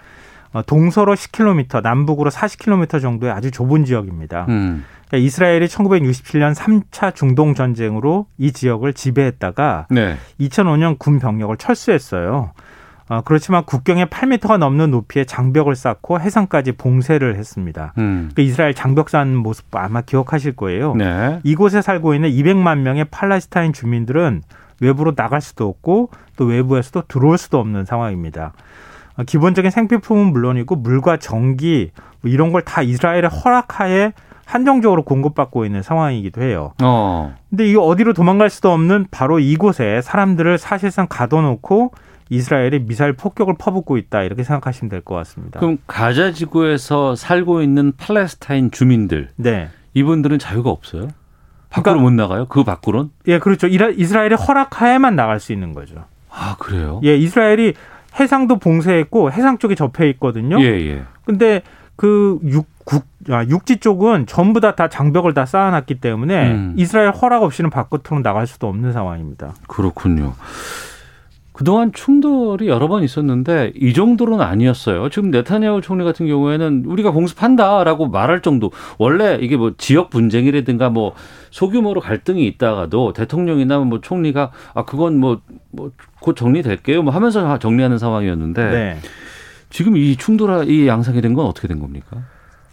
어, 0.55 0.63
동서로 0.63 1.15
10km, 1.15 1.83
남북으로 1.83 2.31
40km 2.31 3.03
정도의 3.03 3.33
아주 3.33 3.51
좁은 3.51 3.85
지역입니다. 3.85 4.47
음. 4.49 4.85
그러니까 5.09 5.27
이스라엘이 5.27 5.67
1967년 5.67 6.55
3차 6.55 7.15
중동 7.15 7.55
전쟁으로 7.55 8.27
이 8.39 8.53
지역을 8.53 8.95
지배했다가 8.95 9.89
네. 9.91 10.17
2005년 10.41 10.99
군 10.99 11.19
병력을 11.19 11.55
철수했어요. 11.57 12.53
어, 13.09 13.21
그렇지만 13.23 13.65
국경에 13.65 14.07
8m가 14.07 14.57
넘는 14.57 14.93
높이의 14.93 15.27
장벽을 15.27 15.75
쌓고 15.75 16.21
해상까지 16.21 16.73
봉쇄를 16.73 17.37
했습니다. 17.37 17.93
음. 17.99 18.31
그 18.35 18.41
이스라엘 18.41 18.75
장벽 18.75 19.11
쌓는 19.11 19.37
모습 19.37 19.67
아마 19.75 20.03
기억하실 20.03 20.55
거예요. 20.55 20.95
네. 20.95 21.41
이곳에 21.43 21.83
살고 21.83 22.15
있는 22.15 22.31
200만 22.31 22.79
명의 22.79 23.05
팔레스타인 23.05 23.73
주민들은 23.73 24.43
외부로 24.81 25.17
나갈 25.17 25.41
수도 25.41 25.69
없고 25.69 26.11
또 26.37 26.45
외부에서도 26.45 27.03
들어올 27.09 27.39
수도 27.39 27.59
없는 27.59 27.85
상황입니다. 27.85 28.53
어, 29.17 29.23
기본적인 29.25 29.71
생필품은 29.71 30.33
물론이고 30.33 30.77
물과 30.77 31.19
전기 31.19 31.91
뭐 32.21 32.31
이런 32.31 32.53
걸 32.53 32.63
다 32.63 32.83
이스라엘의 32.83 33.29
허락하에 33.29 34.13
한정적으로 34.47 35.03
공급받고 35.05 35.65
있는 35.65 35.83
상황이기도 35.83 36.43
해요. 36.43 36.73
어. 36.83 37.35
근데 37.49 37.67
이 37.71 37.77
어디로 37.77 38.13
도망갈 38.13 38.51
수도 38.51 38.73
없는 38.73 39.07
바로 39.11 39.39
이곳에 39.39 40.01
사람들을 40.03 40.59
사실상 40.59 41.07
가둬놓고 41.09 41.93
이스라엘이 42.31 42.81
미사일 42.87 43.13
폭격을 43.15 43.55
퍼붓고 43.59 43.97
있다 43.97 44.23
이렇게 44.23 44.43
생각하시면 44.43 44.89
될 44.91 45.01
것 45.03 45.15
같습니다. 45.17 45.61
그럼 45.61 45.79
가자 45.87 46.33
지구에서 46.33 47.15
살고 47.15 47.63
있는 47.63 47.93
팔레스타인 47.97 48.71
주민들 48.71 49.31
네. 49.37 49.69
이분들은 49.95 50.39
자유가 50.39 50.71
없어요? 50.71 51.09
밖으로 51.71 51.95
그러니까- 51.97 52.03
못 52.03 52.11
나가요? 52.13 52.47
그 52.49 52.65
밖으로는? 52.65 53.11
예, 53.29 53.39
그렇죠. 53.39 53.67
이스라엘의 53.67 54.37
허락하에만 54.37 55.17
나갈 55.17 55.41
수 55.41 55.53
있는 55.53 55.73
거죠. 55.75 56.05
아 56.31 56.57
그래요? 56.59 57.01
예, 57.05 57.17
이스라엘이 57.17 57.75
해상도 58.19 58.59
봉쇄했고 58.59 59.33
해상 59.33 59.59
쪽에 59.59 59.75
접해 59.75 60.09
있거든요. 60.11 60.61
예, 60.61 60.67
예. 60.67 61.03
근데 61.25 61.63
그 61.97 62.39
육, 62.45 62.67
국, 62.85 63.05
아, 63.31 63.45
육지 63.45 63.79
쪽은 63.79 64.27
전부 64.27 64.61
다, 64.61 64.75
다 64.75 64.89
장벽을 64.89 65.35
다 65.35 65.47
쌓아놨기 65.47 66.01
때문에 66.01 66.51
음. 66.53 66.75
이스라엘 66.77 67.11
허락 67.11 67.43
없이는 67.43 67.71
바깥으로 67.71 68.23
나갈 68.23 68.47
수도 68.47 68.69
없는 68.69 68.93
상황입니다. 68.93 69.55
그렇군요. 69.67 70.35
그동안 71.55 71.93
충돌이 71.93 72.67
여러 72.67 72.89
번 72.89 73.05
있었는데 73.05 73.73
이 73.77 73.93
정도로는 73.93 74.45
아니었어요. 74.45 75.09
지금 75.09 75.31
네타냐후 75.31 75.81
총리 75.83 76.05
같은 76.05 76.27
경우에는 76.27 76.83
우리가 76.85 77.13
공습한다라고 77.13 78.09
말할 78.09 78.43
정도. 78.43 78.73
원래 78.99 79.39
이게 79.41 79.57
뭐 79.57 79.73
지역 79.79 80.11
분쟁이라든가 80.11 80.91
뭐 80.91 81.15
소규모로 81.51 82.01
갈등이 82.01 82.45
있다가도 82.45 83.13
대통령이나 83.13 83.79
뭐 83.79 84.01
총리가 84.01 84.51
아 84.75 84.85
그건 84.85 85.19
뭐 85.19 85.41
뭐 85.71 85.91
곧 86.21 86.35
정리될게요. 86.37 87.03
뭐 87.03 87.13
하면서 87.13 87.59
정리하는 87.59 87.99
상황이었는데 87.99 88.71
네. 88.71 88.97
지금 89.71 89.97
이 89.97 90.17
충돌 90.17 90.69
이 90.69 90.89
양상이 90.89 91.21
된 91.21 91.35
건 91.35 91.47
어떻게 91.47 91.69
된 91.69 91.79
겁니까? 91.79 92.17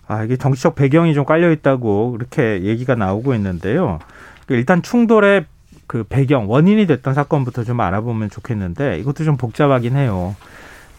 아, 0.08 0.24
이게 0.24 0.38
정치적 0.38 0.74
배경이 0.76 1.14
좀 1.14 1.24
깔려 1.26 1.52
있다고 1.52 2.12
그렇게 2.14 2.64
얘기가 2.64 2.96
나오고 2.96 3.36
있는데요. 3.36 4.00
그 4.48 4.56
일단 4.56 4.82
충돌의 4.82 5.46
그 5.92 6.06
배경 6.06 6.50
원인이 6.50 6.88
됐던 6.88 7.14
사건부터 7.14 7.66
좀 7.66 7.82
알아보면 7.82 8.30
좋겠는데 8.30 9.00
이것도 9.00 9.26
좀 9.26 9.36
복잡하긴 9.36 9.98
해요. 9.98 10.38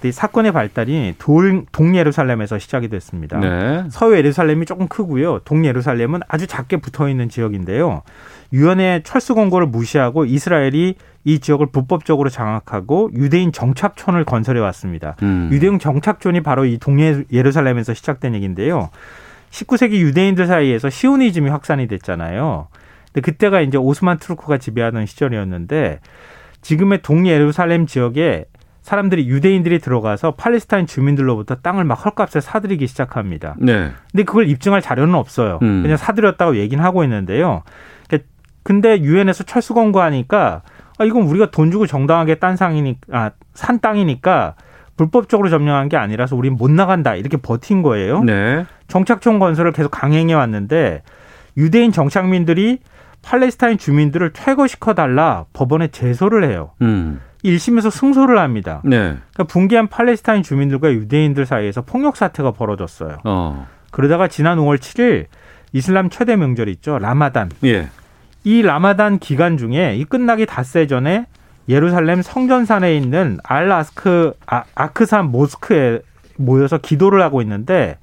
이 0.04 0.12
사건의 0.12 0.52
발달이 0.52 1.14
돌, 1.16 1.64
동예루살렘에서 1.72 2.58
시작이 2.58 2.88
됐습니다. 2.88 3.38
네. 3.38 3.84
서예루살렘이 3.88 4.66
조금 4.66 4.88
크고요. 4.88 5.38
동예루살렘은 5.46 6.20
아주 6.28 6.46
작게 6.46 6.76
붙어 6.76 7.08
있는 7.08 7.30
지역인데요. 7.30 8.02
유엔의 8.52 9.04
철수 9.04 9.34
공고를 9.34 9.66
무시하고 9.66 10.26
이스라엘이 10.26 10.96
이 11.24 11.38
지역을 11.38 11.68
불법적으로 11.72 12.28
장악하고 12.28 13.12
유대인 13.14 13.50
정착촌을 13.50 14.26
건설해 14.26 14.60
왔습니다. 14.60 15.16
음. 15.22 15.48
유대인 15.50 15.78
정착촌이 15.78 16.42
바로 16.42 16.66
이 16.66 16.76
동예루살렘에서 16.76 17.94
시작된 17.94 18.34
얘기인데요. 18.34 18.90
19세기 19.50 19.92
유대인들 20.00 20.46
사이에서 20.46 20.90
시오니즘이 20.90 21.48
확산이 21.48 21.88
됐잖아요. 21.88 22.68
근데 23.12 23.20
그때가 23.20 23.60
이제 23.60 23.76
오스만 23.76 24.18
투르크가 24.18 24.58
지배하던 24.58 25.06
시절이었는데 25.06 26.00
지금의 26.62 27.02
동예루살렘 27.02 27.86
지역에 27.86 28.46
사람들이 28.82 29.28
유대인들이 29.28 29.78
들어가서 29.78 30.32
팔레스타인 30.32 30.86
주민들로부터 30.86 31.56
땅을 31.56 31.84
막 31.84 31.94
헐값에 31.94 32.40
사들이기 32.40 32.86
시작합니다. 32.88 33.54
네. 33.58 33.90
근데 34.10 34.24
그걸 34.24 34.48
입증할 34.48 34.82
자료는 34.82 35.14
없어요. 35.14 35.58
음. 35.62 35.82
그냥 35.82 35.96
사들였다고 35.96 36.56
얘기는 36.56 36.82
하고 36.82 37.04
있는데요. 37.04 37.62
그러니까 38.08 38.28
근데 38.64 39.00
유엔에서 39.00 39.44
철수 39.44 39.74
권고하니까 39.74 40.62
아 40.98 41.04
이건 41.04 41.22
우리가 41.22 41.50
돈 41.50 41.70
주고 41.70 41.86
정당하게 41.86 42.36
딴 42.36 42.56
상이니 42.56 42.98
아 43.12 43.30
산 43.54 43.80
땅이니까 43.80 44.54
불법적으로 44.96 45.48
점령한 45.48 45.88
게 45.88 45.96
아니라서 45.96 46.36
우린 46.36 46.54
못 46.56 46.70
나간다 46.70 47.14
이렇게 47.14 47.36
버틴 47.36 47.82
거예요. 47.82 48.22
네. 48.24 48.64
정착촌 48.88 49.38
건설을 49.38 49.72
계속 49.72 49.90
강행해 49.90 50.34
왔는데 50.34 51.02
유대인 51.56 51.92
정착민들이 51.92 52.78
팔레스타인 53.22 53.78
주민들을 53.78 54.32
퇴거시켜 54.32 54.94
달라 54.94 55.46
법원에 55.52 55.88
제소를 55.88 56.44
해요. 56.44 56.72
음. 56.82 57.20
1심에서 57.44 57.90
승소를 57.90 58.38
합니다. 58.38 58.80
네. 58.84 59.16
그러니까 59.32 59.44
붕괴한 59.44 59.88
팔레스타인 59.88 60.42
주민들과 60.42 60.92
유대인들 60.92 61.46
사이에서 61.46 61.82
폭력 61.82 62.16
사태가 62.16 62.52
벌어졌어요. 62.52 63.18
어. 63.24 63.66
그러다가 63.90 64.28
지난 64.28 64.58
5월 64.58 64.78
7일 64.78 65.26
이슬람 65.72 66.10
최대 66.10 66.36
명절 66.36 66.68
있죠. 66.68 66.98
라마단. 66.98 67.50
예. 67.64 67.88
이 68.44 68.62
라마단 68.62 69.18
기간 69.18 69.56
중에 69.56 69.96
이 69.96 70.04
끝나기 70.04 70.46
닷새 70.46 70.86
전에 70.86 71.26
예루살렘 71.68 72.22
성전산에 72.22 72.96
있는 72.96 73.38
알 73.44 73.70
아스크 73.70 74.34
아, 74.46 74.64
아크산 74.74 75.26
모스크에 75.26 76.00
모여서 76.36 76.78
기도를 76.78 77.22
하고 77.22 77.40
있는데 77.42 77.98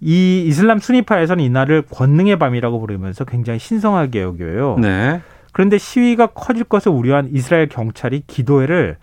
이 0.00 0.44
이슬람 0.46 0.78
순위파에서는 0.78 1.42
이날을 1.42 1.82
권능의 1.90 2.38
밤이라고 2.38 2.80
부르면서 2.80 3.24
굉장히 3.24 3.58
신성하게 3.58 4.22
여겨요. 4.22 4.78
네. 4.80 5.20
그런데 5.52 5.78
시위가 5.78 6.28
커질 6.28 6.64
것을 6.64 6.92
우려한 6.92 7.30
이스라엘 7.32 7.68
경찰이 7.68 8.22
기도회를 8.26 8.96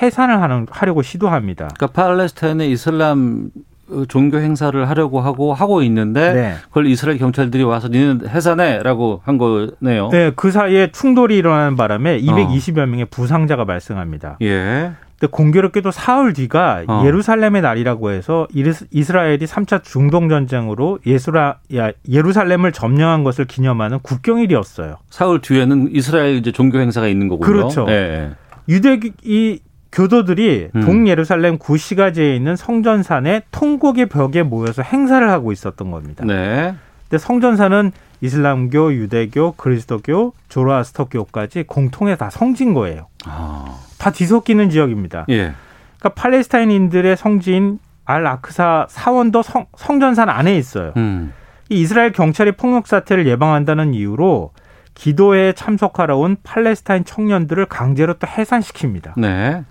해산을 0.00 0.42
하는 0.42 0.66
하려고 0.70 1.02
시도합니다. 1.02 1.68
그러니까 1.76 1.86
팔레스타인의 1.88 2.70
이슬람 2.70 3.50
어, 3.90 4.04
종교 4.08 4.38
행사를 4.38 4.88
하려고 4.88 5.20
하고 5.20 5.52
하고 5.52 5.82
있는데 5.82 6.32
네. 6.32 6.54
그걸 6.68 6.86
이스라엘 6.86 7.18
경찰들이 7.18 7.62
와서 7.62 7.88
니는 7.88 8.28
해산해라고 8.28 9.22
한 9.24 9.38
거네요. 9.38 10.08
네, 10.10 10.32
그 10.34 10.50
사이에 10.50 10.90
충돌이 10.92 11.36
일어나는 11.36 11.76
바람에 11.76 12.20
220여 12.20 12.86
명의 12.86 13.04
부상자가 13.04 13.64
발생합니다. 13.64 14.38
예. 14.42 14.92
근데 15.22 15.30
공교롭게도 15.30 15.92
사흘 15.92 16.32
뒤가 16.32 16.82
어. 16.88 17.02
예루살렘의 17.06 17.62
날이라고 17.62 18.10
해서 18.10 18.48
이스라엘이 18.90 19.46
3차 19.46 19.84
중동 19.84 20.28
전쟁으로 20.28 20.98
예수라 21.06 21.58
야, 21.76 21.92
예루살렘을 22.10 22.72
점령한 22.72 23.22
것을 23.22 23.44
기념하는 23.44 24.00
국경일이었어요. 24.00 24.96
사흘 25.10 25.40
뒤에는 25.40 25.90
이스라엘 25.92 26.34
이제 26.34 26.50
종교 26.50 26.80
행사가 26.80 27.06
있는 27.06 27.28
거군요. 27.28 27.46
그렇죠. 27.46 27.86
예, 27.88 27.92
예. 27.92 28.30
유대 28.68 28.98
이 29.22 29.60
교도들이 29.92 30.70
음. 30.74 30.80
동예루살렘 30.80 31.56
구시가지에 31.58 32.34
있는 32.34 32.56
성전산의 32.56 33.42
통곡의 33.52 34.06
벽에 34.06 34.42
모여서 34.42 34.82
행사를 34.82 35.30
하고 35.30 35.52
있었던 35.52 35.92
겁니다. 35.92 36.24
네. 36.24 36.74
근데 37.08 37.18
성전산은 37.18 37.92
이슬람교, 38.22 38.94
유대교, 38.94 39.52
그리스도교, 39.52 40.32
조로아스터교까지 40.48 41.64
공통의 41.68 42.18
다 42.18 42.28
성지인 42.28 42.74
거예요. 42.74 43.06
아. 43.24 43.78
다 44.02 44.10
뒤섞이는 44.10 44.68
지역입니다. 44.68 45.26
예. 45.28 45.54
그러니까 46.00 46.20
팔레스타인인들의 46.20 47.16
성지인 47.16 47.78
알 48.04 48.26
아크사 48.26 48.88
사원도 48.90 49.42
성, 49.42 49.66
성전산 49.76 50.28
안에 50.28 50.56
있어요. 50.56 50.92
음. 50.96 51.32
이 51.68 51.80
이스라엘 51.80 52.10
경찰이 52.10 52.52
폭력 52.52 52.88
사태를 52.88 53.28
예방한다는 53.28 53.94
이유로 53.94 54.50
기도회에 54.94 55.52
참석하러 55.52 56.16
온 56.18 56.36
팔레스타인 56.42 57.04
청년들을 57.04 57.64
강제로 57.66 58.14
또 58.14 58.26
해산시킵니다. 58.26 59.12
네. 59.20 59.62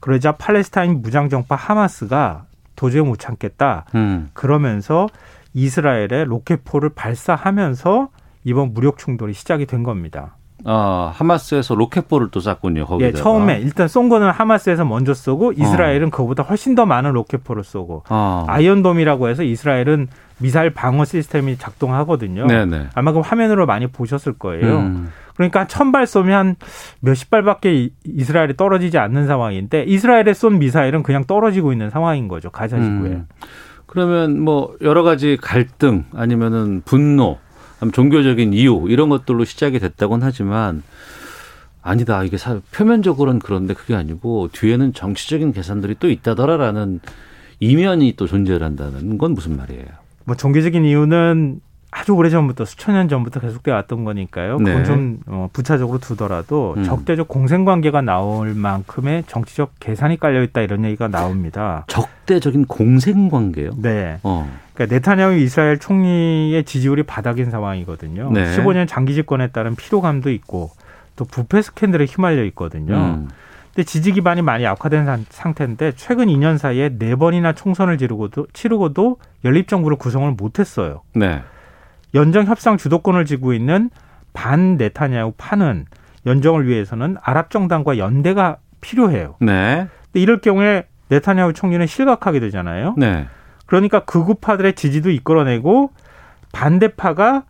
그러자 0.00 0.32
팔레스타인 0.32 1.02
무장정파 1.02 1.54
하마스가 1.54 2.46
도저히 2.76 3.02
못 3.02 3.18
참겠다. 3.18 3.84
음. 3.96 4.30
그러면서 4.32 5.08
이스라엘에 5.52 6.24
로켓포를 6.24 6.88
발사하면서 6.94 8.08
이번 8.44 8.72
무력 8.72 8.96
충돌이 8.96 9.34
시작이 9.34 9.66
된 9.66 9.82
겁니다. 9.82 10.36
아, 10.66 11.12
하마스에서 11.14 11.74
로켓포를 11.74 12.28
또 12.30 12.40
쐈군요. 12.40 12.86
거기다. 12.86 13.08
예, 13.08 13.12
처음에 13.12 13.58
일단 13.60 13.86
쏜 13.88 14.08
거는 14.08 14.30
하마스에서 14.30 14.84
먼저 14.84 15.12
쏘고 15.14 15.52
이스라엘은 15.52 16.10
그보다 16.10 16.42
훨씬 16.42 16.74
더 16.74 16.86
많은 16.86 17.12
로켓포를 17.12 17.64
쏘고 17.64 18.04
어. 18.08 18.44
아이언돔이라고 18.48 19.28
해서 19.28 19.42
이스라엘은 19.42 20.08
미사일 20.38 20.70
방어 20.70 21.04
시스템이 21.04 21.58
작동하거든요. 21.58 22.46
네네. 22.46 22.88
아마 22.94 23.12
그 23.12 23.20
화면으로 23.20 23.66
많이 23.66 23.86
보셨을 23.86 24.32
거예요. 24.34 24.78
음. 24.78 25.10
그러니까 25.36 25.66
천발 25.66 26.06
쏘면 26.06 26.34
한 26.38 26.56
몇십 27.00 27.28
발밖에 27.30 27.74
이- 27.74 27.90
이스라엘에 28.04 28.56
떨어지지 28.56 28.98
않는 28.98 29.26
상황인데 29.26 29.84
이스라엘에 29.84 30.32
쏜 30.32 30.58
미사일은 30.58 31.02
그냥 31.02 31.24
떨어지고 31.24 31.72
있는 31.72 31.90
상황인 31.90 32.28
거죠. 32.28 32.50
가자 32.50 32.76
지구에. 32.78 33.10
음. 33.10 33.26
그러면 33.86 34.40
뭐 34.40 34.74
여러 34.80 35.02
가지 35.02 35.36
갈등 35.40 36.04
아니면은 36.14 36.82
분노, 36.84 37.38
종교적인 37.92 38.52
이유 38.52 38.86
이런 38.88 39.08
것들로 39.08 39.44
시작이 39.44 39.78
됐다고는 39.78 40.26
하지만 40.26 40.82
아니다 41.82 42.24
이게 42.24 42.36
사, 42.38 42.60
표면적으로는 42.72 43.40
그런데 43.40 43.74
그게 43.74 43.94
아니고 43.94 44.48
뒤에는 44.52 44.94
정치적인 44.94 45.52
계산들이 45.52 45.96
또 46.00 46.10
있다더라라는 46.10 47.00
이면이 47.60 48.14
또 48.16 48.26
존재를 48.26 48.64
한다는 48.64 49.18
건 49.18 49.32
무슨 49.32 49.56
말이에요? 49.56 49.84
뭐 50.24 50.34
종교적인 50.36 50.84
이유는 50.84 51.60
아주 51.96 52.12
오래 52.12 52.28
전부터 52.28 52.64
수천 52.64 52.94
년 52.96 53.08
전부터 53.08 53.38
계속돼 53.38 53.70
왔던 53.70 54.02
거니까요. 54.04 54.58
그건 54.58 54.74
네. 54.74 54.82
좀 54.84 55.20
어, 55.26 55.48
부차적으로 55.52 55.98
두더라도 55.98 56.74
음. 56.76 56.82
적대적 56.82 57.28
공생 57.28 57.64
관계가 57.64 58.00
나올 58.02 58.52
만큼의 58.54 59.22
정치적 59.28 59.74
계산이 59.78 60.18
깔려 60.18 60.42
있다 60.42 60.60
이런 60.62 60.84
얘기가 60.84 61.06
나옵니다. 61.06 61.84
적대적인 61.86 62.66
공생 62.66 63.28
관계요? 63.28 63.70
네. 63.80 64.18
어. 64.24 64.50
그러니까 64.74 64.92
네타냐후 64.96 65.34
이스라엘 65.36 65.78
총리의 65.78 66.64
지지율이 66.64 67.04
바닥인 67.04 67.52
상황이거든요. 67.52 68.32
네. 68.32 68.56
15년 68.56 68.88
장기 68.88 69.14
집권에 69.14 69.46
따른 69.48 69.76
피로감도 69.76 70.30
있고 70.32 70.72
또 71.14 71.24
부패 71.24 71.62
스캔들에 71.62 72.06
휘말려 72.06 72.42
있거든요. 72.46 72.94
음. 72.96 73.28
근데 73.72 73.84
지지 73.84 74.10
기반이 74.10 74.42
많이 74.42 74.66
악화된 74.66 75.04
상- 75.04 75.24
상태인데 75.30 75.92
최근 75.94 76.26
2년 76.26 76.58
사이에 76.58 76.90
네 76.98 77.14
번이나 77.14 77.52
총선을 77.52 77.98
지르고도 77.98 78.48
치르고도 78.52 79.18
연립 79.44 79.68
정부를 79.68 79.96
구성을 79.96 80.28
못했어요. 80.32 81.02
네. 81.14 81.40
연정 82.14 82.46
협상 82.46 82.76
주도권을 82.76 83.24
쥐고 83.24 83.52
있는 83.52 83.90
반 84.32 84.76
네타냐후 84.76 85.34
파는 85.36 85.86
연정을 86.26 86.66
위해서는 86.66 87.16
아랍 87.22 87.50
정당과 87.50 87.98
연대가 87.98 88.58
필요해요. 88.80 89.36
네. 89.40 89.88
근데 90.06 90.20
이럴 90.20 90.40
경우에 90.40 90.86
네타냐후 91.08 91.52
총리는 91.52 91.86
실각하게 91.86 92.40
되잖아요. 92.40 92.94
네. 92.96 93.26
그러니까 93.66 94.04
극우파들의 94.04 94.74
지지도 94.74 95.10
이끌어내고 95.10 95.90
반대파가 96.52 97.44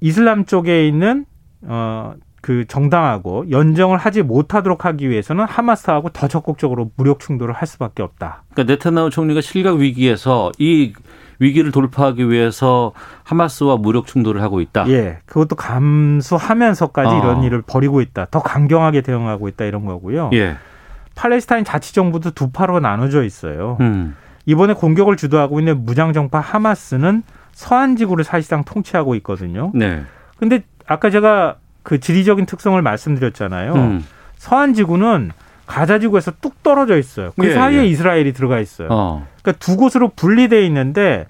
이슬람 0.00 0.44
쪽에 0.44 0.86
있는 0.86 1.26
어 1.66 2.14
그 2.40 2.66
정당하고 2.66 3.50
연정을 3.50 3.98
하지 3.98 4.22
못하도록 4.22 4.84
하기 4.84 5.10
위해서는 5.10 5.44
하마스하고 5.44 6.08
더 6.10 6.28
적극적으로 6.28 6.90
무력 6.96 7.20
충돌을 7.20 7.54
할 7.54 7.68
수밖에 7.68 8.02
없다. 8.02 8.44
그러니까 8.52 8.72
네타나후 8.72 9.10
총리가 9.10 9.40
실각 9.40 9.76
위기에서 9.76 10.50
이 10.58 10.92
위기를 11.40 11.72
돌파하기 11.72 12.30
위해서 12.30 12.92
하마스와 13.24 13.76
무력 13.76 14.06
충돌을 14.06 14.42
하고 14.42 14.60
있다. 14.60 14.88
예, 14.88 15.18
그것도 15.26 15.56
감수하면서까지 15.56 17.10
어. 17.10 17.18
이런 17.18 17.42
일을 17.42 17.62
벌이고 17.62 18.00
있다. 18.00 18.26
더 18.30 18.40
강경하게 18.40 19.00
대응하고 19.00 19.48
있다 19.48 19.64
이런 19.64 19.84
거고요. 19.84 20.30
예. 20.34 20.56
팔레스타인 21.16 21.64
자치 21.64 21.94
정부도 21.94 22.30
두 22.30 22.50
파로 22.50 22.78
나눠져 22.78 23.24
있어요. 23.24 23.76
음. 23.80 24.16
이번에 24.46 24.74
공격을 24.74 25.16
주도하고 25.16 25.58
있는 25.58 25.84
무장정파 25.84 26.38
하마스는 26.38 27.22
서안 27.52 27.96
지구를 27.96 28.24
사실상 28.24 28.64
통치하고 28.64 29.14
있거든요. 29.16 29.70
네. 29.74 30.02
근데 30.38 30.62
아까 30.86 31.10
제가 31.10 31.56
그 31.82 32.00
지리적인 32.00 32.46
특성을 32.46 32.80
말씀드렸잖아요. 32.80 33.74
음. 33.74 34.06
서안 34.36 34.74
지구는 34.74 35.30
가자 35.70 36.00
지구에서 36.00 36.32
뚝 36.40 36.64
떨어져 36.64 36.98
있어요. 36.98 37.30
그 37.38 37.46
예, 37.46 37.54
사이에 37.54 37.78
예. 37.78 37.86
이스라엘이 37.86 38.32
들어가 38.32 38.58
있어요. 38.58 38.88
어. 38.90 39.26
그러니까 39.40 39.64
두 39.64 39.76
곳으로 39.76 40.08
분리돼 40.08 40.66
있는데 40.66 41.26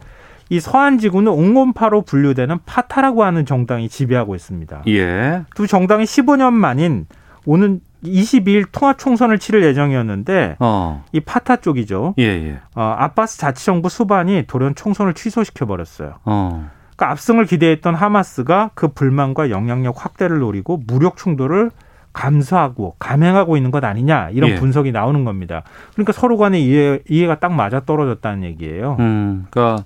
이 0.49 0.61
서안 0.61 0.99
지구는 0.99 1.31
온건파로 1.31 2.03
분류되는 2.03 2.59
파타라고 2.65 3.23
하는 3.23 3.45
정당이 3.45 3.91
지배하고 3.91 4.35
있습니다. 4.35 4.83
예. 4.89 5.43
두 5.55 5.67
정당이 5.67 6.05
15년 6.05 6.55
만인 6.55 7.07
오는 7.45 7.81
22일 8.03 8.67
통합 8.73 8.99
총선을 8.99 9.39
치를 9.39 9.63
예정이었는데 9.63 10.57
어. 10.59 11.05
이 11.13 11.21
파타 11.21 11.57
쪽이죠. 11.57 12.15
예, 12.19 12.25
예. 12.25 12.61
어, 12.75 12.95
아바스 12.99 13.39
자치정부 13.39 13.91
수반이 13.91 14.45
돌연 14.47 14.75
총선을 14.75 15.13
취소시켜 15.13 15.67
버렸어요. 15.67 16.15
어. 16.25 16.71
그러니까 16.97 17.11
압승을 17.13 17.45
기대했던 17.45 17.95
하마스가 17.95 18.71
그 18.75 18.89
불만과 18.89 19.51
영향력 19.51 20.03
확대를 20.03 20.39
노리고 20.39 20.81
무력 20.87 21.19
충돌을 21.19 21.71
감수하고 22.13 22.97
감행하고 22.99 23.57
있는 23.57 23.71
것 23.71 23.85
아니냐 23.85 24.31
이런 24.31 24.51
예. 24.51 24.55
분석이 24.57 24.91
나오는 24.93 25.25
겁니다. 25.25 25.63
그러니까 25.95 26.13
서로 26.13 26.37
간의 26.37 26.65
이해, 26.67 26.99
이해 27.09 27.27
가 27.27 27.37
딱 27.37 27.53
맞아 27.53 27.81
떨어졌다는 27.81 28.43
얘기예요. 28.45 28.97
음, 28.99 29.47
그러니까 29.51 29.85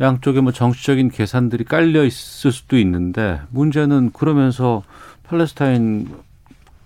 양쪽에 0.00 0.40
뭐 0.40 0.50
정치적인 0.52 1.10
계산들이 1.10 1.64
깔려 1.64 2.04
있을 2.04 2.52
수도 2.52 2.78
있는데 2.78 3.40
문제는 3.50 4.10
그러면서 4.12 4.82
팔레스타인 5.24 6.08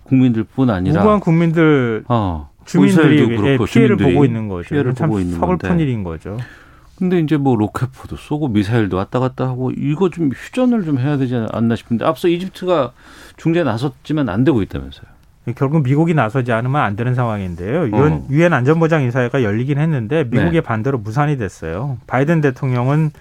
국민들뿐 0.03 0.69
아니라 0.69 0.99
무고한 0.99 1.19
국민들 1.21 2.03
어, 2.09 2.49
주민들이 2.65 3.15
이스라엘도 3.15 3.33
예, 3.33 3.37
그렇고 3.37 3.65
피해를 3.65 3.95
주민들이 3.97 4.13
보고 4.13 4.25
있는 4.25 4.47
거죠. 4.49 4.69
피해를 4.69 4.93
참 4.93 5.07
보고 5.09 5.19
있는 5.21 5.39
서글픈 5.39 5.69
건데. 5.69 5.83
일인 5.83 6.03
거죠. 6.03 6.37
근데 6.97 7.19
이제 7.19 7.37
뭐 7.37 7.55
로켓포도 7.55 8.15
쏘고 8.15 8.47
미사일도 8.47 8.95
왔다 8.95 9.19
갔다 9.19 9.45
하고 9.45 9.71
이거 9.71 10.09
좀 10.09 10.29
휴전을 10.33 10.83
좀 10.83 10.97
해야 10.97 11.17
되지 11.17 11.35
않나 11.51 11.75
싶은데 11.75 12.05
앞서 12.05 12.27
이집트가 12.27 12.93
중재에 13.37 13.63
나섰지만 13.63 14.29
안 14.29 14.43
되고 14.43 14.61
있다면서요. 14.61 15.15
결국 15.55 15.83
미국이 15.83 16.13
나서지 16.13 16.51
않으면 16.51 16.81
안 16.81 16.95
되는 16.95 17.13
상황인데요. 17.13 17.89
유엔, 17.89 18.13
어. 18.13 18.27
유엔 18.31 18.53
안전보장 18.53 19.03
이사회가 19.03 19.43
열리긴 19.43 19.77
했는데 19.77 20.23
미국의 20.23 20.51
네. 20.53 20.61
반대로 20.61 20.97
무산이 20.97 21.37
됐어요. 21.37 21.97
바이든 22.07 22.41
대통령은 22.41 23.11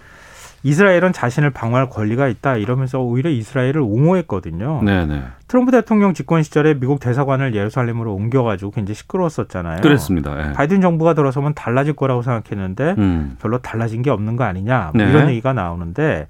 이스라엘은 0.64 1.12
자신을 1.12 1.50
방어할 1.50 1.90
권리가 1.90 2.26
있다 2.26 2.56
이러면서 2.56 2.98
오히려 2.98 3.30
이스라엘을 3.30 3.78
옹호했거든요. 3.78 4.80
네, 4.82 5.04
네. 5.06 5.22
트럼프 5.46 5.70
대통령 5.70 6.14
집권 6.14 6.42
시절에 6.42 6.74
미국 6.74 7.00
대사관을 7.00 7.54
예루살렘으로 7.54 8.14
옮겨가지고 8.14 8.70
굉장히 8.70 8.96
시끄러웠었잖아요. 8.96 9.82
그랬습니다. 9.82 10.48
예. 10.48 10.52
바이든 10.54 10.80
정부가 10.80 11.12
들어서면 11.12 11.52
달라질 11.54 11.92
거라고 11.92 12.22
생각했는데 12.22 12.94
음. 12.96 13.36
별로 13.40 13.58
달라진 13.58 14.00
게 14.00 14.10
없는 14.10 14.36
거 14.36 14.44
아니냐 14.44 14.92
뭐 14.94 15.04
네. 15.04 15.10
이런 15.10 15.28
얘기가 15.28 15.52
나오는데 15.52 16.26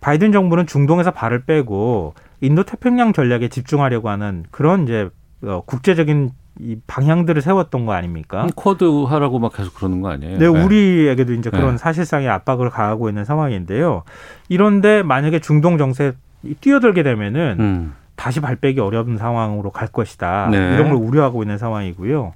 바이든 0.00 0.30
정부는 0.30 0.66
중동에서 0.66 1.10
발을 1.10 1.42
빼고 1.42 2.14
인도 2.40 2.62
태평양 2.62 3.12
전략에 3.12 3.48
집중하려고 3.48 4.08
하는 4.10 4.44
그런 4.52 4.84
이제 4.84 5.10
어, 5.42 5.62
국제적인 5.66 6.30
이 6.60 6.76
방향들을 6.86 7.40
세웠던 7.40 7.86
거 7.86 7.92
아닙니까? 7.92 8.46
쿼드 8.54 9.04
하라고 9.04 9.38
막 9.38 9.52
계속 9.54 9.74
그러는 9.74 10.00
거 10.00 10.10
아니에요? 10.10 10.38
네, 10.38 10.46
우리에게도 10.46 11.32
이제 11.34 11.50
그런 11.50 11.72
네. 11.72 11.78
사실상의 11.78 12.28
압박을 12.28 12.70
가하고 12.70 13.08
있는 13.08 13.24
상황인데요. 13.24 14.02
이런데 14.48 15.02
만약에 15.02 15.38
중동 15.38 15.78
정세에 15.78 16.12
뛰어들게 16.60 17.02
되면은 17.02 17.56
음. 17.58 17.94
다시 18.16 18.40
발 18.40 18.56
빼기 18.56 18.80
어려운 18.80 19.16
상황으로 19.16 19.70
갈 19.70 19.88
것이다. 19.88 20.48
네. 20.50 20.74
이런 20.74 20.90
걸 20.90 20.94
우려하고 20.94 21.42
있는 21.42 21.58
상황이고요. 21.58 22.34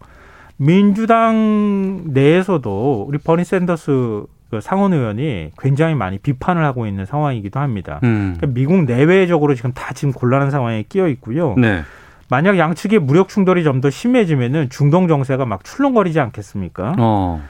민주당 0.56 2.04
내에서도 2.06 3.04
우리 3.06 3.18
버니 3.18 3.44
샌더스 3.44 4.24
그 4.50 4.60
상원 4.60 4.92
의원이 4.92 5.50
굉장히 5.58 5.94
많이 5.94 6.18
비판을 6.18 6.64
하고 6.64 6.86
있는 6.86 7.04
상황이기도 7.04 7.60
합니다. 7.60 8.00
음. 8.04 8.34
그러니까 8.36 8.58
미국 8.58 8.84
내외적으로 8.84 9.54
지금 9.54 9.72
다 9.72 9.92
지금 9.92 10.12
곤란한 10.12 10.50
상황에 10.50 10.84
끼어 10.88 11.08
있고요. 11.08 11.54
네. 11.58 11.82
만약 12.28 12.58
양측의 12.58 13.00
무력 13.00 13.28
충돌이 13.28 13.62
좀 13.64 13.80
더 13.80 13.90
심해지면은 13.90 14.68
중동 14.70 15.06
정세가 15.08 15.44
막 15.46 15.62
출렁거리지 15.64 16.18
않겠습니까? 16.20 16.94
어. 16.98 17.42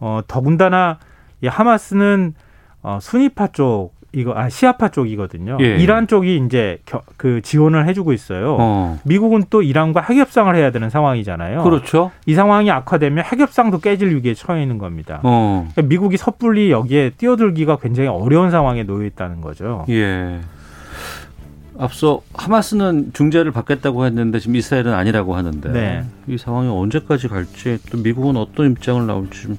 어, 0.00 0.20
더군다나 0.26 0.98
이 1.40 1.46
하마스는 1.46 2.34
어, 2.82 2.98
순위파 3.00 3.48
쪽 3.48 3.92
이거 4.12 4.32
아 4.34 4.48
시아파 4.48 4.88
쪽이거든요. 4.88 5.58
예. 5.60 5.76
이란 5.76 6.06
쪽이 6.06 6.42
이제 6.46 6.78
겨, 6.86 7.02
그 7.18 7.42
지원을 7.42 7.86
해주고 7.86 8.12
있어요. 8.14 8.56
어. 8.58 8.98
미국은 9.04 9.44
또 9.50 9.60
이란과 9.62 10.00
핵협상을 10.00 10.54
해야 10.56 10.70
되는 10.70 10.88
상황이잖아요. 10.88 11.62
그렇죠. 11.62 12.10
이 12.24 12.34
상황이 12.34 12.70
악화되면 12.70 13.22
핵협상도 13.24 13.78
깨질 13.80 14.14
위기에 14.16 14.32
처해 14.34 14.62
있는 14.62 14.78
겁니다. 14.78 15.20
어. 15.24 15.68
그러니까 15.72 15.82
미국이 15.90 16.16
섣불리 16.16 16.70
여기에 16.70 17.10
뛰어들기가 17.18 17.76
굉장히 17.76 18.08
어려운 18.08 18.50
상황에 18.50 18.82
놓여 18.84 19.04
있다는 19.06 19.42
거죠. 19.42 19.84
예. 19.90 20.40
앞서 21.78 22.22
하마스는 22.34 23.12
중재를 23.12 23.52
받겠다고 23.52 24.04
했는데 24.04 24.40
지금 24.40 24.56
이스라엘은 24.56 24.92
아니라고 24.92 25.36
하는데 25.36 25.70
네. 25.70 26.04
이 26.26 26.36
상황이 26.36 26.68
언제까지 26.68 27.28
갈지 27.28 27.78
또 27.90 27.98
미국은 27.98 28.36
어떤 28.36 28.72
입장을 28.72 29.06
나올지 29.06 29.42
좀 29.42 29.58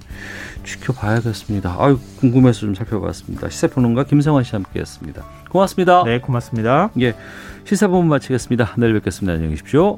지켜봐야겠습니다. 0.65 1.77
아유 1.79 1.97
궁금해서 2.19 2.61
좀 2.61 2.75
살펴봤습니다. 2.75 3.49
시사평론가 3.49 4.03
김성환 4.03 4.43
씨 4.43 4.51
함께했습니다. 4.51 5.23
고맙습니다. 5.49 6.03
네, 6.03 6.19
고맙습니다. 6.19 6.91
예, 6.99 7.15
시사본부 7.63 8.07
마치겠습니다. 8.09 8.73
내일 8.77 8.93
뵙겠습니다. 8.93 9.33
안녕히 9.33 9.51
계십시오. 9.51 9.97